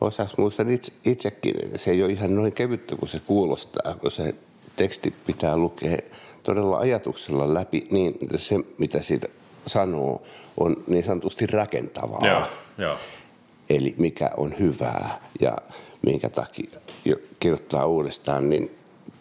osas 0.01 0.37
muistan 0.37 0.69
itse, 0.69 0.93
itsekin, 1.05 1.55
että 1.63 1.77
se 1.77 1.91
ei 1.91 2.03
ole 2.03 2.11
ihan 2.11 2.35
noin 2.35 2.53
kevyttä 2.53 2.95
kuin 2.95 3.09
se 3.09 3.19
kuulostaa, 3.25 3.95
kun 4.01 4.11
se 4.11 4.35
teksti 4.75 5.13
pitää 5.25 5.57
lukea 5.57 5.97
todella 6.43 6.77
ajatuksella 6.77 7.53
läpi 7.53 7.87
niin, 7.91 8.17
että 8.21 8.37
se 8.37 8.55
mitä 8.77 9.01
siitä 9.01 9.27
sanoo 9.67 10.23
on 10.59 10.83
niin 10.87 11.03
sanotusti 11.03 11.47
rakentavaa. 11.47 12.27
Joo, 12.27 12.47
joo. 12.77 12.97
Eli 13.69 13.95
mikä 13.97 14.31
on 14.37 14.55
hyvää 14.59 15.19
ja 15.41 15.57
minkä 16.01 16.29
takia 16.29 16.69
jo 17.05 17.15
kirjoittaa 17.39 17.85
uudestaan, 17.85 18.49
niin 18.49 18.71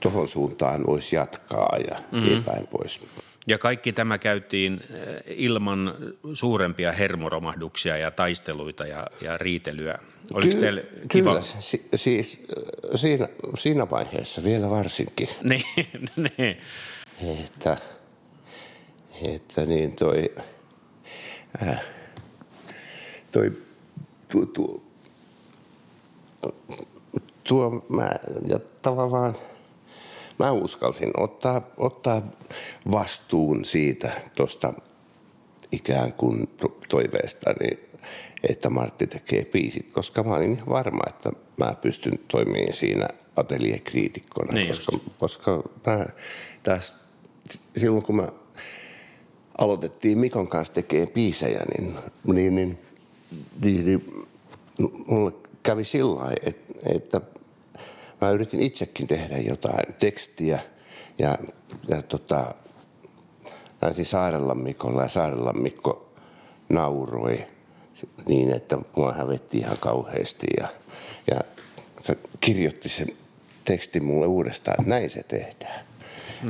tuohon 0.01 0.29
suuntaan 0.29 0.87
voisi 0.87 1.17
jatkaa 1.17 1.77
ja 1.89 1.97
mm-hmm. 2.13 2.29
niin 2.29 2.45
päin 2.45 2.67
pois. 2.67 3.01
Ja 3.47 3.59
kaikki 3.59 3.93
tämä 3.93 4.19
käytiin 4.19 4.81
eh, 4.91 5.17
ilman 5.37 5.95
suurempia 6.35 6.93
hermoromahduksia 6.93 7.97
ja 7.97 8.11
taisteluita 8.11 8.87
ja, 8.87 9.07
ja 9.21 9.39
riitelyä. 9.39 9.99
Oliko 10.35 10.53
Ky- 10.53 10.61
teillä 10.61 10.83
kiva? 11.11 11.31
Kyllä, 11.31 11.43
si- 11.61 11.89
siis 11.95 12.47
äh, 12.59 12.91
siinä, 12.95 13.29
siinä 13.57 13.91
vaiheessa 13.91 14.45
vielä 14.45 14.71
varsinkin, 14.71 15.29
Niin, 15.49 15.63
niin. 16.39 16.59
että, 17.45 17.77
että 19.23 19.67
niin 19.67 19.97
toi, 19.97 20.35
äh, 21.63 21.81
toi 23.33 23.53
tuo, 24.29 24.47
tuo, 24.47 24.83
tuo 27.45 27.87
mä, 27.89 28.11
ja 28.47 28.61
tavallaan 28.83 29.37
mä 30.39 30.53
uskalsin 30.53 31.11
ottaa, 31.17 31.63
ottaa 31.77 32.23
vastuun 32.93 33.65
siitä 33.65 34.21
tuosta 34.35 34.75
ikään 35.73 36.13
kuin 36.13 36.49
toiveestani, 36.89 37.79
että 38.49 38.71
Martti 38.71 39.07
tekee 39.07 39.45
biisit, 39.45 39.93
koska 39.93 40.23
mä 40.23 40.35
olin 40.35 40.53
ihan 40.53 40.69
varma, 40.69 41.03
että 41.09 41.31
mä 41.57 41.75
pystyn 41.81 42.19
toimimaan 42.29 42.73
siinä 42.73 43.09
ateljekriitikkona, 43.37 44.53
Niin 44.53 44.67
koska, 44.67 44.99
koska 45.19 45.63
mä 45.87 46.07
taas 46.63 46.95
silloin 47.77 48.05
kun 48.05 48.17
mä 48.17 48.29
aloitettiin 49.59 50.19
Mikon 50.19 50.49
kanssa 50.49 50.75
tekemään 50.75 51.09
biisejä, 51.09 51.61
niin, 51.79 51.95
niin, 52.25 52.55
niin, 52.55 52.79
niin, 53.63 53.87
niin 53.87 54.27
mulle 55.07 55.33
kävi 55.63 55.85
sillä 55.85 56.21
lailla, 56.21 56.43
että, 56.47 56.75
että 56.95 57.21
mä 58.21 58.31
yritin 58.31 58.61
itsekin 58.61 59.07
tehdä 59.07 59.39
jotain 59.39 59.95
tekstiä 59.95 60.59
ja, 61.19 61.39
ja 61.89 62.03
tota, 62.03 62.55
näytin 63.81 64.07
Saarellan 64.07 64.59
Mikolla 64.59 65.03
ja 65.03 65.09
Saarellan 65.09 65.63
Mikko 65.63 66.09
nauroi 66.69 67.47
niin, 68.27 68.53
että 68.53 68.79
mua 68.97 69.13
hävetti 69.13 69.59
ihan 69.59 69.77
kauheasti 69.81 70.47
ja, 70.61 70.69
ja 71.31 71.41
se 72.01 72.19
kirjoitti 72.41 72.89
sen 72.89 73.07
tekstin 73.65 74.05
mulle 74.05 74.27
uudestaan, 74.27 74.81
että 74.81 74.91
näin 74.91 75.11
se 75.11 75.23
tehdään. 75.23 75.85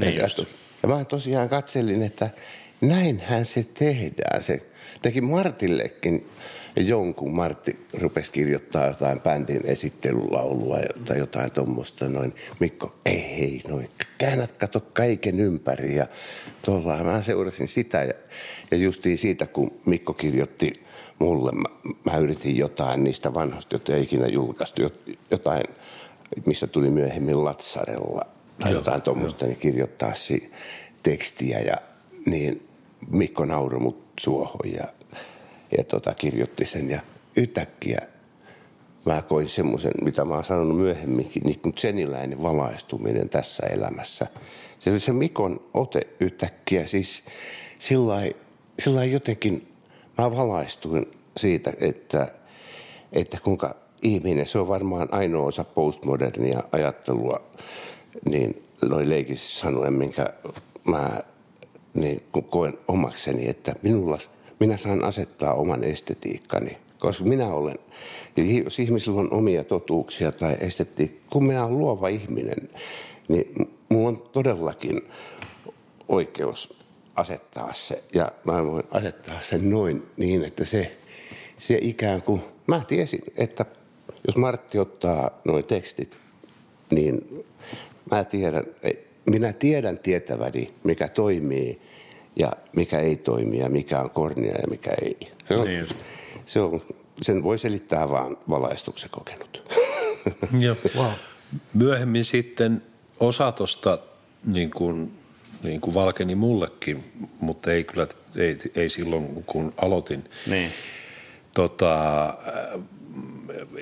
Niin 0.00 0.16
ja, 0.16 0.22
just. 0.22 0.38
ja 0.82 0.88
mä 0.88 1.04
tosiaan 1.04 1.48
katselin, 1.48 2.02
että 2.02 2.30
näinhän 2.80 3.44
se 3.44 3.66
tehdään. 3.74 4.42
Se 4.42 4.62
teki 5.02 5.20
Martillekin 5.20 6.26
jonkun. 6.76 7.34
Martti 7.34 7.86
rupesi 8.00 8.32
kirjoittaa 8.32 8.86
jotain 8.86 9.20
bändin 9.20 9.66
esittelulaulua 9.66 10.78
tai 11.04 11.18
jotain 11.18 11.52
tuommoista. 11.52 12.08
Noin. 12.08 12.34
Mikko, 12.60 12.94
ei 13.04 13.38
hei, 13.38 13.62
noin. 13.68 13.90
Käännät, 14.18 14.52
kato 14.52 14.80
kaiken 14.80 15.40
ympäri. 15.40 15.94
Ja 15.94 16.06
tuolla 16.62 17.04
mä 17.04 17.22
seurasin 17.22 17.68
sitä. 17.68 18.04
Ja, 18.04 18.14
ja 18.70 18.76
justiin 18.76 19.18
siitä, 19.18 19.46
kun 19.46 19.70
Mikko 19.86 20.14
kirjoitti 20.14 20.72
mulle, 21.18 21.52
mä, 21.52 21.92
mä 22.10 22.18
yritin 22.18 22.56
jotain 22.56 23.04
niistä 23.04 23.34
vanhoista, 23.34 23.74
joita 23.74 23.94
ei 23.94 24.02
ikinä 24.02 24.26
julkaistu. 24.26 24.82
Jot- 24.82 25.16
Jotain, 25.30 25.64
missä 26.46 26.66
tuli 26.66 26.90
myöhemmin 26.90 27.44
Latsarella 27.44 28.26
tai 28.60 28.72
jotain 28.72 29.02
tuommoista, 29.02 29.46
niin 29.46 29.56
kirjoittaa 29.56 30.14
si- 30.14 30.52
tekstiä 31.02 31.58
ja 31.60 31.76
niin 32.26 32.67
Mikko 33.10 33.44
nauroi 33.44 33.80
mut 33.80 34.04
suohon 34.20 34.72
ja, 34.72 34.84
ja 35.78 35.84
tota, 35.84 36.14
kirjoitti 36.14 36.66
sen 36.66 36.90
ja 36.90 37.00
yhtäkkiä 37.36 37.98
mä 39.04 39.22
koin 39.22 39.48
semmoisen, 39.48 39.92
mitä 40.04 40.24
mä 40.24 40.34
oon 40.34 40.44
sanonut 40.44 40.76
myöhemminkin, 40.76 41.42
niin 41.42 41.60
kuin 41.60 41.72
seniläinen 41.76 42.42
valaistuminen 42.42 43.28
tässä 43.28 43.66
elämässä. 43.66 44.26
Se 44.80 44.90
oli 44.90 45.00
se 45.00 45.12
Mikon 45.12 45.60
ote 45.74 46.06
yhtäkkiä, 46.20 46.86
siis 46.86 47.24
sillä 48.78 49.04
jotenkin 49.04 49.72
mä 50.18 50.36
valaistuin 50.36 51.06
siitä, 51.36 51.72
että, 51.80 52.28
että 53.12 53.38
kuinka 53.44 53.76
ihminen, 54.02 54.46
se 54.46 54.58
on 54.58 54.68
varmaan 54.68 55.08
ainoa 55.10 55.46
osa 55.46 55.64
postmodernia 55.64 56.62
ajattelua, 56.72 57.40
niin 58.24 58.62
noin 58.82 59.10
leikissä 59.10 59.60
sanoen, 59.60 59.92
minkä 59.92 60.32
mä 60.84 61.20
niin 61.94 62.22
koen 62.48 62.78
omakseni, 62.88 63.48
että 63.48 63.74
minulla, 63.82 64.18
minä 64.60 64.76
saan 64.76 65.04
asettaa 65.04 65.54
oman 65.54 65.84
estetiikkani, 65.84 66.78
koska 66.98 67.24
minä 67.24 67.54
olen, 67.54 67.78
jos 68.64 68.78
ihmisillä 68.78 69.20
on 69.20 69.32
omia 69.32 69.64
totuuksia 69.64 70.32
tai 70.32 70.56
estetiikka, 70.60 71.26
kun 71.30 71.44
minä 71.44 71.64
olen 71.64 71.78
luova 71.78 72.08
ihminen, 72.08 72.68
niin 73.28 73.70
minulla 73.90 74.08
on 74.08 74.22
todellakin 74.32 75.02
oikeus 76.08 76.78
asettaa 77.16 77.72
se, 77.72 78.04
ja 78.14 78.32
mä 78.44 78.66
voin 78.66 78.84
asettaa 78.90 79.40
sen 79.40 79.70
noin 79.70 80.02
niin, 80.16 80.44
että 80.44 80.64
se, 80.64 80.96
se 81.58 81.78
ikään 81.80 82.22
kuin, 82.22 82.42
mä 82.66 82.82
tiesin, 82.88 83.20
että 83.36 83.64
jos 84.26 84.36
Martti 84.36 84.78
ottaa 84.78 85.30
nuo 85.44 85.62
tekstit, 85.62 86.16
niin 86.90 87.44
mä 88.10 88.24
tiedän, 88.24 88.64
minä 89.30 89.52
tiedän 89.52 89.98
tietäväni, 89.98 90.74
mikä 90.84 91.08
toimii 91.08 91.80
ja 92.36 92.52
mikä 92.76 92.98
ei 92.98 93.16
toimi 93.16 93.58
ja 93.58 93.68
mikä 93.68 94.00
on 94.00 94.10
kornia 94.10 94.52
ja 94.52 94.68
mikä 94.70 94.90
ei. 95.02 95.16
Se 95.48 95.54
on, 95.54 95.66
Niin 95.66 95.86
se 96.46 96.60
on, 96.60 96.82
sen 97.22 97.42
voi 97.42 97.58
selittää 97.58 98.10
vaan 98.10 98.36
valaistuksen 98.50 99.10
kokenut. 99.10 99.72
Joo. 100.58 100.76
Wow. 100.96 101.12
Myöhemmin 101.74 102.24
sitten 102.24 102.82
osa 103.20 103.52
tuosta 103.52 103.98
niin 104.46 104.70
kuin, 104.70 105.12
niin 105.62 105.80
kuin 105.80 105.94
valkeni 105.94 106.34
mullekin, 106.34 107.04
mutta 107.40 107.72
ei 107.72 107.84
kyllä, 107.84 108.06
ei, 108.36 108.58
ei 108.76 108.88
silloin 108.88 109.44
kun 109.46 109.72
aloitin. 109.76 110.24
Niin. 110.46 110.70
Tota, 111.54 112.34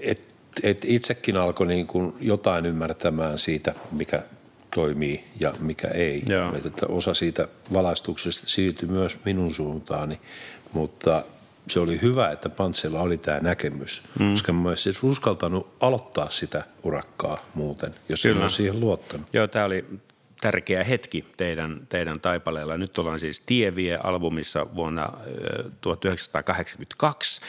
et, 0.03 0.35
et 0.63 0.85
itsekin 0.85 1.37
alkoi 1.37 1.67
niin 1.67 1.87
kuin 1.87 2.15
jotain 2.21 2.67
ymmärtämään 2.67 3.39
siitä, 3.39 3.75
mikä 3.93 4.23
toimii 4.77 5.25
ja 5.41 5.53
mikä 5.61 5.89
ei. 5.89 6.23
Joo. 6.27 6.55
Et, 6.57 6.67
että 6.67 6.87
osa 6.87 7.15
siitä 7.15 7.49
valaistuksesta 7.73 8.47
siirtyi 8.47 8.89
myös 8.89 9.19
minun 9.25 9.55
suuntaani, 9.55 10.21
mutta 10.73 11.23
se 11.69 11.81
oli 11.81 12.01
hyvä, 12.03 12.31
että 12.31 12.49
Pantsella 12.49 13.01
oli 13.01 13.19
tämä 13.19 13.41
näkemys, 13.41 14.03
mm. 14.19 14.31
koska 14.31 14.53
mä 14.53 14.69
olisin 14.69 14.95
uskaltanut 15.03 15.77
aloittaa 15.81 16.31
sitä 16.31 16.65
urakkaa 16.83 17.39
muuten, 17.55 17.95
jos 18.09 18.27
en 18.27 18.33
Kyllä. 18.33 18.45
olisi 18.45 18.57
siihen 18.57 18.81
luottanut. 18.81 19.27
Joo, 19.33 19.49
tämä 19.49 19.65
oli 19.65 19.85
tärkeä 20.41 20.85
hetki 20.85 21.25
teidän, 21.37 21.81
teidän 21.89 22.21
taipaleella. 22.21 22.77
Nyt 22.77 22.99
ollaan 22.99 23.21
siis 23.21 23.41
Tievie-albumissa 23.41 24.67
vuonna 24.75 25.13
ö, 25.27 25.71
1982 25.81 27.41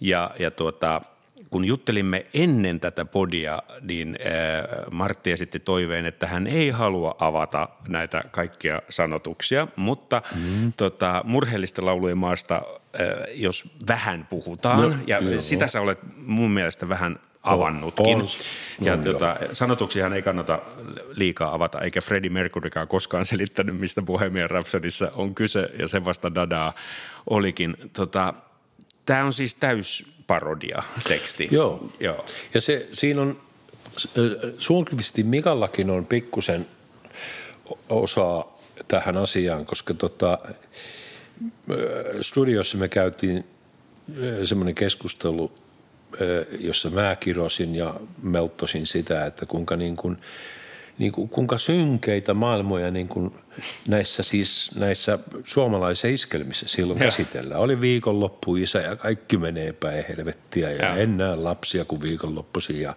ja, 0.00 0.30
ja 0.38 0.50
tuota, 0.50 1.02
kun 1.50 1.64
juttelimme 1.64 2.26
ennen 2.34 2.80
tätä 2.80 3.04
podia, 3.04 3.62
niin 3.80 4.18
äh, 4.26 4.84
Martti 4.90 5.32
esitti 5.32 5.60
toiveen, 5.60 6.06
että 6.06 6.26
hän 6.26 6.46
ei 6.46 6.70
halua 6.70 7.16
avata 7.18 7.68
näitä 7.88 8.24
kaikkia 8.30 8.82
sanotuksia, 8.88 9.68
mutta 9.76 10.22
mm. 10.34 10.72
tota, 10.76 11.22
murheellisten 11.24 11.86
laulujen 11.86 12.18
maasta, 12.18 12.54
äh, 12.54 13.06
jos 13.34 13.70
vähän 13.88 14.26
puhutaan, 14.30 14.80
No, 14.80 14.88
no, 14.88 14.96
ja 15.06 15.18
joo. 15.18 15.40
sitä 15.40 15.68
sä 15.68 15.80
olet 15.80 15.98
mun 16.16 16.50
mielestä 16.50 16.88
vähän 16.88 17.18
avannutkin. 17.42 18.16
on. 18.16 18.28
Ja 18.80 18.92
On, 18.92 19.04
tota, 19.04 19.36
sanotuksiahan 19.52 20.12
ei 20.12 20.22
kannata 20.22 20.58
liikaa 21.12 21.54
avata, 21.54 21.80
eikä 21.80 22.00
Freddie 22.00 22.30
Mercurykaan 22.30 22.88
koskaan 22.88 23.24
selittänyt, 23.24 23.80
mistä 23.80 24.02
Bohemian 24.02 24.50
Rhapsodyssa 24.50 25.10
on 25.14 25.34
kyse, 25.34 25.70
ja 25.78 25.88
se 25.88 26.04
vasta 26.04 26.34
dadaa 26.34 26.72
olikin. 27.30 27.76
Tota, 27.92 28.34
Tämä 29.06 29.24
on 29.24 29.32
siis 29.32 29.54
täysparodia 29.54 30.17
teksti. 31.08 31.48
Joo. 31.50 31.90
Joo. 32.00 32.26
Ja 32.54 32.60
se, 32.60 32.88
siinä 32.92 33.22
on, 33.22 33.40
Suonqvistin 34.58 35.26
Mikallakin 35.26 35.90
on 35.90 36.06
pikkusen 36.06 36.66
osaa 37.88 38.58
tähän 38.88 39.16
asiaan, 39.16 39.66
koska 39.66 39.94
tota, 39.94 40.38
studiossa 42.20 42.78
me 42.78 42.88
käytiin 42.88 43.44
semmoinen 44.44 44.74
keskustelu, 44.74 45.52
jossa 46.60 46.90
mä 46.90 47.16
kirosin 47.16 47.74
ja 47.74 47.94
melttosin 48.22 48.86
sitä, 48.86 49.26
että 49.26 49.46
kuinka 49.46 49.76
niin 49.76 49.96
kuin, 49.96 50.18
niin 50.98 51.12
kuin, 51.12 51.28
kuinka 51.28 51.58
synkeitä 51.58 52.34
maailmoja 52.34 52.90
niin 52.90 53.08
kuin 53.08 53.30
näissä 53.88 54.22
siis 54.22 54.70
näissä 54.76 55.18
suomalaisissa 55.44 56.08
iskelmissä 56.08 56.66
silloin 56.68 56.98
Joo. 56.98 57.04
käsitellään. 57.06 57.60
Oli 57.60 57.80
viikonloppu 57.80 58.56
isä 58.56 58.78
ja 58.80 58.96
kaikki 58.96 59.36
menee 59.36 59.72
päin 59.72 60.04
helvettiä 60.08 60.70
ja 60.70 60.86
Joo. 60.86 60.96
en 60.96 61.16
näe 61.16 61.36
lapsia 61.36 61.84
kuin 61.84 62.02
viikonloppuisin 62.02 62.80
ja, 62.80 62.96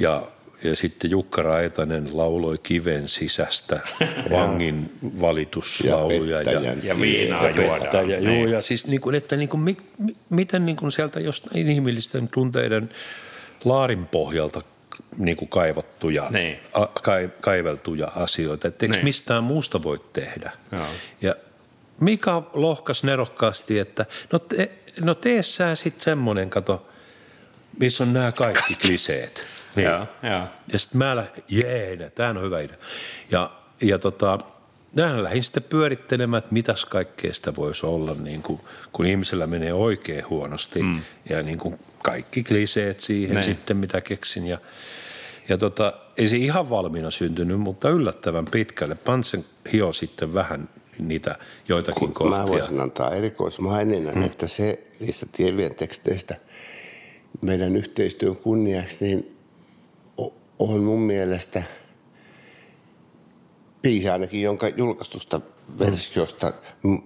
ja, 0.00 0.22
ja 0.64 0.76
sitten 0.76 1.10
Jukka 1.10 1.42
Raitanen 1.42 2.16
lauloi 2.16 2.58
kiven 2.62 3.08
sisästä 3.08 3.80
vangin 4.32 4.90
valituslauluja. 5.20 6.42
Ja 6.42 6.44
pettäjän 6.44 6.84
Ja 6.84 7.00
viinaa 7.00 7.44
ja, 7.48 7.50
juodaan. 7.62 7.80
pettäjä, 7.82 8.20
Niin. 8.20 8.40
joo, 8.40 8.46
ja 8.52 8.60
siis 8.60 8.86
niin 8.86 9.00
kuin, 9.00 9.14
että 9.14 9.36
niin 9.36 9.48
kuin, 9.48 9.60
mi, 9.60 9.76
mi, 9.98 10.16
miten 10.30 10.66
niin 10.66 10.76
kuin 10.76 10.92
sieltä 10.92 11.20
jostain 11.20 11.56
inhimillisten 11.58 12.28
tunteiden 12.28 12.90
laarin 13.64 14.06
pohjalta 14.06 14.62
niin 15.18 15.36
kuin 15.36 15.48
kaivattuja, 15.48 16.26
Niin. 16.30 16.60
a, 16.72 16.86
kai, 16.86 17.30
kaiveltuja 17.40 18.06
asioita, 18.16 18.68
että 18.68 18.86
eikö 18.86 18.96
Niin. 18.96 19.04
mistään 19.04 19.44
muusta 19.44 19.82
voi 19.82 20.00
tehdä. 20.12 20.52
Joo. 20.72 20.86
Ja 21.22 21.34
Mika 22.00 22.50
lohkas 22.52 23.04
nerokkaasti, 23.04 23.78
että 23.78 24.06
no, 24.32 24.38
te, 24.38 24.70
no 25.00 25.14
tee 25.14 25.42
sä 25.42 25.74
sitten 25.74 26.04
semmoinen, 26.04 26.50
kato, 26.50 26.86
missä 27.78 28.04
on 28.04 28.12
nämä 28.12 28.32
kaikki 28.32 28.74
kliseet. 28.86 29.46
Niin. 29.76 29.84
Joo, 29.88 30.06
joo. 30.22 30.42
Ja 30.72 30.78
sitten 30.78 30.98
mä 30.98 31.16
lähdin, 31.16 31.44
jee, 31.48 32.10
tämä 32.14 32.28
on 32.30 32.42
hyvä 32.42 32.60
idea. 32.60 32.76
Ja, 33.30 33.50
ja 33.80 33.98
tota, 33.98 34.38
mä 34.94 35.22
lähdin 35.22 35.42
sitten 35.42 35.62
pyörittelemään, 35.62 36.38
että 36.38 36.52
mitäs 36.52 36.84
kaikkea 36.84 37.34
sitä 37.34 37.56
voisi 37.56 37.86
olla, 37.86 38.14
niin 38.14 38.42
kuin, 38.42 38.60
kun 38.92 39.06
ihmisellä 39.06 39.46
menee 39.46 39.72
oikein 39.72 40.28
huonosti. 40.30 40.82
Mm. 40.82 41.00
Ja 41.28 41.42
niin 41.42 41.58
kuin 41.58 41.78
kaikki 42.02 42.42
kliseet 42.42 43.00
siihen 43.00 43.34
Näin. 43.34 43.46
sitten, 43.46 43.76
mitä 43.76 44.00
keksin. 44.00 44.46
Ja, 44.46 44.58
ja 45.48 45.58
tota, 45.58 45.92
ei 46.16 46.28
se 46.28 46.36
ihan 46.36 46.70
valmiina 46.70 47.10
syntynyt, 47.10 47.60
mutta 47.60 47.90
yllättävän 47.90 48.44
pitkälle. 48.44 48.94
Pantsen 48.94 49.44
hio 49.72 49.92
sitten 49.92 50.34
vähän 50.34 50.68
niitä 50.98 51.38
joitakin 51.68 52.08
Mä 52.08 52.14
kohtia. 52.14 52.46
voisin 52.46 52.80
antaa 52.80 53.14
erikoismaininnan, 53.14 54.14
hmm. 54.14 54.22
että 54.22 54.46
se 54.46 54.86
niistä 55.00 55.26
Tievien 55.32 55.74
teksteistä 55.74 56.36
meidän 57.40 57.76
yhteistyön 57.76 58.36
kunniaksi, 58.36 58.96
niin 59.00 59.36
on 60.58 60.80
mun 60.80 61.00
mielestä 61.00 61.62
biisi 63.86 64.08
ainakin, 64.08 64.42
jonka 64.42 64.68
julkaistusta 64.68 65.40
versiosta 65.78 66.52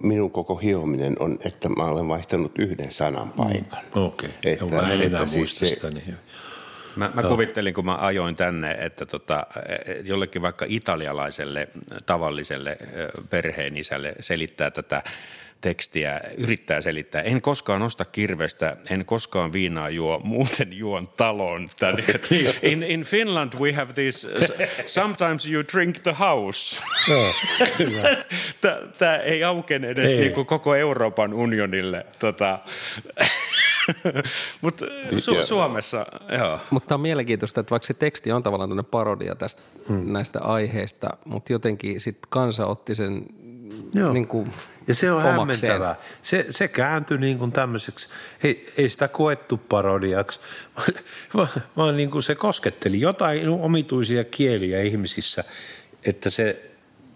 minun 0.03 0.31
koko 0.31 0.55
hiominen 0.55 1.15
on, 1.19 1.37
että 1.45 1.69
mä 1.69 1.83
olen 1.83 2.07
vaihtanut 2.07 2.59
yhden 2.59 2.91
sanan 2.91 3.29
paikan. 3.31 3.83
Okei, 3.95 4.29
Että- 4.45 4.65
okay. 4.65 4.81
mä 4.81 4.91
en 4.93 5.01
enää 5.01 5.21
että 5.21 5.33
siis 5.33 5.59
se- 5.59 5.65
sitä. 5.65 5.89
Niin. 5.89 6.15
Mä, 6.95 7.11
mä 7.13 7.23
kuvittelin, 7.23 7.73
kun 7.73 7.85
mä 7.85 7.97
ajoin 7.97 8.35
tänne, 8.35 8.71
että 8.71 9.05
tota, 9.05 9.47
eh, 9.69 10.05
jollekin 10.05 10.41
vaikka 10.41 10.65
italialaiselle 10.69 11.67
tavalliselle 12.05 12.71
eh, 12.71 12.87
perheenisälle 13.29 14.15
selittää 14.19 14.71
tätä 14.71 15.03
tekstiä, 15.61 16.21
yrittää 16.37 16.81
selittää. 16.81 17.21
En 17.21 17.41
koskaan 17.41 17.81
osta 17.81 18.05
kirvestä, 18.05 18.77
en 18.89 19.05
koskaan 19.05 19.53
viinaa 19.53 19.89
juo, 19.89 20.21
muuten 20.23 20.73
juon 20.77 21.07
talon. 21.07 21.67
Tän- 21.69 22.19
In, 22.71 22.83
in 22.83 23.01
Finland 23.01 23.53
we 23.59 23.73
have 23.73 23.93
this, 23.93 24.27
sometimes 24.85 25.49
you 25.49 25.63
drink 25.73 25.99
the 25.99 26.15
house. 26.19 26.81
Tämä 28.97 29.15
ei 29.15 29.43
aukene 29.43 29.89
edes 29.89 30.09
Ei. 30.09 30.19
niinku 30.19 30.45
koko 30.45 30.75
Euroopan 30.75 31.33
unionille. 31.33 32.05
Tota. 32.19 32.59
Mutta 34.61 34.85
su-. 35.17 35.43
Suomessa, 35.43 36.05
joo. 36.37 36.59
Mutta 36.69 36.87
tämä 36.87 36.95
on 36.95 37.01
mielenkiintoista, 37.01 37.59
että 37.61 37.71
vaikka 37.71 37.87
se 37.87 37.93
teksti 37.93 38.31
on 38.31 38.43
tavallaan 38.43 38.69
tämmöinen 38.69 38.91
parodia 38.91 39.35
tästä, 39.35 39.61
hmm. 39.87 40.13
näistä 40.13 40.39
aiheista, 40.41 41.09
mutta 41.25 41.53
jotenkin 41.53 42.01
sitten 42.01 42.29
kansa 42.29 42.65
otti 42.65 42.95
sen 42.95 43.25
Joo. 43.93 44.13
niin 44.13 44.27
kuin 44.27 44.53
Ja 44.87 44.95
se 44.95 45.11
on 45.11 45.17
omakseen. 45.17 45.71
hämmentävää. 45.71 45.95
Se, 46.21 46.45
se 46.49 46.67
kääntyi 46.67 47.17
niin 47.17 47.37
kuin 47.37 47.51
tämmöiseksi, 47.51 48.07
ei, 48.43 48.73
ei 48.77 48.89
sitä 48.89 49.07
koettu 49.07 49.57
parodiaksi, 49.57 50.39
vaan, 51.33 51.49
vaan 51.77 51.97
niin 51.97 52.11
kuin 52.11 52.23
se 52.23 52.35
kosketteli 52.35 53.01
jotain 53.01 53.49
omituisia 53.49 54.23
kieliä 54.23 54.81
ihmisissä, 54.81 55.43
että 56.05 56.29
se 56.29 56.71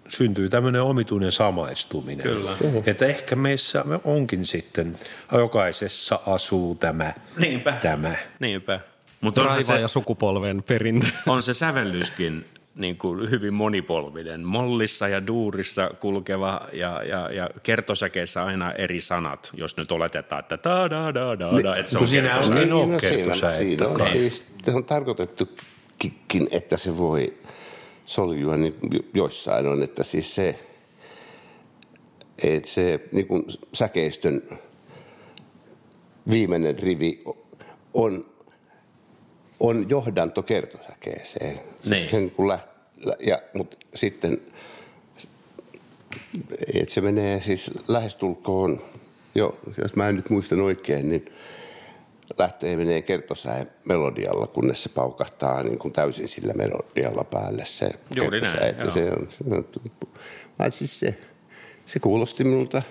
syntyy 0.10 0.50
tämmöinen 0.50 0.82
omituinen 0.82 1.32
samaistuminen. 1.32 2.24
Kyllä. 2.24 2.52
Että 2.86 3.06
ehkä 3.06 3.36
meissä 3.36 3.84
me 3.84 4.00
onkin 4.04 4.46
sitten, 4.46 4.94
jokaisessa 5.32 6.20
asuu 6.26 6.76
tämä. 6.76 7.14
Niinpä. 7.38 7.72
Tämä. 7.82 8.16
Niinpä. 8.40 8.80
Mutta 9.22 9.42
on, 9.42 9.48
raiva 9.48 9.76
ja 9.76 9.88
se, 9.88 9.92
sukupolven 9.92 10.64
perintö. 10.64 11.08
on 11.28 11.44
se 11.44 11.54
sävellyskin 11.54 12.46
niin 12.76 12.98
kuin 12.98 13.30
hyvin 13.30 13.54
monipolvinen. 13.54 14.44
Mollissa 14.44 15.08
ja 15.08 15.28
duurissa 15.28 15.90
kulkeva 16.00 16.68
ja, 16.74 17.04
ja, 17.04 17.30
ja 17.32 17.50
kertosäkeissä 17.64 18.44
aina 18.44 18.72
eri 18.72 19.02
sanat, 19.02 19.52
jos 19.54 19.78
nyt 19.78 19.92
oletetaan, 19.92 20.40
että 20.40 20.60
da 20.64 20.90
da 20.90 21.14
da 21.14 21.40
da 21.40 21.64
da, 21.64 21.76
että 21.78 21.92
se 21.92 21.98
on 21.98 22.08
siinä 22.08 22.40
on 22.40 22.56
niin 22.56 22.74
on 22.74 22.92
no, 22.92 23.00
siinä, 23.00 23.16
kertosäe, 23.16 23.58
siinä 23.58 23.88
on 23.88 24.02
että- 24.02 24.14
siis, 24.14 24.46
se 24.64 24.72
on 24.72 24.84
tarkoitettukin, 24.86 26.48
että 26.52 26.78
se 26.78 26.98
voi 26.98 27.34
soljua, 28.06 28.58
niin 28.58 28.76
jo- 28.92 29.00
joissain 29.14 29.66
on, 29.66 29.84
että 29.84 30.04
siis 30.04 30.36
se, 30.36 30.60
että 32.44 32.70
se 32.70 33.00
niin 33.12 33.28
kuin 33.28 33.46
säkeistön 33.74 34.42
viimeinen 36.32 36.80
rivi 36.80 37.24
on, 37.94 38.26
on 39.60 39.90
johdanto 39.90 40.44
kertosäkeeseen. 40.44 41.60
Niin. 41.86 42.10
Sen 42.12 42.32
kun 42.32 42.48
läht, 42.48 42.68
lä- 43.06 43.16
ja, 43.20 43.42
mutta 43.54 43.78
sitten, 43.96 44.42
että 46.74 46.94
se 46.94 47.02
menee 47.02 47.42
siis 47.42 47.72
lähestulkoon, 47.88 48.82
jo, 49.36 49.60
jos 49.82 49.96
mä 49.96 50.10
en 50.10 50.16
nyt 50.16 50.30
muistan 50.30 50.62
oikein, 50.62 51.10
niin 51.10 51.34
lähtee 52.38 52.78
menee 52.78 53.02
kertosäe 53.02 53.68
melodialla, 53.86 54.48
kunnes 54.48 54.84
se 54.84 54.90
paukahtaa 54.90 55.64
niin 55.64 55.80
kuin 55.80 55.92
täysin 55.92 56.28
sillä 56.28 56.54
melodialla 56.54 57.24
päälle 57.24 57.66
se 57.66 57.90
Juuri 58.16 58.42
kertosäe. 58.42 58.60
näin, 58.60 58.72
että 58.72 58.86
joo. 58.86 58.92
se 58.94 59.12
on, 59.12 59.28
se 59.30 59.44
on, 59.52 59.66
vaan 60.60 60.72
siis 60.72 61.00
se, 61.00 61.18
se 61.86 62.00
kuulosti 62.00 62.44
minulta 62.44 62.82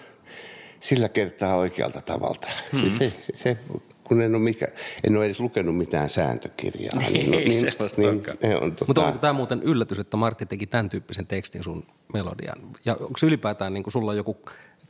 sillä 0.80 1.08
kertaa 1.08 1.56
oikealta 1.56 2.00
tavalta. 2.00 2.48
Mm-hmm. 2.72 2.90
Se, 2.90 2.98
se, 2.98 3.32
se, 3.34 3.56
kun 4.04 4.22
en 4.22 4.34
ole, 4.34 4.42
mikä, 4.42 4.66
en 5.04 5.16
ole 5.16 5.24
edes 5.24 5.40
lukenut 5.40 5.76
mitään 5.76 6.08
sääntökirjaa. 6.08 7.10
niin, 7.10 7.34
Ei 7.34 7.52
sellaista 7.52 8.02
olekaan. 8.02 8.38
ne 8.42 8.56
on, 8.56 8.64
Mutta 8.68 8.84
tota, 8.84 9.04
oliko 9.04 9.18
tämä 9.18 9.32
muuten 9.32 9.62
yllätys, 9.62 9.98
että 9.98 10.16
Martti 10.16 10.46
teki 10.46 10.66
tämän 10.66 10.90
tyyppisen 10.90 11.26
tekstin 11.26 11.62
sun 11.64 11.86
melodian? 12.14 12.56
Ja 12.84 12.92
onko 12.92 13.18
ylipäätään 13.22 13.74
niin 13.74 13.82
kuin 13.84 13.92
sulla 13.92 14.14
joku 14.14 14.36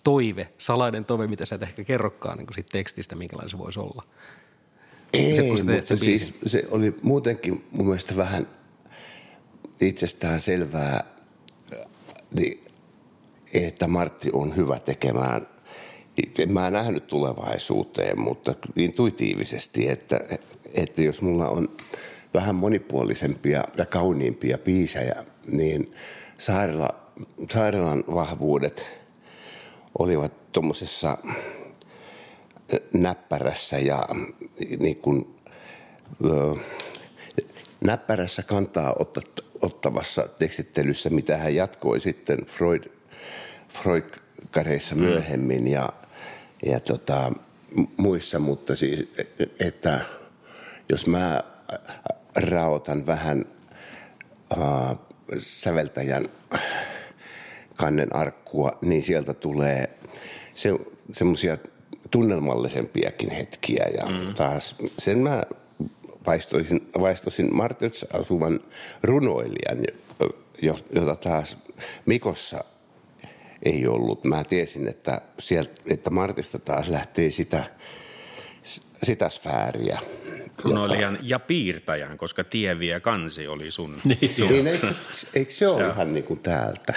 toive, 0.05 0.49
salainen 0.59 1.05
toive, 1.05 1.27
mitä 1.27 1.45
sä 1.45 1.55
et 1.55 1.62
ehkä 1.62 1.85
kerrokaan 1.85 2.39
niin 2.39 2.47
kuin 2.47 2.55
siitä 2.55 2.73
tekstistä, 2.73 3.17
minkälainen 3.17 3.51
se 3.51 3.59
voisi 3.59 3.81
olla? 3.81 4.03
Ei, 5.12 5.37
Se, 5.37 5.43
kun 5.43 5.59
sä 5.59 5.65
teet 5.65 5.77
mutta 5.77 5.89
sen 5.89 5.99
siis 5.99 6.35
se 6.47 6.65
oli 6.71 6.95
muutenkin 7.03 7.65
mun 7.71 7.87
mielestä 7.87 8.17
vähän 8.17 8.47
itsestään 9.81 10.41
selvää, 10.41 11.05
niin, 12.35 12.61
että 13.55 13.87
Martti 13.87 14.31
on 14.33 14.57
hyvä 14.57 14.79
tekemään. 14.79 15.47
En 16.39 16.53
mä 16.53 16.71
nähnyt 16.71 17.07
tulevaisuuteen, 17.07 18.21
mutta 18.21 18.55
intuitiivisesti, 18.77 19.89
että, 19.89 20.21
että 20.75 21.03
jos 21.03 21.23
mulla 21.23 21.49
on 21.49 21.69
vähän 22.35 22.55
monipuolisempia 22.55 23.65
ja 23.77 23.87
kauniimpia 23.87 24.59
biisejä, 24.59 25.25
niin 25.47 25.95
Saarela, 26.39 26.89
Saarelan 27.53 28.05
vahvuudet 28.15 28.89
olivat 29.99 30.53
tuommoisessa 30.53 31.19
näppärässä 32.93 33.79
ja 33.79 34.07
niin 34.79 34.97
kuin, 34.97 35.35
ö, 36.25 36.55
näppärässä 37.81 38.43
kantaa 38.43 38.95
ottat, 38.99 39.29
ottavassa 39.62 40.29
tekstittelyssä, 40.39 41.11
mitä 41.11 41.37
hän 41.37 41.55
jatkoi 41.55 42.01
sitten 42.01 42.39
Freud, 42.47 42.85
Freud-kareissa 43.69 44.95
myöhemmin 44.95 45.69
ja, 45.69 45.89
ja 46.67 46.81
tota, 46.81 47.33
muissa, 47.97 48.39
mutta 48.39 48.77
siis, 48.77 49.12
että 49.61 50.01
jos 50.89 51.07
mä 51.07 51.45
raotan 52.35 53.07
vähän 53.07 53.45
äh, 54.53 54.97
säveltäjän 55.39 56.29
kannen 57.77 58.17
arkkua, 58.17 58.79
niin 58.81 59.03
sieltä 59.03 59.35
tulee 59.35 59.99
se, 60.55 60.71
semmoisia 61.12 61.59
tunnelmallisempiakin 62.11 63.31
hetkiä. 63.31 63.85
Ja 63.97 64.07
mm. 64.07 64.35
taas 64.35 64.77
sen 64.99 65.19
mä 65.19 65.43
vaistoisin, 66.27 66.91
vaistoisin 67.01 67.57
Martins 67.57 68.07
asuvan 68.12 68.61
runoilijan, 69.03 69.79
jo- 70.62 70.85
jota 70.93 71.17
taas 71.17 71.57
Mikossa 72.07 72.65
ei 73.65 73.87
ollut. 73.87 74.25
Mä 74.25 74.45
tiesin, 74.45 74.89
että, 74.89 75.21
sieltä, 75.39 75.73
että 75.87 76.11
Martista 76.11 76.59
taas 76.59 76.89
lähtee 76.89 77.31
sitä, 77.31 77.65
sitä 79.03 79.29
sfääriä. 79.29 80.01
Runoilijan 80.62 81.19
ja 81.23 81.39
piirtäjän, 81.39 82.17
koska 82.19 82.45
tieviä 82.45 83.01
kansi 83.01 83.47
oli 83.49 83.71
sun. 83.71 83.97
sun. 84.37 84.49
Niin, 84.49 84.67
eikö, 84.67 84.93
eikö 85.35 85.51
se 85.53 85.69
ole 85.69 85.87
ihan 85.89 86.15
niin 86.15 86.25
kuin 86.25 86.41
täältä? 86.41 86.95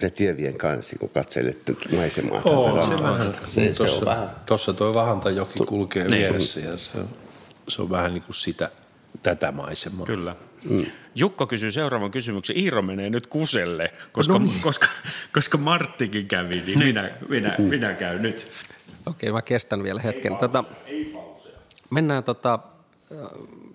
Se 0.00 0.10
tievien 0.10 0.58
kansi, 0.58 0.96
kun 0.98 1.08
katselet 1.08 1.58
maisemaa 1.96 2.30
täältä 2.42 2.50
Oo, 2.50 2.82
se 2.82 2.90
rantaasta. 2.90 3.32
vähän. 3.32 3.48
Se, 3.48 3.72
se 3.72 3.74
Tuossa, 3.76 3.98
on 3.98 4.04
vähän. 4.06 4.28
tuossa 4.46 4.72
tuo 4.72 4.94
Vahantajoki 4.94 5.58
kulkee 5.58 6.08
Niin. 6.08 6.18
vieressä 6.18 6.60
ja 6.60 6.76
se 6.76 6.98
on, 6.98 7.08
se 7.68 7.82
on 7.82 7.90
vähän 7.90 8.14
niin 8.14 8.22
kuin 8.22 8.34
sitä, 8.34 8.70
tätä 9.22 9.52
maisemaa. 9.52 10.06
Kyllä. 10.06 10.36
Mm. 10.64 10.86
Jukka 11.14 11.46
kysyy 11.46 11.72
seuraavan 11.72 12.10
kysymyksen. 12.10 12.56
Iiro 12.56 12.82
menee 12.82 13.10
nyt 13.10 13.26
kuselle, 13.26 13.90
koska, 14.12 14.32
no 14.32 14.38
niin. 14.38 14.60
koska, 14.60 14.86
koska 15.34 15.58
Marttikin 15.58 16.28
kävi, 16.28 16.62
niin 16.66 16.78
minä, 16.78 17.10
minä, 17.28 17.56
minä 17.58 17.92
käyn 17.92 18.22
nyt. 18.22 18.52
Okei, 19.06 19.32
mä 19.32 19.42
kestän 19.42 19.82
vielä 19.82 20.00
hetken. 20.00 20.36
Tota, 20.36 20.64
mennään 21.90 22.24
tota, 22.24 22.58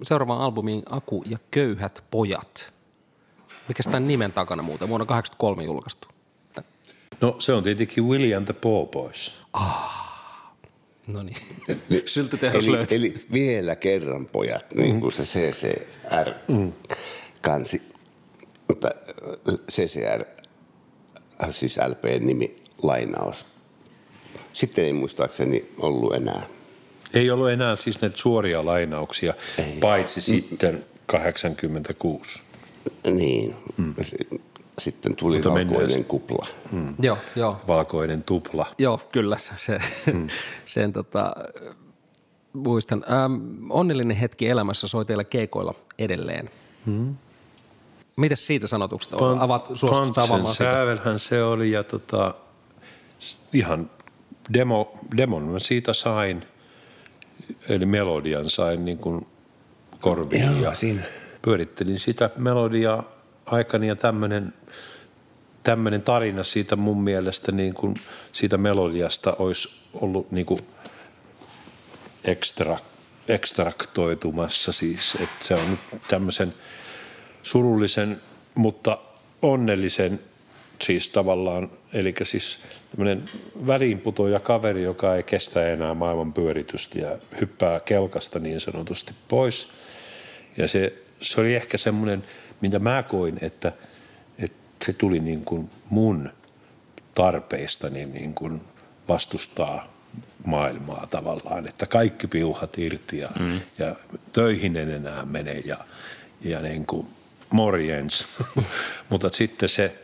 seuraavaan 0.03 0.41
albumiin 0.41 0.83
Aku 0.89 1.23
ja 1.25 1.37
köyhät 1.51 2.03
pojat. 2.11 2.73
Mikä 3.67 3.83
tämän 3.83 4.07
nimen 4.07 4.33
takana 4.33 4.63
muuten? 4.63 4.89
Vuonna 4.89 5.05
1983 5.05 5.63
julkaistu. 5.63 6.07
No 7.21 7.35
se 7.39 7.53
on 7.53 7.63
tietenkin 7.63 8.03
William 8.03 8.45
the 8.45 8.53
Poor 8.53 8.87
Boys. 8.87 9.45
No 11.07 11.23
niin. 11.23 11.35
Niin, 11.89 12.03
Syltytehdas 12.05 12.63
eli, 12.67 12.71
löytyi. 12.71 12.97
eli 12.97 13.25
vielä 13.33 13.75
kerran 13.75 14.25
pojat, 14.25 14.65
niin 14.75 14.99
kuin 14.99 15.11
se 15.11 15.23
CCR-kansi. 15.23 16.61
Mutta 18.67 18.91
äh, 19.49 19.55
CCR, 19.71 20.25
äh, 21.43 21.49
siis 21.51 21.77
LP-nimi, 21.77 22.55
lainaus. 22.83 23.45
Sitten 24.53 24.85
ei 24.85 24.93
muistaakseni 24.93 25.71
ollut 25.77 26.15
enää. 26.15 26.47
Ei 27.13 27.31
ollut 27.31 27.49
enää 27.49 27.75
siis 27.75 28.01
näitä 28.01 28.17
suoria 28.17 28.65
lainauksia, 28.65 29.33
Ei. 29.57 29.77
paitsi 29.81 30.21
sitten 30.21 30.85
86. 31.05 32.41
Niin. 33.11 33.55
Sitten 34.81 35.15
tuli 35.15 35.35
Mutta 35.35 35.51
mennään- 35.51 35.79
valkoinen 35.79 36.05
kupla. 36.05 36.45
Joo, 36.99 37.17
joo. 37.35 37.57
Valkoinen 37.67 38.23
tupla. 38.23 38.65
Joo, 38.77 39.01
kyllä. 39.11 39.37
Se, 39.37 39.51
se, 39.57 39.77
sen 40.65 40.93
tota, 40.93 41.35
muistan. 42.53 43.05
Ähm, 43.11 43.35
onnellinen 43.71 44.17
hetki 44.17 44.47
elämässä 44.49 44.87
soi 44.87 45.05
teillä 45.05 45.23
keikoilla 45.23 45.73
edelleen. 45.99 46.49
Hmm. 46.85 47.15
Mitäs 48.15 48.47
siitä 48.47 48.67
sanotuksesta 48.67 49.17
on? 49.17 49.39
Avaat, 49.39 49.65
suostutko 49.65 49.95
Pantsen 49.99 50.23
avaamaan 50.23 50.55
sitä? 50.55 50.71
sävelhän 50.71 51.19
se 51.19 51.43
oli 51.43 51.71
ja 51.71 51.83
tota, 51.83 52.33
ihan 53.53 53.89
demo, 54.53 54.99
demon 55.17 55.43
mä 55.43 55.59
siitä 55.59 55.93
sain, 55.93 56.43
eli 57.69 57.85
melodian 57.85 58.49
sain 58.49 58.85
niin 58.85 58.97
kuin 58.97 59.27
korviin 60.01 60.43
Joo, 60.43 60.59
ja 60.61 60.73
siinä. 60.73 61.01
pyörittelin 61.41 61.99
sitä 61.99 62.29
melodiaa 62.37 63.03
aikani 63.47 63.87
ja 63.87 63.95
tämmöinen 63.95 64.53
tämmöinen 65.63 66.01
tarina 66.01 66.43
siitä 66.43 66.75
mun 66.75 67.03
mielestä 67.03 67.51
niin 67.51 67.73
kuin 67.73 67.93
siitä 68.31 68.57
melodiasta 68.57 69.35
olisi 69.39 69.81
ollut 69.93 70.31
niin 70.31 70.45
kuin 70.45 70.59
ekstra, 72.23 72.77
ekstraktoitumassa 73.27 74.71
siis, 74.71 75.15
että 75.15 75.45
se 75.47 75.53
on 75.53 75.71
nyt 75.71 76.01
tämmöisen 76.07 76.53
surullisen, 77.43 78.21
mutta 78.55 78.97
onnellisen 79.41 80.19
siis 80.81 81.09
tavallaan, 81.09 81.69
eli 81.93 82.13
siis 82.23 82.59
tämmöinen 82.91 83.25
väliinputoja 83.67 84.39
kaveri, 84.39 84.83
joka 84.83 85.15
ei 85.15 85.23
kestä 85.23 85.67
enää 85.67 85.93
maailman 85.93 86.33
pyöritystä 86.33 86.99
ja 86.99 87.17
hyppää 87.41 87.79
kelkasta 87.79 88.39
niin 88.39 88.61
sanotusti 88.61 89.13
pois. 89.27 89.69
Ja 90.57 90.67
se, 90.67 90.93
se 91.21 91.41
oli 91.41 91.55
ehkä 91.55 91.77
semmoinen, 91.77 92.23
mitä 92.61 92.79
mä 92.79 93.03
koin, 93.03 93.37
että, 93.41 93.71
että 94.39 94.85
se 94.85 94.93
tuli 94.93 95.19
niin 95.19 95.45
kuin 95.45 95.69
mun 95.89 96.29
tarpeistani 97.15 98.05
niin 98.05 98.33
kuin 98.33 98.61
vastustaa 99.07 99.87
maailmaa 100.45 101.07
tavallaan, 101.09 101.67
että 101.67 101.85
kaikki 101.85 102.27
piuhat 102.27 102.77
irti 102.77 103.17
ja, 103.17 103.29
mm. 103.39 103.61
ja 103.79 103.95
töihin 104.31 104.77
en 104.77 104.91
enää 104.91 105.25
mene 105.25 105.53
ja, 105.65 105.77
ja 106.41 106.61
niin 106.61 106.85
kuin 106.85 107.07
morjens. 107.49 108.27
Mutta 109.09 109.29
sitten 109.29 109.69
se 109.69 109.95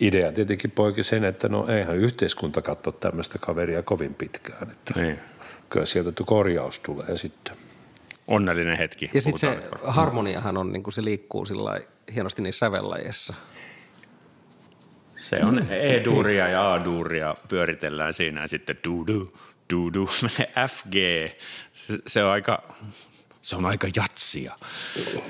idea 0.00 0.32
tietenkin 0.32 0.70
poiki 0.70 1.02
sen, 1.02 1.24
että 1.24 1.48
no 1.48 1.66
eihän 1.68 1.96
yhteiskunta 1.96 2.62
katso 2.62 2.92
tämmöistä 2.92 3.38
kaveria 3.38 3.82
kovin 3.82 4.14
pitkään. 4.14 4.70
Että 4.70 5.00
Niin. 5.00 5.18
Kyllä 5.70 5.86
sieltä 5.86 6.12
korjaus 6.26 6.78
tulee 6.78 7.16
sitten. 7.16 7.56
Onnellinen 8.30 8.78
hetki. 8.78 9.10
Ja 9.14 9.22
sitten 9.22 9.38
se 9.38 9.68
harmoniahan 9.82 10.56
on, 10.56 10.72
niin 10.72 10.82
kuin 10.82 10.94
se 10.94 11.04
liikkuu 11.04 11.44
sillä 11.44 11.80
hienosti 12.14 12.42
niissä 12.42 12.58
sävellajeissa. 12.58 13.34
Se 15.16 15.44
on 15.44 15.66
E-duuria 15.70 16.48
ja 16.48 16.72
A-duuria 16.74 17.34
pyöritellään 17.48 18.14
siinä 18.14 18.40
ja 18.40 18.48
sitten 18.48 18.76
du-du, 18.88 19.38
du-du, 19.72 20.08
menee 20.22 20.68
FG. 20.68 20.94
Se, 21.72 21.98
se 22.06 22.24
on 22.24 22.30
aika, 22.30 22.62
se 23.40 23.56
on 23.56 23.66
aika 23.66 23.88
jatsia. 23.96 24.54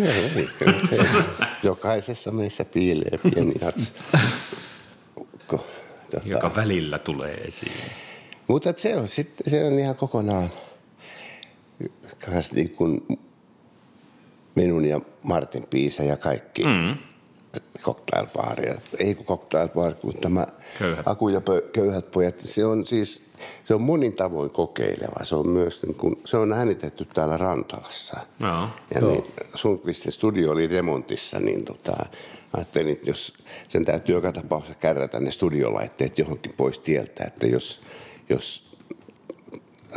Ei, 0.00 0.48
se, 0.88 0.98
jokaisessa 1.62 2.30
meissä 2.30 2.64
piilee 2.64 3.18
pieni 3.34 3.54
jats. 3.60 3.94
Tota, 5.48 6.20
joka 6.24 6.54
välillä 6.56 6.98
tulee 6.98 7.34
esiin. 7.34 7.82
Mutta 8.46 8.74
se 8.76 8.96
on 8.96 9.08
sitten, 9.08 9.50
se 9.50 9.64
on 9.64 9.78
ihan 9.78 9.96
kokonaan 9.96 10.52
kans 12.26 12.52
niin 12.52 12.70
kuin 12.70 13.18
minun 14.54 14.84
ja 14.84 15.00
Martin 15.22 15.66
Piisa 15.70 16.02
ja 16.02 16.16
kaikki 16.16 16.64
mm. 16.64 16.96
cocktailbaaria. 17.80 18.74
Ei 18.98 19.14
kun 19.14 19.26
cocktailbaari, 19.26 19.94
kun 19.94 20.14
tämä 20.20 20.46
Köyhät. 20.78 21.08
Aku 21.08 21.28
ja 21.28 21.40
pö, 21.40 21.62
köyhät 21.72 22.10
pojat, 22.10 22.40
se 22.40 22.64
on 22.64 22.86
siis, 22.86 23.32
se 23.64 23.74
on 23.74 23.82
monin 23.82 24.12
tavoin 24.12 24.50
kokeileva. 24.50 25.24
Se 25.24 25.36
on 25.36 25.48
myös, 25.48 25.82
niin 25.82 25.94
kun, 25.94 26.20
se 26.24 26.36
on 26.36 26.52
äänitetty 26.52 27.04
täällä 27.04 27.36
Rantalassa. 27.36 28.20
Joo. 28.40 28.68
Ja 28.94 29.00
niin, 29.00 29.24
Sundqvistin 29.54 30.12
studio 30.12 30.50
oli 30.50 30.66
remontissa, 30.66 31.38
niin 31.38 31.64
tota, 31.64 31.96
ajattelin, 32.52 32.92
että 32.92 33.10
jos 33.10 33.34
sen 33.68 33.84
täytyy 33.84 34.14
joka 34.14 34.32
tapauksessa 34.32 34.78
kärrätä 34.78 35.20
ne 35.20 35.30
studiolaitteet 35.30 36.18
johonkin 36.18 36.54
pois 36.56 36.78
tieltä, 36.78 37.24
että 37.24 37.46
jos, 37.46 37.80
jos 38.28 38.69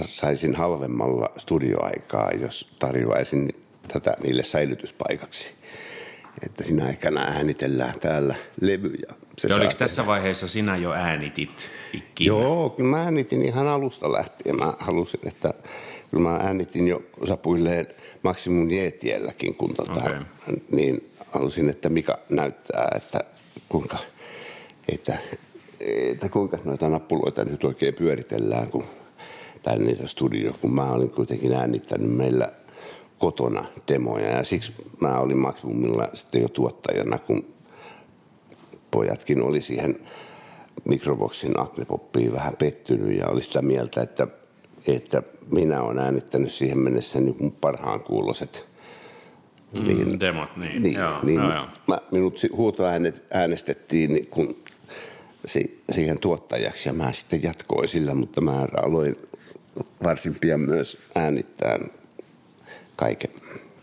saisin 0.01 0.55
halvemmalla 0.55 1.29
studioaikaa, 1.37 2.31
jos 2.31 2.75
tarjoaisin 2.79 3.49
tätä 3.87 4.13
niille 4.23 4.43
säilytyspaikaksi. 4.43 5.51
Että 6.45 6.63
siinä 6.63 6.85
aikana 6.85 7.21
äänitellään 7.21 7.99
täällä 7.99 8.35
levyjä. 8.61 9.13
Se 9.37 9.47
ja 9.47 9.55
oliko 9.55 9.73
tässä 9.77 10.05
vaiheessa 10.05 10.47
sinä 10.47 10.77
jo 10.77 10.91
äänitit 10.91 11.69
ikinä? 11.93 12.27
Joo, 12.27 12.69
kyllä 12.69 12.89
mä 12.89 13.03
äänitin 13.03 13.45
ihan 13.45 13.67
alusta 13.67 14.11
lähtien. 14.11 14.59
Mä 14.59 14.73
halusin, 14.79 15.19
että 15.23 15.53
kyllä 16.11 16.29
mä 16.29 16.35
äänitin 16.35 16.87
jo 16.87 17.03
osapuilleen 17.19 17.87
Maximum 18.23 18.71
Jetielläkin, 18.71 19.55
kun 19.55 19.75
tota, 19.75 19.99
okay. 19.99 20.19
niin 20.71 21.11
halusin, 21.31 21.69
että 21.69 21.89
Mika 21.89 22.19
näyttää, 22.29 22.87
että 22.95 23.19
kuinka, 23.69 23.97
että, 24.89 25.17
että 26.11 26.29
kuinka 26.29 26.59
noita 26.63 26.89
nappuloita 26.89 27.45
nyt 27.45 27.63
oikein 27.63 27.93
pyöritellään, 27.93 28.67
kun 28.67 28.83
tänne 29.63 29.85
niitä 29.85 30.07
studio, 30.07 30.53
kun 30.61 30.73
mä 30.73 30.91
olin 30.91 31.09
kuitenkin 31.09 31.53
äänittänyt 31.53 32.11
meillä 32.11 32.51
kotona 33.19 33.65
demoja 33.87 34.29
ja 34.29 34.43
siksi 34.43 34.73
mä 34.99 35.19
olin 35.19 35.37
Maximumilla 35.37 36.07
sitten 36.13 36.41
jo 36.41 36.49
tuottajana, 36.49 37.17
kun 37.17 37.45
pojatkin 38.91 39.41
oli 39.41 39.61
siihen 39.61 39.99
Microboxin 40.85 41.59
Agnepoppiin 41.59 42.33
vähän 42.33 42.55
pettynyt 42.57 43.17
ja 43.17 43.27
oli 43.27 43.43
sitä 43.43 43.61
mieltä, 43.61 44.01
että, 44.01 44.27
että 44.87 45.23
minä 45.51 45.81
olen 45.81 45.99
äänittänyt 45.99 46.51
siihen 46.51 46.79
mennessä 46.79 47.19
niin 47.19 47.51
parhaan 47.61 47.99
kuuloset 47.99 48.65
mm, 49.73 49.87
niin, 49.87 50.19
demot, 50.19 50.57
niin. 50.57 50.83
niin, 50.83 50.93
joo, 50.93 51.19
niin 51.23 51.41
joo, 51.41 51.53
joo. 51.53 51.65
Mä, 51.87 51.97
minut 52.11 52.39
huutoäänet 52.55 53.23
äänestettiin 53.33 54.13
niin 54.13 54.27
kun, 54.27 54.55
si, 55.45 55.83
siihen 55.91 56.19
tuottajaksi 56.19 56.89
ja 56.89 56.93
mä 56.93 57.13
sitten 57.13 57.43
jatkoin 57.43 57.87
sillä, 57.87 58.13
mutta 58.13 58.41
mä 58.41 58.67
aloin 58.83 59.15
varsin 60.03 60.35
pian 60.35 60.59
myös 60.59 60.97
äänittää 61.15 61.79
kaiken. 62.95 63.31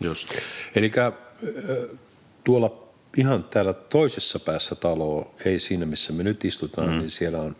Just. 0.03 0.35
Eli 0.75 0.91
tuolla 2.43 2.83
ihan 3.17 3.43
täällä 3.43 3.73
toisessa 3.73 4.39
päässä 4.39 4.75
taloa, 4.75 5.31
ei 5.45 5.59
siinä 5.59 5.85
missä 5.85 6.13
me 6.13 6.23
nyt 6.23 6.45
istutaan, 6.45 6.89
mm. 6.89 6.97
niin 6.97 7.09
siellä 7.09 7.41
on 7.41 7.55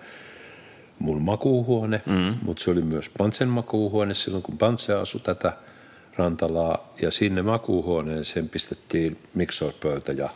mun 1.00 1.22
makuuhuone, 1.22 2.02
mm. 2.06 2.38
mutta 2.42 2.64
se 2.64 2.72
oli 2.72 2.82
myös 2.82 3.12
Pantsen 3.18 3.48
makuuhuone 3.48 4.14
silloin, 4.14 4.44
kun 4.44 4.58
Pantse 4.58 4.94
asui 4.94 5.22
tätä 5.22 5.54
Rantalaa. 6.16 6.94
Ja 7.02 7.12
sinne 7.12 7.42
makuuhuoneeseen 7.42 8.50
pistettiin 8.50 9.18
miksoipöytä 9.34 10.12
ja, 10.12 10.30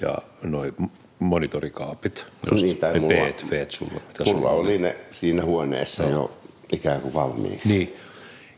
ja 0.00 0.18
noin 0.42 0.74
monitorikaapit. 1.18 2.24
Just 2.50 2.64
niin, 2.64 2.76
tai 2.76 3.00
mulla, 3.00 3.14
veet 3.50 3.70
sulla. 3.70 3.92
Mitä 3.92 4.24
mulla 4.24 4.38
sulla 4.38 4.50
oli 4.50 4.78
ne 4.78 4.96
siinä 5.10 5.44
huoneessa 5.44 6.02
no. 6.02 6.10
jo 6.10 6.39
ikään 6.72 7.00
kuin 7.00 7.14
valmiiksi. 7.14 7.68
Niin. 7.68 7.96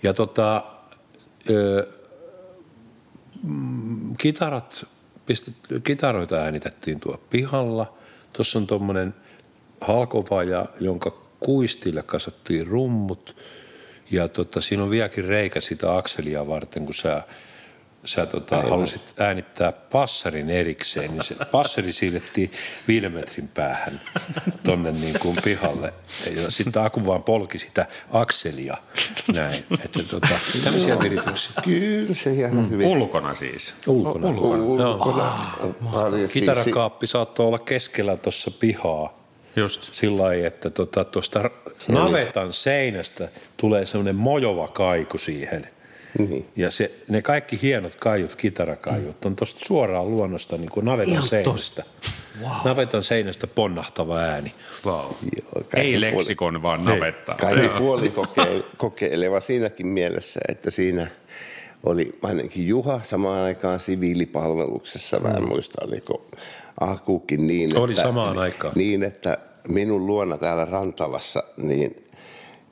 Ja 0.03 0.15
tota, 0.15 0.65
ö, 1.51 1.89
mm, 3.43 4.17
kitarat 4.17 4.85
pistet, 5.27 5.55
kitaroita 5.85 6.37
äänitettiin 6.37 7.01
tuo 7.01 7.21
pihalla. 7.31 7.95
Tuossa 8.33 8.59
on 8.59 8.67
tuommoinen 8.67 9.15
halkovaja, 9.81 10.67
jonka 10.81 11.23
kuistille 11.41 12.03
kasattiin 12.03 12.67
rummut. 12.67 13.37
Ja 14.11 14.29
tota, 14.29 14.61
siinä 14.61 14.83
on 14.83 14.91
vieläkin 14.91 15.25
reikä 15.25 15.61
sitä 15.61 15.97
akselia 15.97 16.47
varten, 16.47 16.85
kun 16.85 16.95
sä, 16.95 17.23
sä 18.05 18.27
tota, 18.27 18.63
halusit 18.63 19.03
äänittää 19.19 19.73
passarin 19.73 20.51
erikseen, 20.51 21.11
niin 21.11 21.25
se 21.25 21.35
passari 21.45 21.93
siirrettiin 21.93 22.53
viiden 22.89 23.13
metrin 23.13 23.49
päähän 23.49 24.01
tonne 24.65 24.93
niin 24.93 25.19
kuin 25.19 25.37
pihalle. 25.45 25.95
Ja 26.37 26.51
sitten 26.51 26.83
Aku 26.83 27.07
vaan 27.07 27.23
polki 27.23 27.59
sitä 27.59 27.87
akselia 28.11 28.77
näin. 29.35 29.65
Että 29.85 30.03
tota, 30.11 30.39
tämmöisiä 30.65 30.99
virityksiä. 31.01 31.53
Kyllä 31.65 32.15
se 32.15 32.33
ihan 32.33 32.55
mm. 32.55 32.71
hyvin. 32.71 32.87
Ulkona 32.87 33.35
siis? 33.35 33.75
Ulkona. 33.87 34.29
Ulkona. 34.29 34.63
Ulkona. 34.63 34.95
Ulkona. 35.63 36.29
Kitarakaappi 36.33 37.07
saattoi 37.07 37.47
olla 37.47 37.59
keskellä 37.59 38.17
tuossa 38.17 38.51
pihaa. 38.51 39.23
Just. 39.57 39.89
Sillä 39.95 40.23
lailla, 40.23 40.47
että 40.47 40.71
tuosta 40.71 41.05
tota, 41.05 41.51
navetan 41.89 42.53
seinästä 42.53 43.29
tulee 43.57 43.87
semmoinen 43.87 44.17
mojova 44.17 44.69
kaiku 44.69 45.19
siihen– 45.19 45.69
Mm-hmm. 46.19 46.45
Ja 46.57 46.71
se, 46.71 46.91
ne 47.09 47.23
kaikki 47.23 47.59
hienot 47.63 47.95
kaiut, 47.95 48.35
kitarakaiut, 48.35 49.25
on 49.25 49.37
tuosta 49.37 49.61
suoraan 49.67 50.11
luonnosta 50.11 50.57
niin 50.57 50.71
kuin 50.71 50.87
navetan 50.87 51.13
Ihan 51.13 51.23
seinästä. 51.23 51.85
Wow. 52.43 52.53
Navetan 52.65 53.03
seinästä 53.03 53.47
ponnahtava 53.47 54.19
ääni. 54.19 54.53
Wow. 54.87 54.95
Joo, 54.97 55.65
Ei 55.77 56.01
leksikon, 56.01 56.53
puoli, 56.53 56.63
vaan 56.63 56.85
navetta. 56.85 57.35
Kaikki 57.41 57.69
puoli 57.79 58.13
kokeileva 58.77 59.41
siinäkin 59.41 59.87
mielessä, 59.87 60.41
että 60.49 60.71
siinä 60.71 61.07
oli 61.83 62.19
ainakin 62.23 62.69
Juha 62.69 63.01
samaan 63.03 63.41
aikaan 63.41 63.81
siviilipalveluksessa. 63.81 65.21
Mä 65.21 65.29
en 65.29 65.43
mm. 65.43 65.49
muista, 65.49 65.85
oliko 65.87 66.27
Akukin 66.81 67.47
niin, 67.47 67.79
Oli 67.79 67.93
että, 67.93 68.03
samaan 68.03 68.39
aikaan. 68.39 68.73
Niin, 68.77 69.03
että 69.03 69.39
minun 69.69 70.07
luona 70.07 70.39
täällä 70.39 70.65
Rantalassa, 70.65 71.45
niin 71.57 71.97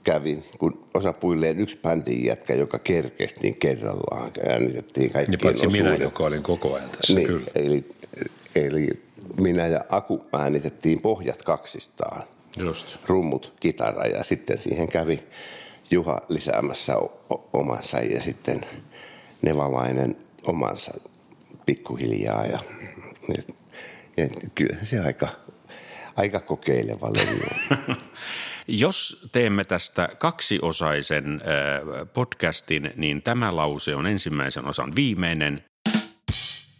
kävin, 0.05 0.44
kun 0.59 0.84
osapuilleen 0.94 1.61
yksi 1.61 1.78
bändin 1.82 2.24
jätkä, 2.24 2.55
joka 2.55 2.78
kerkesi, 2.78 3.36
niin 3.42 3.55
kerrallaan 3.55 4.30
äänitettiin 4.48 5.11
kaikki 5.11 5.30
Niin 5.30 5.40
paitsi 5.42 5.66
minä, 5.66 5.94
joka 5.94 6.24
olin 6.24 6.42
koko 6.42 6.74
ajan 6.74 6.90
tässä, 6.90 7.14
niin, 7.14 7.26
kyllä. 7.26 7.46
Eli, 7.55 7.84
eli 8.55 8.88
minä 9.40 9.66
ja 9.66 9.84
Aku 9.88 10.24
äänitettiin 10.32 11.01
pohjat 11.01 11.42
kaksistaan. 11.42 12.22
Just. 12.57 12.96
Rummut, 13.07 13.53
kitara 13.61 14.07
ja 14.07 14.24
sitten 14.24 14.59
siihen 14.59 14.88
kävi 14.88 15.22
Juha 15.90 16.20
lisäämässä 16.28 16.96
omansa 17.53 17.98
ja 17.98 18.22
sitten 18.22 18.66
Nevalainen 19.42 20.16
omansa 20.46 20.92
pikkuhiljaa. 21.66 22.46
Ja, 22.46 22.59
ja, 23.28 23.42
ja 24.16 24.28
kyllä 24.55 24.76
se 24.82 25.01
aika, 25.01 25.28
aika 26.16 26.40
kokeileva 26.40 27.11
levy 27.11 27.40
Jos 28.73 29.29
teemme 29.33 29.64
tästä 29.64 30.09
kaksiosaisen 30.18 31.41
podcastin, 32.14 32.93
niin 32.97 33.23
tämä 33.23 33.57
lause 33.57 33.95
on 33.95 34.07
ensimmäisen 34.07 34.64
osan 34.64 34.93
viimeinen 34.97 35.64